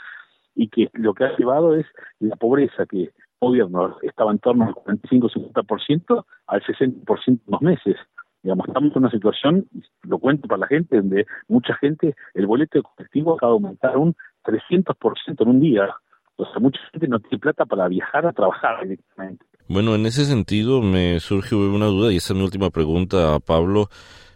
y 0.56 0.70
que 0.70 0.90
lo 0.94 1.14
que 1.14 1.26
ha 1.26 1.38
llevado 1.38 1.76
es 1.76 1.86
la 2.20 2.36
pobreza 2.36 2.88
que 2.88 3.12
gobierno 3.40 3.98
estaba 4.02 4.32
en 4.32 4.40
torno 4.40 4.66
al 4.66 4.74
45-50% 4.74 6.26
al 6.48 6.62
60% 6.64 7.24
en 7.28 7.42
dos 7.46 7.62
meses. 7.62 7.96
Digamos, 8.44 8.68
estamos 8.68 8.92
en 8.92 8.98
una 8.98 9.12
situación, 9.12 9.68
lo 10.04 10.20
cuento 10.20 10.48
para 10.48 10.60
la 10.60 10.68
gente, 10.68 10.98
donde 10.98 11.26
mucha 11.48 11.76
gente, 11.76 12.16
el 12.34 12.46
boleto 12.46 12.78
de 12.78 12.84
colectivo 12.84 13.36
acaba 13.36 13.54
de 13.54 13.56
aumentar 13.56 13.98
un 13.98 14.16
300% 14.44 15.42
en 15.42 15.48
un 15.48 15.60
día. 15.62 15.90
O 16.36 16.46
sea, 16.46 16.60
mucha 16.60 16.80
gente 16.92 17.08
no 17.08 17.20
tiene 17.20 17.40
plata 17.40 17.66
para 17.66 17.88
viajar 17.88 18.26
a 18.26 18.34
trabajar 18.34 18.84
directamente. 18.84 19.46
Bueno, 19.70 19.96
en 19.96 20.06
ese 20.06 20.26
sentido 20.26 20.82
me 20.82 21.20
surge 21.22 21.56
una 21.56 21.86
duda 21.86 22.12
y 22.12 22.18
esa 22.18 22.34
es 22.34 22.38
mi 22.38 22.44
última 22.44 22.70
pregunta 22.70 23.36
a 23.36 23.40
Pablo 23.40 23.88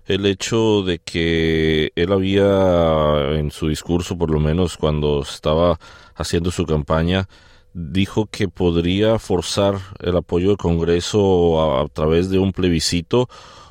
el 0.06 0.26
hecho 0.26 0.84
de 0.84 1.00
que 1.00 1.92
él 1.96 2.14
había 2.14 3.38
en 3.38 3.52
su 3.52 3.68
discurso, 3.68 4.18
por 4.18 4.32
lo 4.32 4.40
menos 4.40 4.78
cuando 4.78 5.22
estaba 5.22 5.78
haciendo 6.16 6.50
su 6.50 6.66
campaña, 6.66 7.28
dijo 7.74 8.28
que 8.28 8.48
podría 8.48 9.20
forzar 9.20 9.76
el 10.00 10.16
apoyo 10.16 10.48
del 10.48 10.58
Congreso 10.58 11.82
a, 11.82 11.88
través 11.90 12.30
de 12.30 12.40
un 12.40 12.54
plebiscito 12.54 13.28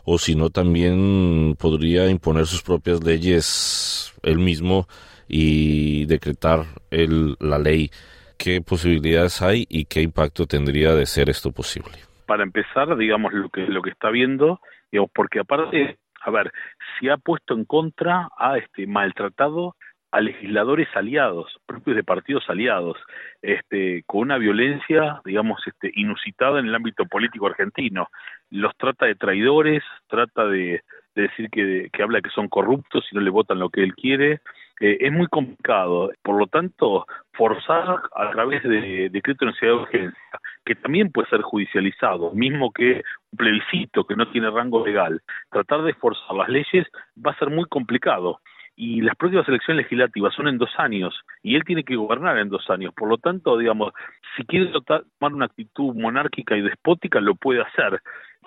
o 0.06 0.18
si 0.18 0.36
no 0.36 0.50
también 0.50 1.56
podría 1.58 2.08
imponer 2.08 2.46
sus 2.46 2.62
propias 2.62 3.02
leyes 3.02 4.14
él 4.22 4.38
mismo 4.38 4.86
y 5.28 6.06
decretar 6.06 6.64
el, 6.90 7.36
la 7.40 7.58
ley. 7.58 7.90
¿Qué 8.38 8.60
posibilidades 8.60 9.42
hay 9.42 9.66
y 9.68 9.86
qué 9.86 10.02
impacto 10.02 10.46
tendría 10.46 10.94
de 10.94 11.06
ser 11.06 11.28
esto 11.28 11.50
posible? 11.50 11.92
Para 12.24 12.44
empezar, 12.44 12.96
digamos 12.96 13.32
lo 13.32 13.48
que 13.48 13.62
lo 13.62 13.82
que 13.82 13.90
está 13.90 14.10
viendo, 14.10 14.60
digamos, 14.92 15.10
porque 15.12 15.40
aparte, 15.40 15.98
a 16.20 16.30
ver, 16.30 16.52
se 17.00 17.10
ha 17.10 17.16
puesto 17.16 17.54
en 17.54 17.64
contra, 17.64 18.28
ha 18.38 18.58
este 18.58 18.86
maltratado 18.86 19.74
a 20.10 20.20
legisladores 20.20 20.88
aliados, 20.94 21.58
propios 21.66 21.96
de 21.96 22.04
partidos 22.04 22.44
aliados, 22.48 22.96
este, 23.42 24.02
con 24.06 24.22
una 24.22 24.38
violencia, 24.38 25.20
digamos, 25.24 25.60
este, 25.66 25.90
inusitada 25.94 26.60
en 26.60 26.66
el 26.66 26.74
ámbito 26.74 27.06
político 27.06 27.46
argentino. 27.46 28.08
Los 28.50 28.76
trata 28.76 29.06
de 29.06 29.14
traidores, 29.14 29.82
trata 30.08 30.46
de, 30.46 30.82
decir 31.14 31.48
que, 31.50 31.88
que 31.92 32.02
habla 32.02 32.20
que 32.20 32.30
son 32.30 32.48
corruptos 32.48 33.06
y 33.10 33.14
no 33.14 33.22
le 33.22 33.30
votan 33.30 33.58
lo 33.58 33.70
que 33.70 33.82
él 33.82 33.94
quiere, 33.94 34.40
eh, 34.80 34.98
es 35.00 35.12
muy 35.12 35.26
complicado. 35.28 36.12
Por 36.22 36.38
lo 36.38 36.46
tanto, 36.46 37.06
forzar 37.32 38.02
a 38.14 38.30
través 38.32 38.62
de 38.62 39.08
decreto 39.10 39.44
de 39.44 39.52
necesidad 39.52 39.72
de 39.72 39.78
urgencia, 39.78 40.40
que 40.64 40.74
también 40.74 41.10
puede 41.10 41.28
ser 41.28 41.42
judicializado, 41.42 42.32
mismo 42.32 42.70
que 42.70 43.02
un 43.32 43.38
plebiscito 43.38 44.04
que 44.04 44.16
no 44.16 44.30
tiene 44.30 44.50
rango 44.50 44.84
legal, 44.84 45.20
tratar 45.50 45.82
de 45.82 45.94
forzar 45.94 46.36
las 46.36 46.48
leyes 46.48 46.86
va 47.24 47.32
a 47.32 47.38
ser 47.38 47.50
muy 47.50 47.64
complicado 47.64 48.40
y 48.76 49.00
las 49.00 49.16
próximas 49.16 49.48
elecciones 49.48 49.84
legislativas 49.84 50.34
son 50.34 50.48
en 50.48 50.58
dos 50.58 50.70
años 50.76 51.18
y 51.42 51.56
él 51.56 51.64
tiene 51.64 51.82
que 51.82 51.96
gobernar 51.96 52.36
en 52.38 52.50
dos 52.50 52.68
años. 52.68 52.92
Por 52.94 53.08
lo 53.08 53.16
tanto, 53.16 53.56
digamos, 53.56 53.92
si 54.36 54.44
quiere 54.44 54.70
tomar 54.84 55.32
una 55.32 55.46
actitud 55.46 55.94
monárquica 55.94 56.56
y 56.56 56.60
despótica, 56.60 57.20
lo 57.20 57.34
puede 57.34 57.62
hacer. 57.62 58.02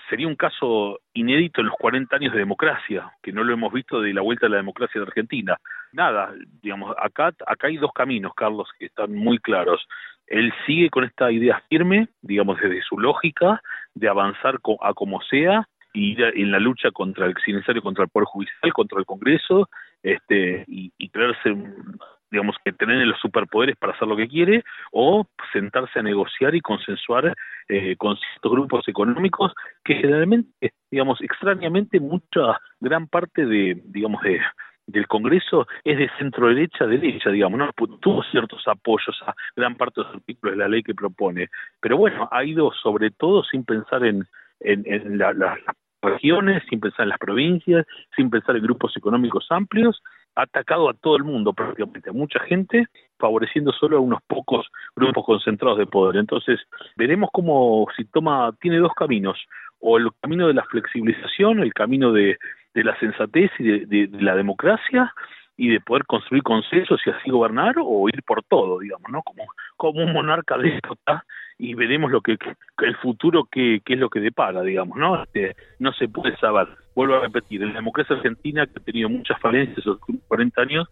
Sería 0.08 0.28
un 0.28 0.36
caso 0.36 1.00
inédito 1.14 1.62
en 1.62 1.68
los 1.68 1.76
40 1.78 2.16
años 2.16 2.34
de 2.34 2.40
democracia, 2.40 3.12
que 3.24 3.34
no 3.34 3.44
lo 3.44 3.54
hemos 3.54 3.74
visto 3.74 4.00
de 4.00 4.14
la 4.14 4.22
vuelta 4.22 4.46
de 4.46 4.52
la 4.52 4.58
democracia 4.58 5.02
de 5.02 5.08
Argentina. 5.08 5.58
Nada, 5.92 6.32
digamos, 6.62 6.96
acá, 7.00 7.34
acá 7.46 7.68
hay 7.68 7.78
dos 7.78 7.92
caminos, 7.94 8.34
Carlos, 8.36 8.70
que 8.78 8.86
están 8.86 9.14
muy 9.14 9.40
claros. 9.40 9.86
Él 10.28 10.54
sigue 10.68 10.92
con 10.92 11.04
esta 11.04 11.32
idea 11.32 11.62
firme, 11.70 12.08
digamos, 12.22 12.60
desde 12.62 12.84
su 12.84 13.00
lógica, 13.00 13.62
de 13.96 14.08
avanzar 14.08 14.60
a 14.82 14.94
como 14.94 15.22
sea, 15.24 15.68
y 15.92 16.16
en 16.22 16.52
la 16.52 16.60
lucha 16.60 16.92
contra 16.92 17.26
el 17.26 17.34
si 17.44 17.52
necesario 17.52 17.82
contra 17.82 18.04
el 18.04 18.10
poder 18.12 18.26
judicial, 18.26 18.72
contra 18.74 19.00
el 19.00 19.06
Congreso 19.06 19.68
este, 20.04 20.66
y, 20.68 20.91
y 20.97 21.10
creerse, 21.10 21.56
digamos, 22.32 22.56
que 22.64 22.74
tener 22.74 23.06
los 23.06 23.20
superpoderes 23.20 23.76
para 23.78 23.93
hacer 23.93 24.08
lo 24.08 24.16
que 24.16 24.28
quiere, 24.28 24.64
o 24.91 25.26
sentarse 25.52 26.00
a 26.00 26.04
negociar 26.04 26.56
y 26.56 26.62
consensuar 26.62 27.36
eh, 27.68 27.95
con 27.97 28.18
ciertos 28.18 28.52
grupos 28.52 28.88
económicos 28.88 29.54
que 29.84 29.95
generalmente, 29.95 30.74
digamos, 30.91 31.22
extrañamente, 31.22 32.00
mucha, 32.00 32.60
gran 32.80 33.08
parte 33.08 33.45
de, 33.45 33.82
digamos, 33.86 34.22
de, 34.24 34.39
del 34.89 35.08
Congreso 35.08 35.68
es 35.84 35.97
de 35.97 36.10
centro 36.18 36.47
derecha 36.47 36.88
derecha, 36.88 37.30
digamos, 37.30 37.60
¿no? 37.60 37.70
tuvo 38.00 38.24
ciertos 38.24 38.68
apoyos 38.68 39.22
a 39.26 39.34
gran 39.56 39.76
parte 39.76 40.02
de 40.02 40.08
los 40.08 40.16
artículos 40.16 40.54
de 40.54 40.64
la 40.64 40.68
ley 40.68 40.82
que 40.82 40.95
propone, 40.95 41.47
pero 41.80 41.97
bueno, 41.97 42.28
ha 42.32 42.43
ido 42.43 42.72
sobre 42.74 43.12
todo 43.12 43.43
sin 43.43 43.64
pensar 43.66 44.04
en, 44.04 44.26
en, 44.60 44.84
en 44.86 45.18
la, 45.18 45.34
las 45.34 45.60
regiones, 46.02 46.64
sin 46.70 46.80
pensar 46.80 47.04
en 47.04 47.10
las 47.10 47.20
provincias, 47.20 47.86
sin 48.16 48.30
pensar 48.30 48.56
en 48.56 48.64
grupos 48.64 48.95
económicos 48.95 49.47
amplios, 49.50 50.02
ha 50.36 50.43
atacado 50.43 50.89
a 50.89 50.93
todo 50.93 51.18
el 51.18 51.24
mundo 51.24 51.54
prácticamente, 51.54 52.10
a 52.10 52.14
mucha 52.14 52.39
gente, 52.41 52.88
favoreciendo 53.18 53.72
solo 53.74 53.97
a 53.97 54.02
unos 54.02 54.22
pocos 54.28 54.68
grupos 54.95 55.26
concentrados 55.26 55.78
de 55.78 55.86
poder. 55.86 56.18
Entonces, 56.18 56.60
veremos 56.95 57.30
cómo 57.34 57.88
si 57.97 58.06
toma, 58.06 58.52
tiene 58.62 58.78
dos 58.78 58.93
caminos, 58.95 59.38
o 59.80 59.97
el 59.97 60.10
camino 60.22 60.47
de 60.47 60.54
la 60.54 60.66
flexibilización, 60.66 61.60
el 61.60 61.74
camino 61.74 62.12
de, 62.12 62.38
de 62.74 62.84
la 62.84 62.97
sensatez 63.00 63.52
y 63.60 63.86
de, 63.86 64.10
la 64.22 64.36
democracia, 64.36 65.14
y 65.60 65.68
de 65.68 65.82
poder 65.82 66.05
construir 66.05 66.41
consensos 66.41 67.01
y 67.05 67.10
así 67.10 67.30
gobernar 67.30 67.76
o 67.84 68.07
ir 68.07 68.24
por 68.24 68.41
todo, 68.43 68.80
digamos, 68.80 69.12
¿no? 69.12 69.22
Como, 69.24 69.43
como 69.76 70.05
un 70.05 70.14
monarca 70.14 70.57
déspota 70.57 71.26
y 71.57 71.74
veremos 71.74 72.10
lo 72.12 72.22
que, 72.22 72.38
el 72.78 72.95
futuro 72.95 73.45
qué 73.51 73.82
es 73.86 73.99
lo 73.99 74.10
que 74.10 74.22
depara, 74.22 74.62
digamos, 74.62 74.97
¿no? 74.97 75.22
Este, 75.22 75.57
no 75.80 75.91
se 75.91 76.07
puede 76.07 76.38
saber. 76.38 76.70
Vuelvo 76.95 77.16
a 77.16 77.20
repetir, 77.20 77.62
en 77.62 77.70
la 77.70 77.76
democracia 77.76 78.16
argentina, 78.16 78.66
que 78.68 78.80
ha 78.80 78.84
tenido 78.84 79.10
muchas 79.10 79.38
falencias 79.41 79.86
en 79.86 79.91
los 79.91 79.99
40 80.30 80.62
años, 80.62 80.88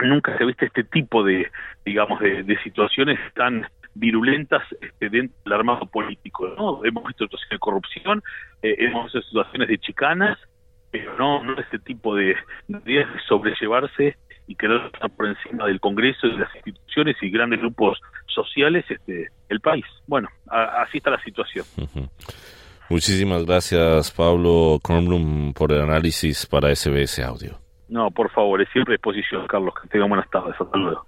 nunca 0.00 0.36
se 0.36 0.42
ha 0.42 0.46
visto 0.48 0.64
este 0.64 0.82
tipo 0.82 1.22
de, 1.22 1.48
digamos, 1.84 2.18
de, 2.18 2.42
de 2.42 2.60
situaciones 2.64 3.20
tan 3.34 3.64
virulentas 3.94 4.64
este, 4.80 5.10
dentro 5.10 5.36
del 5.44 5.52
armado 5.52 5.86
político, 5.86 6.52
¿no? 6.58 6.84
Hemos 6.84 7.04
visto 7.04 7.24
situaciones 7.24 7.50
de 7.50 7.58
corrupción, 7.60 8.22
eh, 8.62 8.74
hemos 8.78 9.04
visto 9.04 9.22
situaciones 9.22 9.68
de 9.68 9.78
chicanas, 9.78 10.38
pero 10.90 11.16
no, 11.16 11.42
no 11.42 11.58
este 11.58 11.78
tipo 11.78 12.14
de, 12.14 12.36
de 12.68 13.06
sobrellevarse 13.28 14.16
y 14.46 14.56
querer 14.56 14.86
estar 14.92 15.08
por 15.10 15.28
encima 15.28 15.66
del 15.66 15.80
Congreso 15.80 16.26
y 16.26 16.32
de 16.32 16.38
las 16.38 16.54
instituciones 16.56 17.16
y 17.22 17.30
grandes 17.30 17.60
grupos 17.60 18.00
sociales 18.26 18.84
este 18.88 19.28
el 19.48 19.60
país. 19.60 19.84
Bueno, 20.06 20.28
así 20.48 20.98
está 20.98 21.10
la 21.10 21.22
situación. 21.22 21.64
Muchísimas 22.88 23.46
gracias, 23.46 24.10
Pablo 24.10 24.80
Kornblum, 24.82 25.52
por 25.52 25.70
el 25.72 25.80
análisis 25.80 26.46
para 26.46 26.74
SBS 26.74 27.20
Audio. 27.20 27.60
No, 27.88 28.10
por 28.10 28.30
favor, 28.30 28.60
es 28.60 28.68
siempre 28.72 28.94
a 28.94 28.96
disposición, 28.96 29.46
Carlos. 29.46 29.74
Que 29.80 29.88
tengan 29.88 30.08
buenas 30.08 30.28
tardes. 30.30 30.54
Hasta 30.58 30.76
luego. 30.76 31.06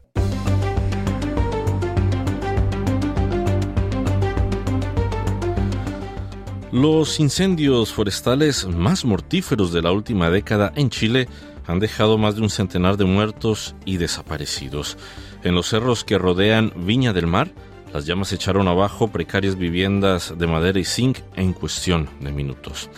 Los 6.73 7.21
incendios 7.21 7.93
forestales 7.93 8.67
más 8.67 9.05
mortíferos 9.05 9.75
de 9.75 9.83
la 9.83 9.93
última 9.93 10.31
década 10.31 10.73
en 10.75 10.89
Chile 10.89 11.29
han 11.67 11.81
dejado 11.81 12.17
más 12.17 12.37
de 12.37 12.41
un 12.41 12.49
centenar 12.49 12.97
de 12.97 13.05
muertos 13.05 13.75
y 13.85 13.99
desaparecidos. 13.99 14.97
En 15.45 15.55
los 15.55 15.69
cerros 15.69 16.03
que 16.03 16.17
rodean 16.17 16.73
Viña 16.75 17.13
del 17.13 17.27
Mar, 17.27 17.53
las 17.93 18.07
llamas 18.07 18.33
echaron 18.33 18.69
abajo 18.69 19.09
precarias 19.09 19.59
viviendas 19.59 20.33
de 20.39 20.47
madera 20.47 20.79
y 20.79 20.85
zinc 20.85 21.19
en 21.37 21.53
cuestión 21.53 22.09
de 22.21 22.33
minutos. 22.33 22.89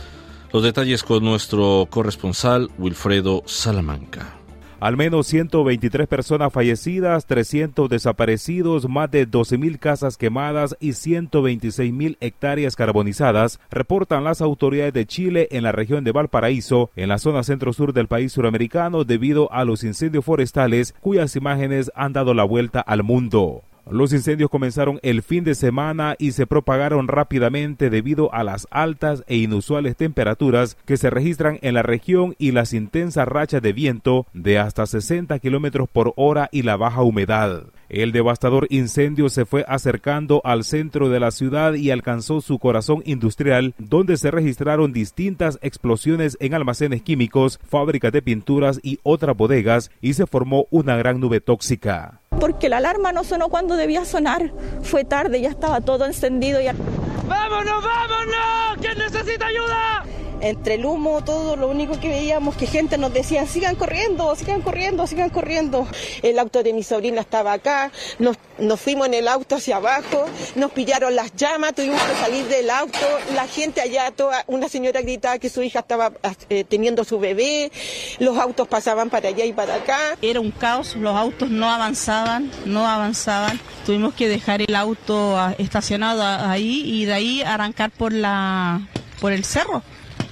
Los 0.52 0.62
detalles 0.62 1.02
con 1.02 1.24
nuestro 1.24 1.88
corresponsal 1.90 2.70
Wilfredo 2.78 3.42
Salamanca. 3.44 4.43
Al 4.84 4.98
menos 4.98 5.28
123 5.28 6.06
personas 6.06 6.52
fallecidas, 6.52 7.24
300 7.24 7.88
desaparecidos, 7.88 8.86
más 8.86 9.10
de 9.10 9.26
12.000 9.26 9.78
casas 9.78 10.18
quemadas 10.18 10.76
y 10.78 10.90
126.000 10.90 12.18
hectáreas 12.20 12.76
carbonizadas, 12.76 13.60
reportan 13.70 14.24
las 14.24 14.42
autoridades 14.42 14.92
de 14.92 15.06
Chile 15.06 15.48
en 15.52 15.62
la 15.62 15.72
región 15.72 16.04
de 16.04 16.12
Valparaíso, 16.12 16.90
en 16.96 17.08
la 17.08 17.16
zona 17.16 17.44
centro-sur 17.44 17.94
del 17.94 18.08
país 18.08 18.32
suramericano, 18.32 19.04
debido 19.04 19.50
a 19.54 19.64
los 19.64 19.84
incendios 19.84 20.26
forestales 20.26 20.94
cuyas 21.00 21.34
imágenes 21.34 21.90
han 21.94 22.12
dado 22.12 22.34
la 22.34 22.44
vuelta 22.44 22.80
al 22.82 23.04
mundo. 23.04 23.62
Los 23.90 24.14
incendios 24.14 24.48
comenzaron 24.48 24.98
el 25.02 25.22
fin 25.22 25.44
de 25.44 25.54
semana 25.54 26.16
y 26.18 26.32
se 26.32 26.46
propagaron 26.46 27.06
rápidamente 27.06 27.90
debido 27.90 28.32
a 28.32 28.42
las 28.42 28.66
altas 28.70 29.24
e 29.26 29.36
inusuales 29.36 29.94
temperaturas 29.94 30.78
que 30.86 30.96
se 30.96 31.10
registran 31.10 31.58
en 31.60 31.74
la 31.74 31.82
región 31.82 32.34
y 32.38 32.52
las 32.52 32.72
intensas 32.72 33.28
rachas 33.28 33.60
de 33.60 33.74
viento 33.74 34.26
de 34.32 34.58
hasta 34.58 34.86
60 34.86 35.38
kilómetros 35.38 35.86
por 35.88 36.14
hora 36.16 36.48
y 36.50 36.62
la 36.62 36.76
baja 36.76 37.02
humedad. 37.02 37.64
El 37.88 38.12
devastador 38.12 38.66
incendio 38.70 39.28
se 39.28 39.44
fue 39.44 39.64
acercando 39.68 40.40
al 40.44 40.64
centro 40.64 41.08
de 41.08 41.20
la 41.20 41.30
ciudad 41.30 41.74
y 41.74 41.90
alcanzó 41.90 42.40
su 42.40 42.58
corazón 42.58 43.02
industrial, 43.04 43.74
donde 43.78 44.16
se 44.16 44.30
registraron 44.30 44.92
distintas 44.92 45.58
explosiones 45.62 46.36
en 46.40 46.54
almacenes 46.54 47.02
químicos, 47.02 47.60
fábricas 47.68 48.12
de 48.12 48.22
pinturas 48.22 48.80
y 48.82 48.98
otras 49.02 49.36
bodegas, 49.36 49.90
y 50.00 50.14
se 50.14 50.26
formó 50.26 50.66
una 50.70 50.96
gran 50.96 51.20
nube 51.20 51.40
tóxica. 51.40 52.20
Porque 52.40 52.68
la 52.68 52.78
alarma 52.78 53.12
no 53.12 53.24
sonó 53.24 53.48
cuando 53.48 53.76
debía 53.76 54.04
sonar. 54.04 54.52
Fue 54.82 55.04
tarde, 55.04 55.40
ya 55.40 55.50
estaba 55.50 55.80
todo 55.80 56.04
encendido. 56.04 56.60
Ya... 56.60 56.74
¡Vámonos, 57.28 57.82
vámonos! 57.82 58.78
¿Quién 58.80 58.98
necesita 58.98 59.46
ayuda? 59.46 59.93
Entre 60.44 60.74
el 60.74 60.84
humo, 60.84 61.24
todo 61.24 61.56
lo 61.56 61.68
único 61.68 61.98
que 61.98 62.08
veíamos 62.08 62.54
que 62.54 62.66
gente 62.66 62.98
nos 62.98 63.12
decía, 63.14 63.46
sigan 63.46 63.76
corriendo, 63.76 64.36
sigan 64.36 64.60
corriendo, 64.60 65.06
sigan 65.06 65.30
corriendo. 65.30 65.86
El 66.22 66.38
auto 66.38 66.62
de 66.62 66.74
mi 66.74 66.82
sobrina 66.82 67.22
estaba 67.22 67.54
acá, 67.54 67.90
nos, 68.18 68.36
nos 68.58 68.78
fuimos 68.78 69.06
en 69.06 69.14
el 69.14 69.26
auto 69.26 69.56
hacia 69.56 69.76
abajo, 69.76 70.26
nos 70.54 70.70
pillaron 70.72 71.16
las 71.16 71.34
llamas, 71.34 71.74
tuvimos 71.74 72.00
que 72.02 72.14
salir 72.16 72.44
del 72.46 72.68
auto, 72.68 72.98
la 73.34 73.48
gente 73.48 73.80
allá, 73.80 74.10
toda, 74.10 74.44
una 74.46 74.68
señora 74.68 75.00
gritaba 75.00 75.38
que 75.38 75.48
su 75.48 75.62
hija 75.62 75.78
estaba 75.78 76.12
eh, 76.50 76.64
teniendo 76.64 77.04
su 77.04 77.18
bebé, 77.18 77.72
los 78.18 78.36
autos 78.36 78.68
pasaban 78.68 79.08
para 79.08 79.28
allá 79.28 79.46
y 79.46 79.54
para 79.54 79.76
acá. 79.76 79.98
Era 80.20 80.40
un 80.40 80.50
caos, 80.50 80.94
los 80.96 81.16
autos 81.16 81.48
no 81.48 81.70
avanzaban, 81.70 82.50
no 82.66 82.86
avanzaban. 82.86 83.58
Tuvimos 83.86 84.12
que 84.12 84.28
dejar 84.28 84.60
el 84.60 84.74
auto 84.74 85.38
estacionado 85.56 86.22
ahí 86.22 86.82
y 86.84 87.06
de 87.06 87.14
ahí 87.14 87.42
arrancar 87.42 87.90
por 87.90 88.12
la 88.12 88.82
por 89.20 89.32
el 89.32 89.44
cerro 89.44 89.82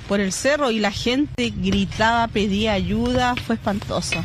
por 0.08 0.20
el 0.20 0.32
cerro 0.32 0.70
y 0.70 0.78
la 0.78 0.90
gente 0.90 1.52
gritaba, 1.56 2.28
pedía 2.28 2.72
ayuda, 2.72 3.34
fue 3.36 3.56
espantoso, 3.56 4.24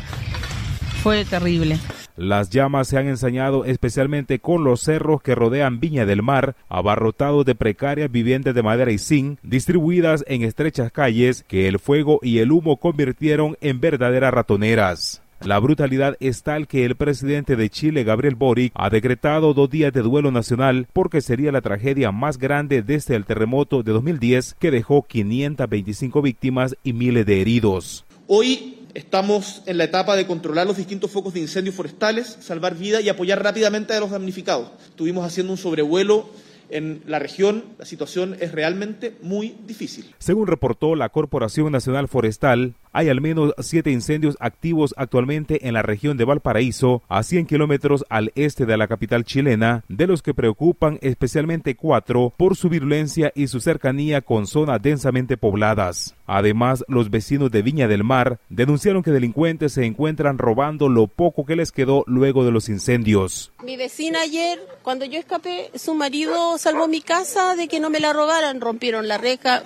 fue 1.02 1.24
terrible. 1.24 1.78
Las 2.18 2.50
llamas 2.50 2.88
se 2.88 2.98
han 2.98 3.06
ensañado 3.06 3.64
especialmente 3.64 4.40
con 4.40 4.64
los 4.64 4.80
cerros 4.80 5.22
que 5.22 5.36
rodean 5.36 5.78
Viña 5.78 6.04
del 6.04 6.20
Mar, 6.20 6.56
abarrotados 6.68 7.46
de 7.46 7.54
precarias 7.54 8.10
viviendas 8.10 8.56
de 8.56 8.62
madera 8.64 8.90
y 8.90 8.98
zinc, 8.98 9.38
distribuidas 9.44 10.24
en 10.26 10.42
estrechas 10.42 10.90
calles 10.90 11.44
que 11.46 11.68
el 11.68 11.78
fuego 11.78 12.18
y 12.20 12.38
el 12.38 12.50
humo 12.50 12.78
convirtieron 12.78 13.56
en 13.60 13.80
verdaderas 13.80 14.34
ratoneras. 14.34 15.22
La 15.44 15.60
brutalidad 15.60 16.16
es 16.18 16.42
tal 16.42 16.66
que 16.66 16.84
el 16.84 16.96
presidente 16.96 17.54
de 17.54 17.70
Chile, 17.70 18.02
Gabriel 18.02 18.34
Boric, 18.34 18.72
ha 18.74 18.90
decretado 18.90 19.54
dos 19.54 19.70
días 19.70 19.92
de 19.92 20.02
duelo 20.02 20.32
nacional 20.32 20.88
porque 20.92 21.20
sería 21.20 21.52
la 21.52 21.60
tragedia 21.60 22.10
más 22.10 22.38
grande 22.38 22.82
desde 22.82 23.14
el 23.14 23.24
terremoto 23.24 23.84
de 23.84 23.92
2010 23.92 24.56
que 24.58 24.72
dejó 24.72 25.02
525 25.02 26.22
víctimas 26.22 26.76
y 26.82 26.92
miles 26.92 27.24
de 27.24 27.40
heridos. 27.40 28.04
Hoy 28.26 28.74
Estamos 28.94 29.62
en 29.66 29.78
la 29.78 29.84
etapa 29.84 30.16
de 30.16 30.26
controlar 30.26 30.66
los 30.66 30.78
distintos 30.78 31.10
focos 31.10 31.34
de 31.34 31.40
incendios 31.40 31.76
forestales, 31.76 32.38
salvar 32.40 32.74
vida 32.74 33.00
y 33.00 33.08
apoyar 33.08 33.40
rápidamente 33.40 33.92
a 33.92 34.00
los 34.00 34.10
damnificados. 34.10 34.70
Estuvimos 34.88 35.24
haciendo 35.24 35.52
un 35.52 35.58
sobrevuelo 35.58 36.26
en 36.70 37.02
la 37.06 37.18
región 37.18 37.64
la 37.78 37.84
situación 37.84 38.36
es 38.40 38.52
realmente 38.52 39.16
muy 39.22 39.56
difícil. 39.66 40.14
Según 40.18 40.46
reportó 40.46 40.94
la 40.94 41.08
Corporación 41.08 41.72
Nacional 41.72 42.08
Forestal, 42.08 42.74
hay 42.92 43.08
al 43.08 43.20
menos 43.20 43.52
siete 43.58 43.90
incendios 43.90 44.36
activos 44.40 44.94
actualmente 44.96 45.66
en 45.66 45.74
la 45.74 45.82
región 45.82 46.16
de 46.16 46.24
Valparaíso, 46.24 47.02
a 47.08 47.22
100 47.22 47.46
kilómetros 47.46 48.04
al 48.08 48.32
este 48.34 48.66
de 48.66 48.76
la 48.76 48.88
capital 48.88 49.24
chilena, 49.24 49.84
de 49.88 50.06
los 50.06 50.22
que 50.22 50.34
preocupan 50.34 50.98
especialmente 51.02 51.76
cuatro 51.76 52.32
por 52.36 52.56
su 52.56 52.68
virulencia 52.68 53.32
y 53.34 53.48
su 53.48 53.60
cercanía 53.60 54.20
con 54.20 54.46
zonas 54.46 54.80
densamente 54.82 55.36
pobladas. 55.36 56.14
Además, 56.26 56.84
los 56.88 57.10
vecinos 57.10 57.50
de 57.50 57.62
Viña 57.62 57.88
del 57.88 58.04
Mar 58.04 58.38
denunciaron 58.48 59.02
que 59.02 59.10
delincuentes 59.10 59.72
se 59.72 59.86
encuentran 59.86 60.38
robando 60.38 60.88
lo 60.88 61.06
poco 61.06 61.46
que 61.46 61.56
les 61.56 61.72
quedó 61.72 62.04
luego 62.06 62.44
de 62.44 62.50
los 62.50 62.68
incendios. 62.68 63.52
Mi 63.64 63.76
vecina 63.76 64.20
ayer, 64.20 64.58
cuando 64.82 65.04
yo 65.04 65.18
escapé, 65.18 65.70
su 65.74 65.94
marido 65.94 66.58
salvó 66.58 66.86
mi 66.86 67.00
casa 67.00 67.56
de 67.56 67.68
que 67.68 67.80
no 67.80 67.90
me 67.90 68.00
la 68.00 68.12
robaran, 68.12 68.60
rompieron 68.60 69.08
la 69.08 69.18
reja 69.18 69.62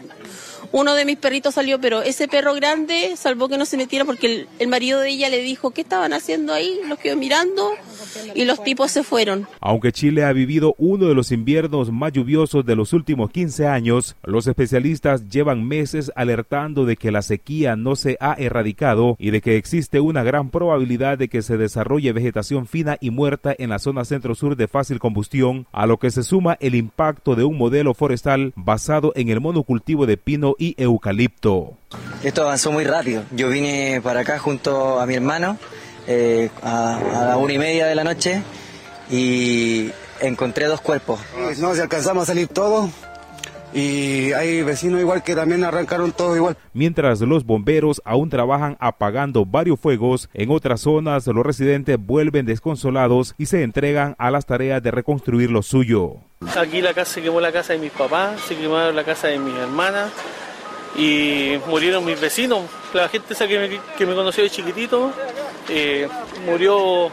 uno 0.73 0.95
de 0.95 1.05
mis 1.05 1.18
perritos 1.18 1.55
salió, 1.55 1.81
pero 1.81 2.03
ese 2.03 2.29
perro 2.29 2.55
grande 2.55 3.14
salvó 3.16 3.49
que 3.49 3.59
no 3.59 3.66
se 3.66 3.77
metiera 3.77 4.05
porque 4.05 4.47
el, 4.59 4.68
marido 4.68 5.01
de 5.01 5.11
ella 5.11 5.29
le 5.29 5.43
dijo, 5.43 5.70
¿qué 5.70 5.83
estaban 5.83 6.12
haciendo 6.12 6.55
ahí? 6.55 6.81
Los 6.87 6.99
quedó 6.99 7.16
mirando 7.16 7.73
y 8.34 8.44
los 8.44 8.62
tipos 8.62 8.90
se 8.90 9.03
fueron. 9.03 9.46
Aunque 9.61 9.92
Chile 9.92 10.24
ha 10.24 10.32
vivido 10.32 10.74
uno 10.78 11.07
de 11.07 11.14
los 11.14 11.32
inviernos 11.32 11.90
más 11.90 12.12
lluviosos 12.12 12.64
de 12.64 12.76
los 12.76 12.92
últimos 12.92 13.30
15 13.30 13.66
años, 13.66 14.16
los 14.22 14.46
especialistas 14.46 15.28
llevan 15.28 15.66
meses 15.66 16.12
alertando 16.14 16.84
de 16.84 16.96
que 16.96 17.12
la 17.12 17.22
sequía 17.22 17.76
no 17.76 17.96
se 17.96 18.16
ha 18.20 18.34
erradicado 18.34 19.16
y 19.18 19.30
de 19.30 19.40
que 19.40 19.57
existe 19.57 20.00
una 20.00 20.22
gran 20.22 20.50
probabilidad 20.50 21.18
de 21.18 21.28
que 21.28 21.42
se 21.42 21.57
desarrolle 21.57 22.12
vegetación 22.12 22.66
fina 22.66 22.96
y 23.00 23.11
muerta 23.11 23.55
en 23.59 23.70
la 23.70 23.78
zona 23.78 24.05
centro-sur 24.05 24.57
de 24.57 24.68
fácil 24.68 24.98
combustión, 24.98 25.66
a 25.72 25.86
lo 25.86 25.98
que 25.98 26.11
se 26.11 26.22
suma 26.22 26.57
el 26.61 26.74
impacto 26.74 27.34
de 27.34 27.44
un 27.44 27.57
modelo 27.57 27.94
forestal 27.94 28.53
basado 28.57 29.12
en 29.16 29.28
el 29.28 29.40
monocultivo 29.40 30.07
de 30.07 30.16
pino 30.16 30.55
y 30.59 30.74
eucalipto. 30.78 31.76
Esto 32.22 32.42
avanzó 32.42 32.72
muy 32.72 32.84
rápido. 32.84 33.24
Yo 33.32 33.48
vine 33.48 34.00
para 34.03 34.20
acá 34.20 34.38
junto 34.38 35.00
a 35.00 35.07
mi 35.07 35.14
hermano 35.14 35.59
eh, 36.07 36.50
a, 36.62 36.96
a 36.96 37.24
la 37.28 37.36
una 37.36 37.53
y 37.53 37.59
media 37.59 37.86
de 37.86 37.94
la 37.94 38.05
noche 38.05 38.42
y 39.11 39.90
encontré 40.20 40.66
dos 40.66 40.80
cuerpos. 40.80 41.20
No, 41.59 41.74
si 41.74 41.80
alcanzamos 41.80 42.24
a 42.24 42.26
salir 42.26 42.48
todos, 42.48 42.90
y 43.74 44.32
hay 44.32 44.62
vecinos 44.62 45.00
igual 45.00 45.22
que 45.22 45.34
también 45.34 45.64
arrancaron 45.64 46.12
todo 46.12 46.36
igual. 46.36 46.57
Mientras 46.74 47.20
los 47.20 47.44
bomberos 47.44 48.03
aún 48.05 48.28
trabajan 48.28 48.76
apagando 48.80 49.46
varios 49.46 49.80
fuegos, 49.80 50.28
en 50.34 50.50
otras 50.50 50.82
zonas 50.82 51.26
los 51.26 51.44
residentes 51.44 51.96
vuelven 51.98 52.46
desconsolados 52.46 53.34
y 53.38 53.46
se 53.46 53.62
entregan 53.62 54.14
a 54.18 54.30
las 54.30 54.46
tareas 54.46 54.82
de 54.82 54.90
reconstruir 54.90 55.50
lo 55.50 55.62
suyo. 55.62 56.16
Aquí 56.57 56.82
la 56.82 56.92
casa 56.92 57.14
se 57.14 57.22
quemó 57.22 57.40
la 57.40 57.53
casa 57.53 57.72
de 57.72 57.78
mis 57.78 57.92
papás, 57.92 58.40
se 58.42 58.57
quemó 58.57 58.78
la 58.78 59.05
casa 59.05 59.28
de 59.28 59.38
mis 59.38 59.55
hermanas 59.55 60.11
y 60.97 61.59
murieron 61.66 62.05
mis 62.05 62.20
vecinos. 62.20 62.62
La 62.93 63.09
gente 63.09 63.34
esa 63.34 63.47
que 63.47 63.59
me, 63.59 63.80
que 63.97 64.07
me 64.07 64.14
conoció 64.14 64.43
de 64.45 64.51
chiquitito, 64.51 65.12
eh, 65.68 66.09
murió 66.45 67.11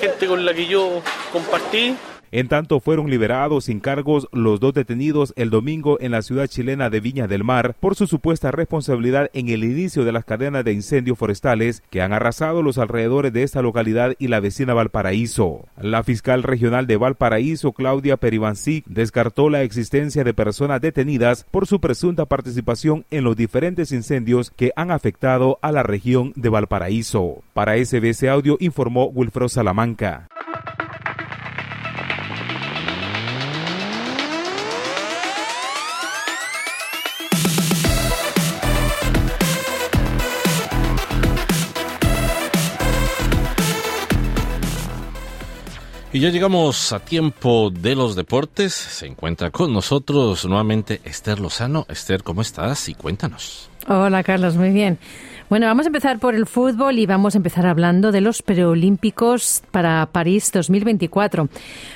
gente 0.00 0.26
con 0.26 0.44
la 0.44 0.52
que 0.52 0.66
yo 0.66 1.02
compartí. 1.32 1.96
En 2.32 2.48
tanto, 2.48 2.80
fueron 2.80 3.10
liberados 3.10 3.64
sin 3.64 3.80
cargos 3.80 4.28
los 4.32 4.60
dos 4.60 4.74
detenidos 4.74 5.32
el 5.36 5.50
domingo 5.50 5.98
en 6.00 6.12
la 6.12 6.22
ciudad 6.22 6.46
chilena 6.46 6.90
de 6.90 7.00
Viña 7.00 7.26
del 7.26 7.44
Mar 7.44 7.76
por 7.78 7.94
su 7.94 8.06
supuesta 8.06 8.50
responsabilidad 8.50 9.30
en 9.32 9.48
el 9.48 9.64
inicio 9.64 10.04
de 10.04 10.12
las 10.12 10.24
cadenas 10.24 10.64
de 10.64 10.72
incendios 10.72 11.18
forestales 11.18 11.82
que 11.90 12.02
han 12.02 12.12
arrasado 12.12 12.62
los 12.62 12.78
alrededores 12.78 13.32
de 13.32 13.42
esta 13.42 13.62
localidad 13.62 14.14
y 14.18 14.28
la 14.28 14.40
vecina 14.40 14.74
Valparaíso. 14.74 15.66
La 15.80 16.02
fiscal 16.02 16.42
regional 16.42 16.86
de 16.86 16.96
Valparaíso, 16.96 17.72
Claudia 17.72 18.16
Peribancic, 18.16 18.84
descartó 18.86 19.50
la 19.50 19.62
existencia 19.62 20.24
de 20.24 20.34
personas 20.34 20.80
detenidas 20.80 21.46
por 21.50 21.66
su 21.66 21.80
presunta 21.80 22.26
participación 22.26 23.04
en 23.10 23.24
los 23.24 23.36
diferentes 23.36 23.92
incendios 23.92 24.50
que 24.50 24.72
han 24.76 24.90
afectado 24.90 25.58
a 25.62 25.72
la 25.72 25.82
región 25.82 26.32
de 26.36 26.48
Valparaíso. 26.48 27.42
Para 27.52 27.76
SBS 27.76 28.24
Audio 28.28 28.56
informó 28.60 29.06
Wilfredo 29.06 29.48
Salamanca. 29.48 30.28
Y 46.16 46.20
ya 46.20 46.30
llegamos 46.30 46.94
a 46.94 46.98
tiempo 46.98 47.70
de 47.70 47.94
los 47.94 48.16
deportes. 48.16 48.72
Se 48.72 49.04
encuentra 49.04 49.50
con 49.50 49.74
nosotros 49.74 50.46
nuevamente 50.46 51.02
Esther 51.04 51.38
Lozano. 51.40 51.84
Esther, 51.90 52.22
¿cómo 52.22 52.40
estás? 52.40 52.88
Y 52.88 52.94
cuéntanos. 52.94 53.68
Hola, 53.86 54.22
Carlos, 54.22 54.56
muy 54.56 54.70
bien. 54.70 54.98
Bueno, 55.48 55.66
vamos 55.66 55.86
a 55.86 55.90
empezar 55.90 56.18
por 56.18 56.34
el 56.34 56.44
fútbol 56.44 56.98
y 56.98 57.06
vamos 57.06 57.36
a 57.36 57.38
empezar 57.38 57.66
hablando 57.66 58.10
de 58.10 58.20
los 58.20 58.42
preolímpicos 58.42 59.62
para 59.70 60.04
París 60.06 60.50
2024, 60.52 61.48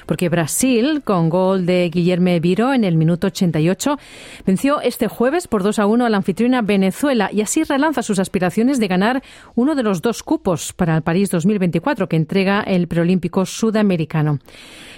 porque 0.06 0.28
Brasil, 0.28 1.02
con 1.02 1.28
gol 1.28 1.66
de 1.66 1.90
Guillermo 1.92 2.30
Viro 2.40 2.72
en 2.72 2.84
el 2.84 2.94
minuto 2.94 3.26
88, 3.26 3.98
venció 4.46 4.80
este 4.80 5.08
jueves 5.08 5.48
por 5.48 5.64
2 5.64 5.80
a 5.80 5.86
1 5.86 6.06
a 6.06 6.10
la 6.10 6.18
anfitriona 6.18 6.62
Venezuela 6.62 7.28
y 7.32 7.40
así 7.40 7.64
relanza 7.64 8.04
sus 8.04 8.20
aspiraciones 8.20 8.78
de 8.78 8.86
ganar 8.86 9.20
uno 9.56 9.74
de 9.74 9.82
los 9.82 10.00
dos 10.00 10.22
cupos 10.22 10.72
para 10.72 10.94
el 10.94 11.02
París 11.02 11.28
2024 11.30 12.08
que 12.08 12.14
entrega 12.14 12.60
el 12.60 12.86
preolímpico 12.86 13.46
sudamericano. 13.46 14.38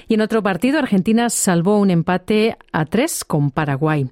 Y 0.09 0.15
en 0.15 0.21
otro 0.21 0.43
partido, 0.43 0.79
Argentina 0.79 1.31
salvó 1.31 1.79
un 1.79 1.91
empate 1.91 2.59
a 2.71 2.85
tres 2.85 3.25
con 3.25 3.51
Paraguay. 3.51 4.11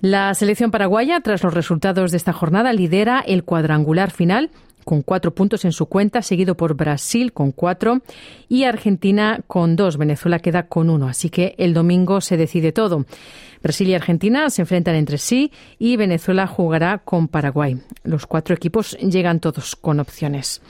La 0.00 0.32
selección 0.34 0.70
paraguaya, 0.70 1.20
tras 1.20 1.42
los 1.42 1.52
resultados 1.52 2.10
de 2.10 2.16
esta 2.16 2.32
jornada, 2.32 2.72
lidera 2.72 3.20
el 3.20 3.44
cuadrangular 3.44 4.10
final 4.10 4.50
con 4.84 5.02
cuatro 5.02 5.34
puntos 5.34 5.66
en 5.66 5.72
su 5.72 5.86
cuenta, 5.86 6.22
seguido 6.22 6.56
por 6.56 6.74
Brasil 6.74 7.32
con 7.34 7.52
cuatro 7.52 8.00
y 8.48 8.64
Argentina 8.64 9.40
con 9.46 9.76
dos. 9.76 9.98
Venezuela 9.98 10.38
queda 10.38 10.68
con 10.68 10.88
uno, 10.88 11.06
así 11.06 11.28
que 11.28 11.54
el 11.58 11.74
domingo 11.74 12.22
se 12.22 12.38
decide 12.38 12.72
todo. 12.72 13.04
Brasil 13.62 13.88
y 13.88 13.94
Argentina 13.94 14.48
se 14.48 14.62
enfrentan 14.62 14.94
entre 14.94 15.18
sí 15.18 15.52
y 15.78 15.96
Venezuela 15.96 16.46
jugará 16.46 16.98
con 16.98 17.28
Paraguay. 17.28 17.76
Los 18.02 18.26
cuatro 18.26 18.54
equipos 18.54 18.96
llegan 18.98 19.38
todos 19.38 19.76
con 19.76 20.00
opciones. 20.00 20.62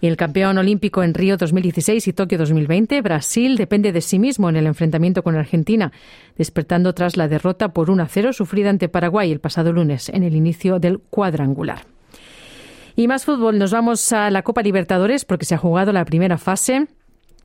Y 0.00 0.06
el 0.06 0.16
campeón 0.16 0.58
olímpico 0.58 1.02
en 1.02 1.12
Río 1.12 1.36
2016 1.36 2.06
y 2.06 2.12
Tokio 2.12 2.38
2020, 2.38 3.00
Brasil, 3.02 3.56
depende 3.56 3.90
de 3.90 4.00
sí 4.00 4.18
mismo 4.18 4.48
en 4.48 4.56
el 4.56 4.66
enfrentamiento 4.66 5.24
con 5.24 5.34
Argentina, 5.34 5.90
despertando 6.36 6.94
tras 6.94 7.16
la 7.16 7.26
derrota 7.26 7.72
por 7.72 7.90
1 7.90 8.04
a 8.04 8.06
0 8.06 8.32
sufrida 8.32 8.70
ante 8.70 8.88
Paraguay 8.88 9.32
el 9.32 9.40
pasado 9.40 9.72
lunes 9.72 10.08
en 10.08 10.22
el 10.22 10.36
inicio 10.36 10.78
del 10.78 11.00
cuadrangular. 11.00 11.86
Y 12.94 13.08
más 13.08 13.24
fútbol, 13.24 13.58
nos 13.58 13.72
vamos 13.72 14.12
a 14.12 14.30
la 14.30 14.42
Copa 14.42 14.62
Libertadores 14.62 15.24
porque 15.24 15.46
se 15.46 15.54
ha 15.54 15.58
jugado 15.58 15.92
la 15.92 16.04
primera 16.04 16.38
fase. 16.38 16.86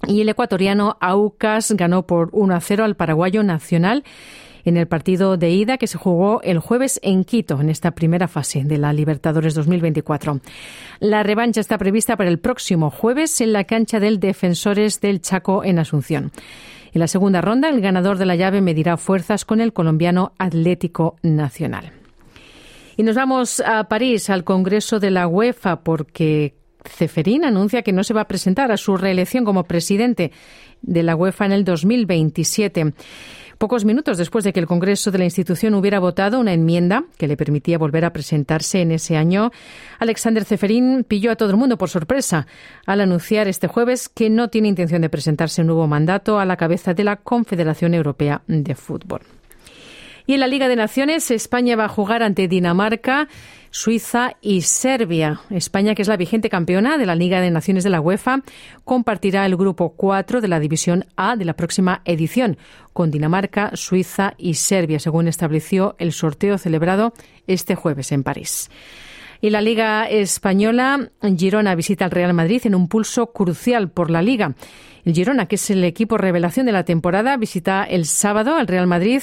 Y 0.07 0.21
el 0.21 0.29
ecuatoriano 0.29 0.97
Aucas 0.99 1.71
ganó 1.71 2.05
por 2.05 2.29
1 2.33 2.55
a 2.55 2.59
0 2.59 2.83
al 2.83 2.95
paraguayo 2.95 3.41
Nacional 3.41 4.03
en 4.65 4.77
el 4.77 4.87
partido 4.87 5.37
de 5.37 5.51
ida 5.51 5.77
que 5.77 5.87
se 5.87 5.97
jugó 5.97 6.41
el 6.43 6.59
jueves 6.59 6.99
en 7.03 7.23
Quito, 7.23 7.59
en 7.59 7.69
esta 7.69 7.91
primera 7.91 8.27
fase 8.27 8.63
de 8.63 8.77
la 8.77 8.93
Libertadores 8.93 9.53
2024. 9.55 10.39
La 10.99 11.23
revancha 11.23 11.61
está 11.61 11.77
prevista 11.77 12.17
para 12.17 12.29
el 12.29 12.39
próximo 12.39 12.89
jueves 12.89 13.41
en 13.41 13.53
la 13.53 13.65
cancha 13.65 13.99
del 13.99 14.19
Defensores 14.19 15.01
del 15.01 15.21
Chaco 15.21 15.63
en 15.63 15.79
Asunción. 15.79 16.31
En 16.93 16.99
la 16.99 17.07
segunda 17.07 17.41
ronda, 17.41 17.69
el 17.69 17.81
ganador 17.81 18.17
de 18.17 18.25
la 18.25 18.35
llave 18.35 18.61
medirá 18.61 18.97
fuerzas 18.97 19.45
con 19.45 19.61
el 19.61 19.73
colombiano 19.73 20.33
Atlético 20.37 21.15
Nacional. 21.23 21.91
Y 22.95 23.03
nos 23.03 23.15
vamos 23.15 23.59
a 23.61 23.83
París, 23.85 24.29
al 24.29 24.43
Congreso 24.43 24.99
de 24.99 25.09
la 25.09 25.27
UEFA, 25.27 25.77
porque 25.81 26.53
Ceferín 26.85 27.45
anuncia 27.45 27.81
que 27.81 27.93
no 27.93 28.03
se 28.03 28.13
va 28.13 28.21
a 28.21 28.27
presentar 28.27 28.71
a 28.71 28.77
su 28.77 28.97
reelección 28.97 29.45
como 29.45 29.63
presidente 29.63 30.31
de 30.81 31.01
la 31.03 31.15
UEFA 31.15 31.45
en 31.45 31.51
el 31.53 31.63
2027. 31.63 32.93
Pocos 33.57 33.85
minutos 33.85 34.17
después 34.17 34.43
de 34.43 34.53
que 34.53 34.59
el 34.59 34.67
Congreso 34.67 35.11
de 35.11 35.17
la 35.17 35.23
institución 35.23 35.73
hubiera 35.75 35.99
votado 35.99 36.39
una 36.39 36.53
enmienda 36.53 37.05
que 37.17 37.27
le 37.27 37.37
permitía 37.37 37.77
volver 37.77 38.05
a 38.05 38.13
presentarse 38.13 38.81
en 38.81 38.91
ese 38.91 39.15
año, 39.15 39.51
Alexander 39.99 40.43
Zeferín 40.43 41.03
pilló 41.07 41.31
a 41.31 41.35
todo 41.35 41.51
el 41.51 41.57
mundo 41.57 41.77
por 41.77 41.89
sorpresa 41.89 42.47
al 42.85 43.01
anunciar 43.01 43.47
este 43.47 43.67
jueves 43.67 44.09
que 44.09 44.29
no 44.29 44.49
tiene 44.49 44.67
intención 44.67 45.01
de 45.01 45.09
presentarse 45.09 45.61
un 45.61 45.67
nuevo 45.67 45.87
mandato 45.87 46.39
a 46.39 46.45
la 46.45 46.57
cabeza 46.57 46.93
de 46.93 47.03
la 47.03 47.17
Confederación 47.17 47.93
Europea 47.93 48.41
de 48.47 48.75
Fútbol. 48.75 49.21
Y 50.25 50.33
en 50.33 50.39
la 50.39 50.47
Liga 50.47 50.67
de 50.67 50.75
Naciones, 50.75 51.29
España 51.31 51.75
va 51.75 51.85
a 51.85 51.89
jugar 51.89 52.23
ante 52.23 52.47
Dinamarca, 52.47 53.27
Suiza 53.71 54.37
y 54.41 54.61
Serbia. 54.61 55.41
España, 55.49 55.95
que 55.95 56.01
es 56.01 56.07
la 56.07 56.15
vigente 56.15 56.49
campeona 56.49 56.97
de 56.97 57.05
la 57.05 57.15
Liga 57.15 57.41
de 57.41 57.51
Naciones 57.51 57.83
de 57.83 57.89
la 57.89 57.99
UEFA, 57.99 58.41
compartirá 58.85 59.45
el 59.45 59.57
grupo 59.57 59.95
4 59.97 60.39
de 60.39 60.47
la 60.47 60.59
División 60.59 61.05
A 61.17 61.35
de 61.35 61.43
la 61.43 61.55
próxima 61.55 62.01
edición, 62.05 62.57
con 62.93 63.11
Dinamarca, 63.11 63.71
Suiza 63.73 64.35
y 64.37 64.53
Serbia, 64.53 64.99
según 64.99 65.27
estableció 65.27 65.95
el 65.97 66.13
sorteo 66.13 66.57
celebrado 66.57 67.13
este 67.47 67.75
jueves 67.75 68.11
en 68.11 68.23
París. 68.23 68.69
Y 69.41 69.49
la 69.49 69.59
Liga 69.59 70.05
Española, 70.07 71.09
Girona 71.35 71.75
visita 71.75 72.05
al 72.05 72.11
Real 72.11 72.33
Madrid 72.33 72.61
en 72.63 72.75
un 72.75 72.87
pulso 72.87 73.33
crucial 73.33 73.89
por 73.89 74.09
la 74.09 74.21
Liga. 74.21 74.55
El 75.05 75.13
Girona, 75.13 75.47
que 75.47 75.55
es 75.55 75.69
el 75.69 75.83
equipo 75.83 76.17
revelación 76.17 76.65
de 76.65 76.71
la 76.71 76.85
temporada, 76.85 77.35
visita 77.35 77.83
el 77.83 78.05
sábado 78.05 78.55
al 78.55 78.67
Real 78.67 78.87
Madrid 78.87 79.21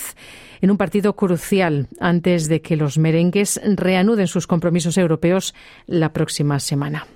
en 0.60 0.70
un 0.70 0.76
partido 0.76 1.16
crucial 1.16 1.88
antes 2.00 2.48
de 2.48 2.60
que 2.60 2.76
los 2.76 2.98
merengues 2.98 3.60
reanuden 3.64 4.26
sus 4.26 4.46
compromisos 4.46 4.98
europeos 4.98 5.54
la 5.86 6.12
próxima 6.12 6.60
semana. 6.60 7.06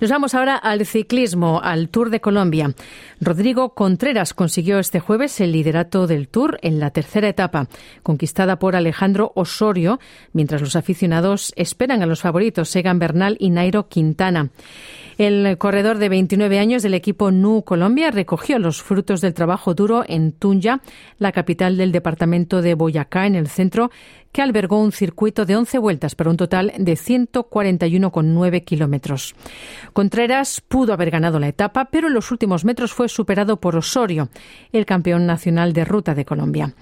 Nos 0.00 0.10
vamos 0.10 0.34
ahora 0.34 0.56
al 0.56 0.84
ciclismo, 0.86 1.60
al 1.62 1.88
Tour 1.88 2.10
de 2.10 2.20
Colombia. 2.20 2.74
Rodrigo 3.20 3.74
Contreras 3.74 4.34
consiguió 4.34 4.78
este 4.78 5.00
jueves 5.00 5.40
el 5.40 5.52
liderato 5.52 6.06
del 6.06 6.28
Tour 6.28 6.58
en 6.62 6.80
la 6.80 6.90
tercera 6.90 7.28
etapa, 7.28 7.68
conquistada 8.02 8.58
por 8.58 8.76
Alejandro 8.76 9.32
Osorio, 9.34 10.00
mientras 10.32 10.60
los 10.60 10.76
aficionados 10.76 11.52
esperan 11.56 12.02
a 12.02 12.06
los 12.06 12.20
favoritos 12.20 12.74
Egan 12.74 12.98
Bernal 12.98 13.36
y 13.38 13.50
Nairo 13.50 13.88
Quintana. 13.88 14.50
El 15.16 15.58
corredor 15.58 15.98
de 15.98 16.08
29 16.08 16.58
años 16.58 16.82
del 16.82 16.94
equipo 16.94 17.30
NU 17.30 17.62
Colombia 17.62 18.10
recogió 18.10 18.58
los 18.58 18.82
frutos 18.82 19.20
del 19.20 19.32
trabajo 19.32 19.74
duro 19.74 20.04
en 20.06 20.32
Tunja, 20.32 20.80
la 21.18 21.30
capital 21.30 21.76
del 21.76 21.92
departamento 21.92 22.62
de 22.62 22.74
Boyacá, 22.74 23.26
en 23.26 23.36
el 23.36 23.46
centro, 23.46 23.90
que 24.32 24.42
albergó 24.42 24.80
un 24.80 24.90
circuito 24.90 25.46
de 25.46 25.54
11 25.54 25.78
vueltas 25.78 26.16
para 26.16 26.30
un 26.30 26.36
total 26.36 26.72
de 26.76 26.94
141,9 26.94 28.64
kilómetros. 28.64 29.36
Contreras 29.92 30.60
pudo 30.60 30.92
haber 30.92 31.12
ganado 31.12 31.38
la 31.38 31.46
etapa, 31.46 31.84
pero 31.86 32.08
en 32.08 32.14
los 32.14 32.32
últimos 32.32 32.64
metros 32.64 32.92
fue 32.92 33.08
superado 33.08 33.60
por 33.60 33.76
Osorio, 33.76 34.30
el 34.72 34.84
campeón 34.84 35.26
nacional 35.26 35.72
de 35.72 35.84
ruta 35.84 36.16
de 36.16 36.24
Colombia. 36.24 36.74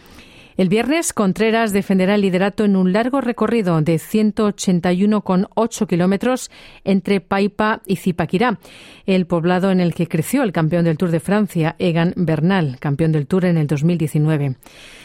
El 0.56 0.68
viernes, 0.68 1.12
Contreras 1.12 1.72
defenderá 1.72 2.14
el 2.14 2.20
liderato 2.20 2.64
en 2.64 2.76
un 2.76 2.92
largo 2.92 3.20
recorrido 3.20 3.80
de 3.80 3.96
181,8 3.96 5.86
kilómetros 5.86 6.50
entre 6.84 7.20
Paipa 7.20 7.80
y 7.86 7.96
Zipaquirá, 7.96 8.58
el 9.06 9.26
poblado 9.26 9.70
en 9.70 9.80
el 9.80 9.94
que 9.94 10.08
creció 10.08 10.42
el 10.42 10.52
campeón 10.52 10.84
del 10.84 10.98
Tour 10.98 11.10
de 11.10 11.20
Francia, 11.20 11.74
Egan 11.78 12.12
Bernal, 12.16 12.76
campeón 12.80 13.12
del 13.12 13.26
Tour 13.26 13.46
en 13.46 13.56
el 13.56 13.66
2019. 13.66 14.56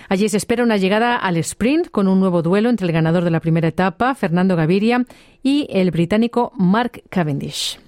Allí 0.10 0.30
se 0.30 0.38
espera 0.38 0.64
una 0.64 0.78
llegada 0.78 1.16
al 1.16 1.38
sprint 1.38 1.90
con 1.92 2.08
un 2.08 2.20
nuevo 2.20 2.42
duelo 2.42 2.70
entre 2.70 2.88
el 2.88 2.94
ganador 2.94 3.24
de 3.24 3.32
la 3.32 3.40
primera 3.40 3.68
etapa, 3.68 4.16
Fernando 4.16 4.56
Gaviria, 4.56 5.06
y 5.44 5.68
el 5.70 5.92
británico 5.92 6.52
Mark 6.58 7.04
Cavendish. 7.10 7.80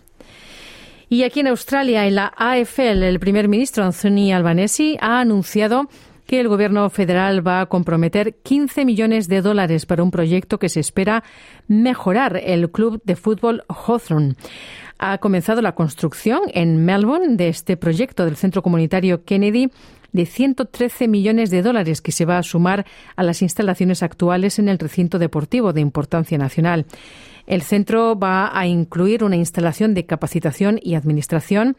Y 1.11 1.23
aquí 1.23 1.39
en 1.39 1.47
Australia, 1.47 2.05
en 2.05 2.15
la 2.15 2.31
AFL, 2.37 3.03
el 3.03 3.19
primer 3.19 3.47
ministro 3.47 3.83
Anthony 3.83 4.31
Albanese 4.31 4.97
ha 5.01 5.19
anunciado 5.19 5.89
que 6.29 6.39
el 6.39 6.47
gobierno 6.47 6.87
federal 6.91 7.45
va 7.45 7.59
a 7.59 7.65
comprometer 7.65 8.35
15 8.43 8.85
millones 8.85 9.27
de 9.29 9.41
dólares 9.41 9.87
para 9.87 10.03
un 10.03 10.11
proyecto 10.11 10.59
que 10.59 10.69
se 10.69 10.79
espera 10.79 11.23
mejorar 11.67 12.39
el 12.45 12.69
club 12.69 13.01
de 13.03 13.15
fútbol 13.15 13.63
Hawthorne. 13.67 14.35
Ha 14.99 15.17
comenzado 15.17 15.63
la 15.63 15.73
construcción 15.73 16.41
en 16.53 16.85
Melbourne 16.85 17.35
de 17.35 17.47
este 17.47 17.77
proyecto 17.77 18.25
del 18.25 18.35
Centro 18.35 18.61
Comunitario 18.61 19.25
Kennedy 19.25 19.71
de 20.11 20.27
113 20.27 21.07
millones 21.07 21.49
de 21.49 21.63
dólares 21.63 21.99
que 21.99 22.11
se 22.11 22.25
va 22.25 22.37
a 22.37 22.43
sumar 22.43 22.85
a 23.15 23.23
las 23.23 23.41
instalaciones 23.41 24.03
actuales 24.03 24.59
en 24.59 24.69
el 24.69 24.77
recinto 24.77 25.17
deportivo 25.17 25.73
de 25.73 25.81
importancia 25.81 26.37
nacional. 26.37 26.85
El 27.47 27.63
centro 27.63 28.19
va 28.19 28.55
a 28.55 28.67
incluir 28.67 29.23
una 29.23 29.35
instalación 29.35 29.95
de 29.95 30.05
capacitación 30.05 30.79
y 30.79 30.93
administración 30.93 31.75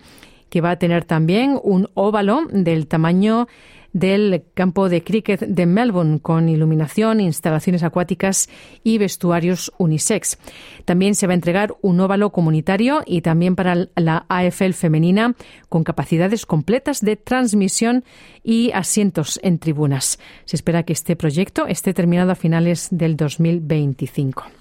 que 0.49 0.61
va 0.61 0.73
a 0.73 0.79
tener 0.81 1.05
también 1.05 1.57
un 1.63 1.89
óvalo 1.95 2.43
del 2.51 2.89
tamaño 2.89 3.47
del 3.93 4.45
campo 4.55 4.89
de 4.89 5.03
cricket 5.03 5.41
de 5.41 5.67
Melbourne 5.67 6.21
con 6.21 6.49
iluminación, 6.49 7.21
instalaciones 7.21 7.83
acuáticas 7.83 8.49
y 8.85 8.99
vestuarios 8.99 9.73
unisex. 9.79 10.39
También 10.85 11.15
se 11.15 11.27
va 11.27 11.33
a 11.33 11.35
entregar 11.35 11.75
un 11.83 12.01
óvalo 12.01 12.31
comunitario 12.31 13.03
y 13.07 13.23
también 13.23 13.57
para 13.57 13.89
la 13.97 14.27
AFL 14.29 14.73
femenina 14.73 15.35
con 15.69 15.85
capacidades 15.85 16.47
completas 16.47 17.01
de 17.01 17.17
transmisión 17.17 18.05
y 18.43 18.71
asientos 18.73 19.39
en 19.43 19.59
tribunas. 19.59 20.19
Se 20.45 20.57
espera 20.57 20.83
que 20.83 20.93
este 20.93 21.17
proyecto 21.17 21.67
esté 21.67 21.95
terminado 21.95 22.33
a 22.33 22.37
finales 22.37 22.89
del 22.91 23.17
2025. 23.17 24.60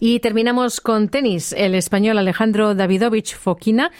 Y 0.00 0.20
terminamos 0.20 0.80
con 0.80 1.08
tenis. 1.08 1.52
El 1.52 1.74
español 1.74 2.18
Alejandro 2.18 2.74
Davidovich 2.74 3.36
Fokina, 3.36 3.90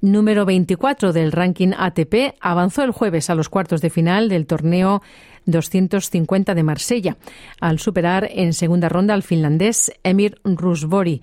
número 0.00 0.44
24 0.44 1.12
del 1.12 1.32
ranking 1.32 1.72
ATP, 1.76 2.34
avanzó 2.40 2.82
el 2.82 2.90
jueves 2.90 3.30
a 3.30 3.34
los 3.34 3.48
cuartos 3.48 3.80
de 3.80 3.90
final 3.90 4.28
del 4.28 4.46
torneo 4.46 5.02
250 5.46 6.54
de 6.54 6.62
Marsella, 6.62 7.16
al 7.60 7.78
superar 7.78 8.28
en 8.32 8.52
segunda 8.52 8.88
ronda 8.88 9.14
al 9.14 9.22
finlandés 9.22 9.92
Emir 10.02 10.40
Rusbori 10.44 11.22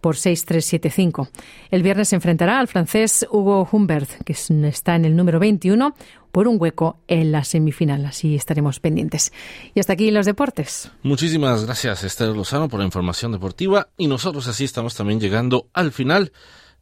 por 0.00 0.16
6-3-7-5. 0.16 1.28
El 1.70 1.82
viernes 1.82 2.08
se 2.08 2.16
enfrentará 2.16 2.58
al 2.58 2.68
francés 2.68 3.26
Hugo 3.30 3.68
Humbert, 3.70 4.10
que 4.24 4.32
está 4.32 4.96
en 4.96 5.04
el 5.04 5.16
número 5.16 5.38
21, 5.38 5.94
por 6.32 6.48
un 6.48 6.56
hueco 6.60 7.00
en 7.08 7.32
la 7.32 7.44
semifinal. 7.44 8.06
Así 8.06 8.34
estaremos 8.34 8.80
pendientes. 8.80 9.32
Y 9.74 9.80
hasta 9.80 9.92
aquí 9.94 10.10
los 10.10 10.26
deportes. 10.26 10.90
Muchísimas 11.02 11.64
gracias, 11.64 12.04
Esther 12.04 12.28
Lozano, 12.28 12.68
por 12.68 12.80
la 12.80 12.86
información 12.86 13.32
deportiva. 13.32 13.88
Y 13.96 14.06
nosotros 14.06 14.46
así 14.46 14.64
estamos 14.64 14.94
también 14.94 15.20
llegando 15.20 15.68
al 15.72 15.92
final 15.92 16.32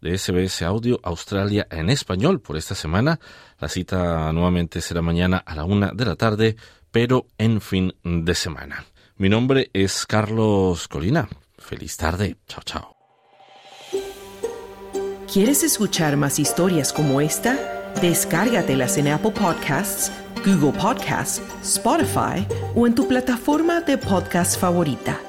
de 0.01 0.17
SBS 0.17 0.63
Audio 0.63 1.01
Australia 1.03 1.67
en 1.71 1.91
español 1.91 2.41
por 2.41 2.57
esta 2.57 2.75
semana. 2.75 3.19
La 3.59 3.69
cita 3.69 4.33
nuevamente 4.33 4.81
será 4.81 5.03
mañana 5.03 5.39
a 5.39 5.55
la 5.55 5.65
una 5.65 5.91
de 5.93 6.05
la 6.05 6.17
tarde, 6.17 6.57
pero 6.91 7.27
en 7.37 7.61
fin 7.61 7.95
de 8.05 8.35
semana. 8.35 8.85
Mi 9.17 9.29
nombre 9.29 9.71
es 9.73 10.07
Carlos 10.07 10.87
Colina. 10.87 11.29
Feliz 11.59 11.97
tarde. 11.97 12.37
Chao, 12.47 12.63
chao. 12.65 12.98
¿Quieres 15.31 15.63
escuchar 15.63 16.17
más 16.17 16.39
historias 16.39 16.91
como 16.91 17.21
esta? 17.21 17.93
Descárgatelas 18.01 18.97
en 18.97 19.09
Apple 19.09 19.33
Podcasts, 19.33 20.11
Google 20.43 20.73
Podcasts, 20.73 21.43
Spotify 21.63 22.47
o 22.75 22.87
en 22.87 22.95
tu 22.95 23.07
plataforma 23.07 23.83
de 23.83 23.99
podcast 23.99 24.59
favorita. 24.59 25.21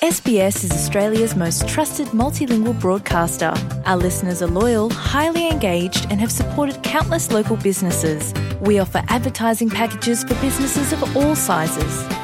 SBS 0.00 0.62
is 0.62 0.70
Australia's 0.70 1.34
most 1.34 1.66
trusted 1.66 2.06
multilingual 2.12 2.78
broadcaster. 2.78 3.52
Our 3.84 3.96
listeners 3.96 4.42
are 4.42 4.50
loyal, 4.50 4.90
highly 4.90 5.48
engaged, 5.48 6.06
and 6.08 6.20
have 6.20 6.30
supported 6.30 6.80
countless 6.84 7.32
local 7.32 7.56
businesses. 7.56 8.32
We 8.60 8.78
offer 8.78 9.02
advertising 9.08 9.70
packages 9.70 10.22
for 10.22 10.36
businesses 10.36 10.92
of 10.92 11.16
all 11.16 11.34
sizes. 11.34 12.23